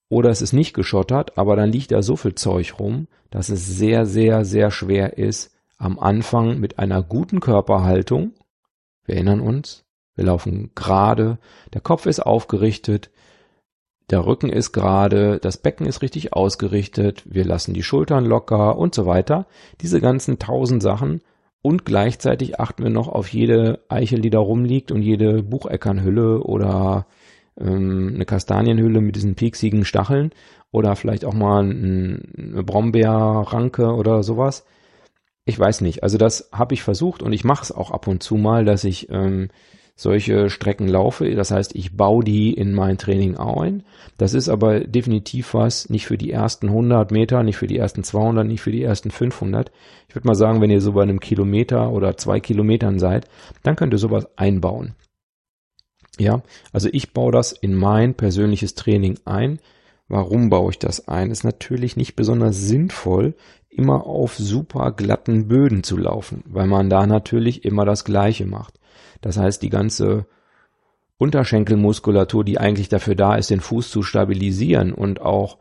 oder 0.09 0.31
es 0.31 0.41
ist 0.41 0.53
nicht 0.53 0.73
geschottert, 0.73 1.37
aber 1.37 1.57
dann 1.57 1.73
liegt 1.73 1.91
da 1.91 2.01
so 2.01 2.15
viel 2.15 2.37
Zeug 2.37 2.79
rum, 2.79 3.09
dass 3.31 3.49
es 3.49 3.67
sehr, 3.67 4.07
sehr, 4.07 4.45
sehr 4.45 4.71
schwer 4.71 5.19
ist, 5.19 5.54
am 5.79 5.99
Anfang 5.99 6.61
mit 6.61 6.79
einer 6.79 7.03
guten 7.03 7.41
Körperhaltung. 7.41 8.33
Wir 9.05 9.17
erinnern 9.17 9.41
uns, 9.41 9.85
wir 10.15 10.25
laufen 10.25 10.71
gerade, 10.75 11.39
der 11.73 11.81
Kopf 11.81 12.07
ist 12.07 12.21
aufgerichtet, 12.21 13.11
der 14.11 14.27
Rücken 14.27 14.51
ist 14.51 14.73
gerade, 14.73 15.39
das 15.39 15.57
Becken 15.57 15.87
ist 15.87 16.03
richtig 16.03 16.35
ausgerichtet, 16.35 17.23
wir 17.27 17.45
lassen 17.45 17.75
die 17.75 17.83
Schultern 17.83 18.25
locker 18.25 18.77
und 18.77 18.95
so 18.95 19.07
weiter. 19.07 19.47
Diese 19.81 20.01
ganzen 20.01 20.39
tausend 20.39 20.83
Sachen 20.83 21.23
und 21.63 21.87
gleichzeitig 21.87 22.61
achten 22.61 22.83
wir 22.83 22.91
noch 22.91 23.09
auf 23.09 23.29
jede 23.29 23.81
Eichel, 23.89 24.21
die 24.21 24.31
da 24.31 24.39
rumliegt 24.39 24.93
und 24.93 25.01
jede 25.01 25.43
Bucheckernhülle 25.43 26.43
oder 26.43 27.07
ähm, 27.59 28.13
eine 28.15 28.27
Kastanienhülle 28.27 29.01
mit 29.01 29.17
diesen 29.17 29.35
pieksigen 29.35 29.87
Stacheln 29.87 30.33
oder 30.71 30.97
vielleicht 30.97 31.25
auch 31.25 31.33
mal 31.33 31.61
eine 31.61 32.63
Brombeerranke 32.63 33.95
oder 33.95 34.23
sowas 34.23 34.67
ich 35.45 35.59
weiß 35.59 35.83
nicht. 35.83 36.03
Also 36.03 36.19
das 36.19 36.49
habe 36.53 36.75
ich 36.75 36.83
versucht 36.83 37.23
und 37.23 37.33
ich 37.33 37.45
mache 37.45 37.63
es 37.63 37.73
auch 37.73 37.91
ab 37.91 38.07
und 38.07 38.23
zu 38.23 38.37
mal, 38.37 38.65
dass 38.65 38.85
ich 38.85 39.11
ähm, 39.11 39.49
solche 39.97 40.51
Strecken 40.51 40.89
laufe. 40.89 41.35
Das 41.35 41.51
heißt, 41.51 41.75
ich 41.77 41.97
baue 41.97 42.25
die 42.25 42.53
in 42.53 42.75
mein 42.75 42.99
Training 42.99 43.37
ein. 43.37 43.85
Das 44.19 44.35
ist 44.35 44.49
aber 44.49 44.81
definitiv 44.81 45.55
was, 45.55 45.89
nicht 45.89 46.07
für 46.07 46.19
die 46.19 46.31
ersten 46.31 46.69
100 46.69 47.11
Meter, 47.11 47.43
nicht 47.43 47.57
für 47.57 47.67
die 47.67 47.79
ersten 47.79 48.03
200, 48.03 48.47
nicht 48.47 48.61
für 48.61 48.73
die 48.73 48.83
ersten 48.83 49.11
500. 49.11 49.71
Ich 50.09 50.15
würde 50.15 50.27
mal 50.27 50.35
sagen, 50.35 50.61
wenn 50.61 50.71
ihr 50.71 50.81
so 50.81 50.93
bei 50.93 51.03
einem 51.03 51.21
Kilometer 51.21 51.91
oder 51.91 52.17
zwei 52.17 52.41
Kilometern 52.41 52.99
seid, 52.99 53.29
dann 53.63 53.77
könnt 53.77 53.95
ihr 53.95 53.99
sowas 53.99 54.27
einbauen. 54.37 54.95
Ja, 56.19 56.43
also 56.73 56.89
ich 56.93 57.13
baue 57.13 57.33
das 57.33 57.53
in 57.53 57.75
mein 57.75 58.15
persönliches 58.15 58.75
Training 58.75 59.19
ein. 59.25 59.59
Warum 60.09 60.51
baue 60.51 60.71
ich 60.71 60.79
das 60.79 61.09
ein? 61.09 61.31
Ist 61.31 61.45
natürlich 61.45 61.97
nicht 61.97 62.15
besonders 62.15 62.57
sinnvoll, 62.61 63.35
immer 63.75 64.07
auf 64.07 64.37
super 64.37 64.93
glatten 64.93 65.49
Böden 65.49 65.83
zu 65.83 65.97
laufen, 65.97 66.43
weil 66.47 66.67
man 66.67 66.91
da 66.91 67.07
natürlich 67.07 67.65
immer 67.65 67.85
das 67.85 68.05
Gleiche 68.05 68.47
macht. 68.47 68.79
Das 69.21 69.37
heißt, 69.37 69.63
die 69.63 69.71
ganze 69.71 70.27
Unterschenkelmuskulatur, 71.19 72.45
die 72.45 72.59
eigentlich 72.59 72.89
dafür 72.89 73.15
da 73.15 73.37
ist, 73.37 73.51
den 73.51 73.61
Fuß 73.61 73.91
zu 73.91 74.03
stabilisieren 74.03 74.93
und 74.93 75.21
auch 75.21 75.59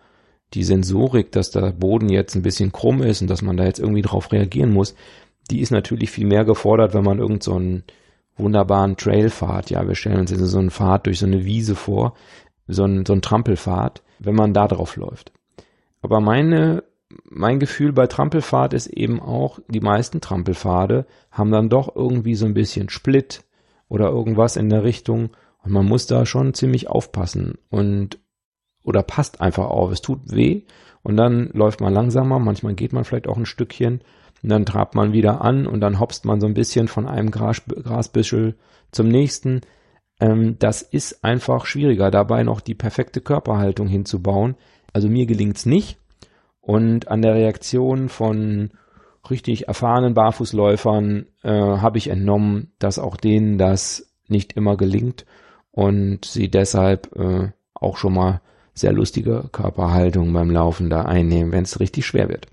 die 0.53 0.63
Sensorik, 0.63 1.31
dass 1.31 1.51
der 1.51 1.71
Boden 1.71 2.09
jetzt 2.09 2.35
ein 2.35 2.41
bisschen 2.41 2.71
krumm 2.71 3.01
ist 3.01 3.21
und 3.21 3.29
dass 3.29 3.41
man 3.41 3.57
da 3.57 3.65
jetzt 3.65 3.79
irgendwie 3.79 4.01
drauf 4.01 4.31
reagieren 4.31 4.71
muss, 4.71 4.95
die 5.49 5.61
ist 5.61 5.71
natürlich 5.71 6.11
viel 6.11 6.27
mehr 6.27 6.45
gefordert, 6.45 6.93
wenn 6.93 7.03
man 7.03 7.19
irgend 7.19 7.43
so 7.43 7.55
einen 7.55 7.83
wunderbaren 8.37 8.97
Trail 8.97 9.29
fahrt. 9.29 9.69
Ja, 9.69 9.87
wir 9.87 9.95
stellen 9.95 10.19
uns 10.19 10.31
jetzt 10.31 10.41
so 10.41 10.59
einen 10.59 10.71
Pfad 10.71 11.05
durch 11.05 11.19
so 11.19 11.25
eine 11.25 11.45
Wiese 11.45 11.75
vor, 11.75 12.13
so 12.67 12.85
ein, 12.85 13.05
so 13.05 13.13
ein 13.13 13.21
Trampelpfad, 13.21 14.01
wenn 14.19 14.35
man 14.35 14.53
da 14.53 14.67
drauf 14.67 14.95
läuft. 14.95 15.31
Aber 16.01 16.19
meine 16.19 16.83
mein 17.29 17.59
Gefühl 17.59 17.93
bei 17.93 18.07
Trampelfahrt 18.07 18.73
ist 18.73 18.87
eben 18.87 19.19
auch, 19.19 19.59
die 19.67 19.79
meisten 19.79 20.21
Trampelpfade 20.21 21.05
haben 21.31 21.51
dann 21.51 21.69
doch 21.69 21.95
irgendwie 21.95 22.35
so 22.35 22.45
ein 22.45 22.53
bisschen 22.53 22.89
Split 22.89 23.43
oder 23.87 24.09
irgendwas 24.09 24.55
in 24.55 24.69
der 24.69 24.83
Richtung 24.83 25.31
und 25.63 25.71
man 25.71 25.85
muss 25.85 26.07
da 26.07 26.25
schon 26.25 26.53
ziemlich 26.53 26.89
aufpassen 26.89 27.57
und 27.69 28.19
oder 28.83 29.01
passt 29.01 29.39
einfach 29.39 29.67
auf. 29.67 29.91
Es 29.91 30.01
tut 30.01 30.19
weh 30.31 30.63
und 31.03 31.15
dann 31.17 31.49
läuft 31.53 31.81
man 31.81 31.93
langsamer, 31.93 32.39
manchmal 32.39 32.73
geht 32.73 32.93
man 32.93 33.05
vielleicht 33.05 33.27
auch 33.27 33.37
ein 33.37 33.45
Stückchen 33.45 34.01
und 34.41 34.49
dann 34.49 34.65
trabt 34.65 34.93
man 34.95 35.13
wieder 35.13 35.41
an 35.41 35.67
und 35.67 35.79
dann 35.79 35.99
hopst 35.99 36.25
man 36.25 36.41
so 36.41 36.47
ein 36.47 36.53
bisschen 36.53 36.87
von 36.87 37.07
einem 37.07 37.31
Gras, 37.31 37.61
Grasbüschel 37.65 38.55
zum 38.91 39.07
nächsten. 39.07 39.61
Ähm, 40.19 40.57
das 40.59 40.81
ist 40.81 41.23
einfach 41.23 41.65
schwieriger, 41.65 42.11
dabei 42.11 42.43
noch 42.43 42.59
die 42.59 42.75
perfekte 42.75 43.21
Körperhaltung 43.21 43.87
hinzubauen. 43.87 44.55
Also 44.91 45.07
mir 45.07 45.25
gelingt's 45.25 45.65
nicht 45.65 45.97
und 46.63 47.09
an 47.09 47.21
der 47.21 47.35
Reaktion 47.35 48.07
von 48.07 48.71
richtig 49.29 49.67
erfahrenen 49.67 50.13
Barfußläufern 50.13 51.25
äh, 51.43 51.49
habe 51.49 51.97
ich 51.97 52.09
entnommen, 52.09 52.71
dass 52.79 52.99
auch 52.99 53.17
denen 53.17 53.57
das 53.57 54.13
nicht 54.27 54.53
immer 54.53 54.77
gelingt 54.77 55.25
und 55.71 56.23
sie 56.23 56.49
deshalb 56.49 57.13
äh, 57.17 57.49
auch 57.73 57.97
schon 57.97 58.13
mal 58.13 58.41
sehr 58.73 58.93
lustige 58.93 59.49
Körperhaltung 59.51 60.31
beim 60.31 60.49
Laufen 60.49 60.89
da 60.89 61.03
einnehmen, 61.03 61.51
wenn 61.51 61.63
es 61.63 61.81
richtig 61.81 62.05
schwer 62.05 62.29
wird. 62.29 62.47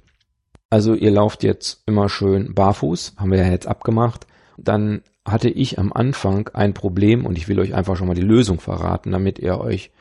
Also 0.70 0.94
ihr 0.94 1.12
lauft 1.12 1.44
jetzt 1.44 1.82
immer 1.86 2.08
schön 2.08 2.52
barfuß, 2.52 3.14
haben 3.16 3.30
wir 3.30 3.38
ja 3.38 3.50
jetzt 3.50 3.68
abgemacht. 3.68 4.26
Dann 4.58 5.02
hatte 5.24 5.48
ich 5.48 5.78
am 5.78 5.92
Anfang 5.92 6.48
ein 6.52 6.74
Problem 6.74 7.26
und 7.26 7.38
ich 7.38 7.48
will 7.48 7.60
euch 7.60 7.74
einfach 7.74 7.96
schon 7.96 8.08
mal 8.08 8.14
die 8.14 8.22
Lösung 8.22 8.58
verraten, 8.58 9.12
damit 9.12 9.38
ihr 9.38 9.60
euch 9.60 9.92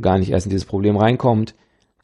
gar 0.00 0.18
nicht 0.18 0.30
erst 0.30 0.46
in 0.46 0.50
dieses 0.50 0.66
Problem 0.66 0.96
reinkommt. 0.96 1.54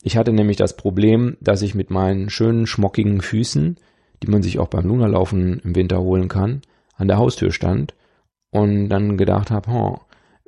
Ich 0.02 0.16
hatte 0.16 0.32
nämlich 0.32 0.56
das 0.56 0.76
Problem, 0.76 1.36
dass 1.40 1.62
ich 1.62 1.74
mit 1.74 1.90
meinen 1.90 2.30
schönen 2.30 2.66
schmockigen 2.66 3.20
Füßen, 3.20 3.76
die 4.22 4.30
man 4.30 4.42
sich 4.42 4.58
auch 4.58 4.68
beim 4.68 4.86
Lunalaufen 4.86 5.60
im 5.60 5.74
Winter 5.74 6.00
holen 6.00 6.28
kann, 6.28 6.62
an 6.96 7.08
der 7.08 7.18
Haustür 7.18 7.52
stand 7.52 7.94
und 8.50 8.88
dann 8.88 9.16
gedacht 9.16 9.50
habe, 9.50 9.70
oh, 9.70 9.98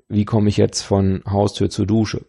wie 0.08 0.24
komme 0.24 0.48
ich 0.48 0.56
jetzt 0.56 0.82
von 0.82 1.22
Haustür 1.26 1.70
zur 1.70 1.86
Dusche? 1.86 2.24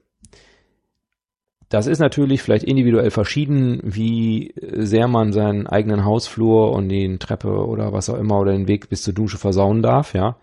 Das 1.70 1.88
ist 1.88 2.00
natürlich 2.00 2.42
vielleicht 2.42 2.66
individuell 2.66 3.10
verschieden, 3.10 3.80
wie 3.84 4.54
sehr 4.56 5.08
man 5.08 5.34
seinen 5.34 5.66
eigenen 5.66 6.06
Hausflur 6.06 6.72
und 6.72 6.90
die 6.90 7.18
Treppe 7.18 7.66
oder 7.66 7.92
was 7.92 8.10
auch 8.10 8.18
immer 8.20 8.40
oder 8.40 8.52
den 8.52 8.68
Weg 8.68 8.90
bis 8.90 9.02
zur 9.02 9.14
Dusche 9.14 9.38
versauen 9.38 9.82
darf, 9.82 10.14
ja. 10.14 10.38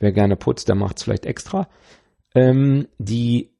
Wer 0.00 0.10
gerne 0.10 0.36
putzt, 0.36 0.68
der 0.68 0.74
macht 0.74 0.96
es 0.96 1.04
vielleicht 1.04 1.26
extra. 1.26 1.68
Ähm, 2.34 2.88
die 2.98 3.50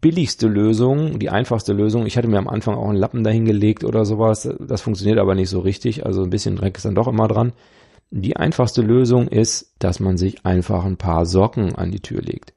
billigste 0.00 0.48
Lösung, 0.48 1.18
die 1.18 1.30
einfachste 1.30 1.72
Lösung, 1.72 2.06
ich 2.06 2.16
hatte 2.16 2.28
mir 2.28 2.38
am 2.38 2.48
Anfang 2.48 2.74
auch 2.74 2.88
einen 2.88 2.98
Lappen 2.98 3.24
dahingelegt 3.24 3.84
oder 3.84 4.04
sowas, 4.04 4.48
das 4.60 4.80
funktioniert 4.80 5.18
aber 5.18 5.34
nicht 5.34 5.50
so 5.50 5.60
richtig, 5.60 6.06
also 6.06 6.22
ein 6.22 6.30
bisschen 6.30 6.56
Dreck 6.56 6.76
ist 6.76 6.84
dann 6.84 6.94
doch 6.94 7.08
immer 7.08 7.28
dran. 7.28 7.52
Die 8.10 8.36
einfachste 8.36 8.82
Lösung 8.82 9.28
ist, 9.28 9.74
dass 9.78 10.00
man 10.00 10.18
sich 10.18 10.44
einfach 10.44 10.84
ein 10.84 10.96
paar 10.96 11.24
Socken 11.26 11.74
an 11.74 11.90
die 11.90 12.00
Tür 12.00 12.20
legt. 12.20 12.52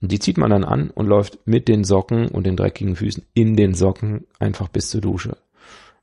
Die 0.00 0.18
zieht 0.18 0.38
man 0.38 0.50
dann 0.50 0.64
an 0.64 0.90
und 0.90 1.06
läuft 1.06 1.38
mit 1.46 1.68
den 1.68 1.84
Socken 1.84 2.28
und 2.28 2.44
den 2.44 2.56
dreckigen 2.56 2.96
Füßen 2.96 3.24
in 3.34 3.56
den 3.56 3.74
Socken 3.74 4.26
einfach 4.40 4.68
bis 4.68 4.90
zur 4.90 5.00
Dusche. 5.00 5.36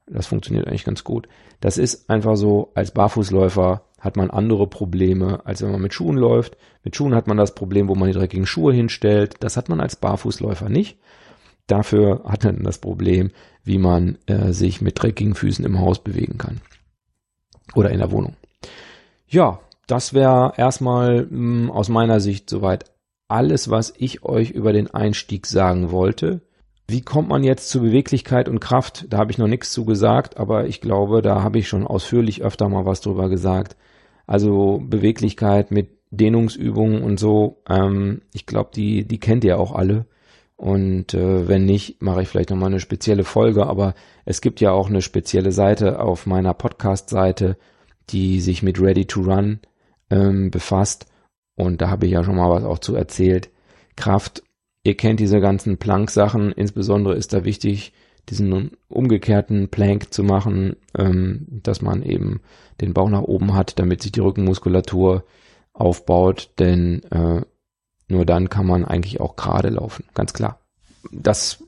Das 0.08 0.28
funktioniert 0.28 0.68
eigentlich 0.68 0.86
ganz 0.86 1.04
gut. 1.04 1.28
Das 1.60 1.78
ist 1.78 2.10
einfach 2.10 2.38
so, 2.38 2.72
als 2.74 2.92
Barfußläufer 2.92 3.82
hat 4.00 4.18
man 4.18 4.30
andere 4.30 4.68
Probleme, 4.68 5.46
als 5.46 5.62
wenn 5.62 5.72
man 5.72 5.82
mit 5.82 5.94
Schuhen 5.94 6.18
läuft. 6.18 6.58
Mit 6.84 6.96
Schuhen 6.96 7.16
hat 7.16 7.28
man 7.28 7.38
das 7.38 7.56
Problem, 7.56 7.88
wo 7.88 7.96
man 7.96 8.08
die 8.08 8.18
dreckigen 8.18 8.46
Schuhe 8.46 8.74
hinstellt. 8.74 9.36
Das 9.40 9.58
hat 9.58 9.70
man 9.70 9.80
als 9.80 9.96
Barfußläufer 9.96 10.70
nicht. 10.70 10.98
Dafür 11.68 12.24
hat 12.26 12.44
man 12.44 12.64
das 12.64 12.80
Problem, 12.80 13.32
wie 13.64 13.78
man 13.78 14.18
äh, 14.26 14.52
sich 14.54 14.82
mit 14.82 15.02
dreckigen 15.02 15.36
Füßen 15.36 15.66
im 15.66 15.80
Haus 15.80 16.04
bewegen 16.04 16.38
kann. 16.38 16.62
Oder 17.76 17.92
in 17.92 18.00
der 18.00 18.12
Wohnung. 18.12 18.36
Ja, 19.28 19.60
das 19.86 20.14
wäre 20.14 20.54
erstmal 20.58 21.26
mh, 21.26 21.30
hm, 21.30 21.72
aus 21.72 21.90
meiner 21.90 22.20
Sicht 22.20 22.50
soweit 22.50 22.86
alles, 23.28 23.70
was 23.70 23.94
ich 23.96 24.24
euch 24.24 24.52
über 24.52 24.74
den 24.74 24.90
Einstieg 24.90 25.46
sagen 25.46 25.92
wollte. 25.92 26.42
Wie 26.88 27.02
kommt 27.02 27.30
man 27.30 27.44
jetzt 27.44 27.70
zu 27.70 27.82
Beweglichkeit 27.82 28.50
und 28.50 28.60
Kraft? 28.60 29.06
Da 29.10 29.20
habe 29.20 29.32
ich 29.32 29.38
noch 29.38 29.48
nichts 29.48 29.72
zu 29.72 29.86
gesagt, 29.86 30.38
aber 30.38 30.66
ich 30.66 30.82
glaube, 30.82 31.22
da 31.22 31.44
habe 31.44 31.60
ich 31.60 31.68
schon 31.68 31.86
ausführlich 31.86 32.42
öfter 32.42 32.68
mal 32.68 32.88
was 32.88 33.02
drüber 33.02 33.30
gesagt. 33.30 33.76
Also 34.30 34.80
Beweglichkeit 34.88 35.72
mit 35.72 35.90
Dehnungsübungen 36.12 37.02
und 37.02 37.20
so. 37.20 37.64
Ähm, 37.68 38.22
ich 38.32 38.46
glaube, 38.46 38.70
die, 38.76 39.04
die 39.04 39.20
kennt 39.20 39.44
ihr 39.44 39.60
auch 39.60 39.72
alle. 39.74 40.06
Und 40.56 41.16
äh, 41.16 41.48
wenn 41.48 41.66
nicht, 41.66 42.04
mache 42.04 42.22
ich 42.22 42.28
vielleicht 42.28 42.52
nochmal 42.52 42.70
eine 42.70 42.80
spezielle 42.80 43.24
Folge. 43.24 43.66
Aber 43.66 43.96
es 44.26 44.42
gibt 44.42 44.62
ja 44.62 44.70
auch 44.70 44.88
eine 44.88 45.02
spezielle 45.02 45.52
Seite 45.52 46.00
auf 46.00 46.28
meiner 46.28 46.54
Podcast-Seite, 46.54 47.58
die 48.12 48.40
sich 48.40 48.62
mit 48.62 48.80
Ready 48.80 49.06
to 49.06 49.22
Run 49.22 49.62
ähm, 50.12 50.52
befasst. 50.52 51.08
Und 51.56 51.82
da 51.82 51.90
habe 51.90 52.06
ich 52.06 52.12
ja 52.12 52.24
schon 52.24 52.36
mal 52.36 52.52
was 52.52 52.64
auch 52.64 52.78
zu 52.78 52.94
erzählt. 52.94 53.50
Kraft, 53.96 54.44
ihr 54.84 54.96
kennt 54.96 55.20
diese 55.20 55.42
ganzen 55.42 55.80
Plank-Sachen. 55.80 56.52
Insbesondere 56.52 57.16
ist 57.16 57.34
da 57.34 57.46
wichtig, 57.46 57.94
diesen 58.30 58.72
umgekehrten 58.88 59.70
Plank 59.70 60.14
zu 60.14 60.24
machen, 60.24 60.76
ähm, 60.98 61.48
dass 61.50 61.82
man 61.82 62.04
eben 62.04 62.42
den 62.82 62.94
Bauch 62.94 63.10
nach 63.10 63.22
oben 63.22 63.54
hat, 63.54 63.80
damit 63.80 64.02
sich 64.02 64.12
die 64.12 64.22
Rückenmuskulatur 64.22 65.24
aufbaut. 65.74 66.52
Denn 66.60 67.04
äh, 67.12 67.42
nur 68.08 68.26
dann 68.26 68.50
kann 68.50 68.66
man 68.66 68.86
eigentlich 68.86 69.20
auch 69.20 69.36
gerade 69.36 69.70
laufen. 69.70 70.06
Ganz 70.14 70.34
klar. 70.34 70.60
Das 71.12 71.64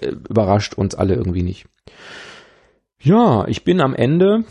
äh, 0.00 0.08
überrascht 0.08 0.74
uns 0.74 0.94
alle 0.94 1.14
irgendwie 1.14 1.42
nicht. 1.42 1.66
Ja, 3.02 3.46
ich 3.46 3.64
bin 3.64 3.80
am 3.80 3.94
Ende 3.94 4.44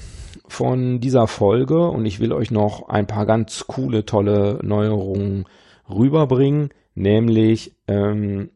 von 0.47 0.99
dieser 0.99 1.27
Folge 1.27 1.87
und 1.89 2.05
ich 2.05 2.19
will 2.19 2.33
euch 2.33 2.51
noch 2.51 2.89
ein 2.89 3.07
paar 3.07 3.25
ganz 3.25 3.65
coole, 3.67 4.05
tolle 4.05 4.59
Neuerungen 4.63 5.45
rüberbringen, 5.89 6.69
nämlich 6.95 7.75
ähm, 7.87 8.49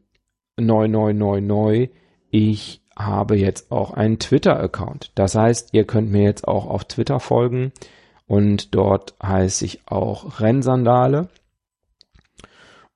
neu, 0.58 0.88
neu, 0.88 1.12
neu, 1.12 1.40
neu. 1.40 1.88
Ich 2.36 2.80
habe 2.96 3.36
jetzt 3.36 3.70
auch 3.70 3.92
einen 3.92 4.18
Twitter-Account. 4.18 5.12
Das 5.14 5.36
heißt, 5.36 5.68
ihr 5.70 5.84
könnt 5.84 6.10
mir 6.10 6.24
jetzt 6.24 6.48
auch 6.48 6.66
auf 6.66 6.84
Twitter 6.84 7.20
folgen 7.20 7.70
und 8.26 8.74
dort 8.74 9.14
heiße 9.22 9.64
ich 9.64 9.86
auch 9.86 10.40
Rennsandale. 10.40 11.28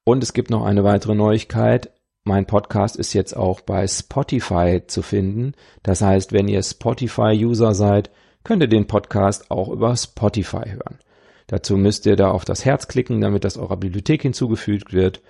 Und 0.03 0.25
es 0.25 0.33
gibt 0.33 0.51
noch 0.51 0.65
eine 0.65 0.83
weitere 0.83 1.15
Neuigkeit. 1.15 1.93
Mein 2.25 2.47
Podcast 2.47 2.97
ist 2.97 3.13
jetzt 3.13 3.37
auch 3.37 3.61
bei 3.61 3.87
Spotify 3.87 4.83
zu 4.85 5.03
finden. 5.03 5.53
Das 5.85 6.03
heißt, 6.03 6.33
wenn 6.33 6.49
ihr 6.49 6.65
Spotify-User 6.65 7.75
seid, 7.75 8.11
könnt 8.43 8.65
ihr 8.65 8.69
den 8.69 8.89
Podcast 8.89 9.53
auch 9.53 9.69
über 9.69 9.97
Spotify 9.97 10.69
hören. 10.69 10.99
Dazu 11.47 11.77
müsst 11.77 12.07
ihr 12.07 12.17
da 12.17 12.33
auf 12.33 12.45
das 12.45 12.65
Herz 12.65 12.89
klicken, 12.89 13.21
damit 13.21 13.45
das 13.45 13.57
eurer 13.57 13.77
Bibliothek 13.77 14.23
hinzugefügt 14.23 14.93
wird. 14.93 15.21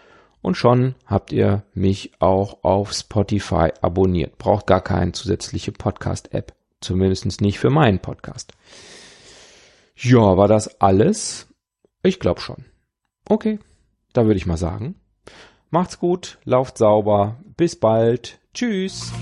Und 0.41 0.57
schon 0.57 0.95
habt 1.07 1.32
ihr 1.32 1.64
mich 1.74 2.12
auch 2.20 2.62
auf 2.62 2.93
Spotify 2.93 3.70
abonniert. 3.80 4.39
Braucht 4.39 4.66
gar 4.66 4.80
keine 4.80 5.12
zusätzliche 5.12 5.72
Podcast-App. 5.72 6.55
Zumindest 6.80 7.41
nicht 7.41 7.59
für 7.59 7.70
meinen 7.70 7.99
Podcast. 7.99 8.53
Ja, 9.97 10.36
war 10.36 10.47
das 10.47 10.80
alles? 10.80 11.49
Ich 12.03 12.20
glaube 12.20 12.41
schon. 12.41 12.64
Okay, 13.28 13.59
da 14.12 14.26
würde 14.26 14.39
ich 14.39 14.47
mal 14.47 14.57
sagen. 14.57 14.95
Macht's 15.70 15.99
gut, 15.99 16.39
lauft 16.45 16.78
sauber. 16.78 17.36
Bis 17.57 17.74
bald. 17.74 18.39
Tschüss. 18.55 19.12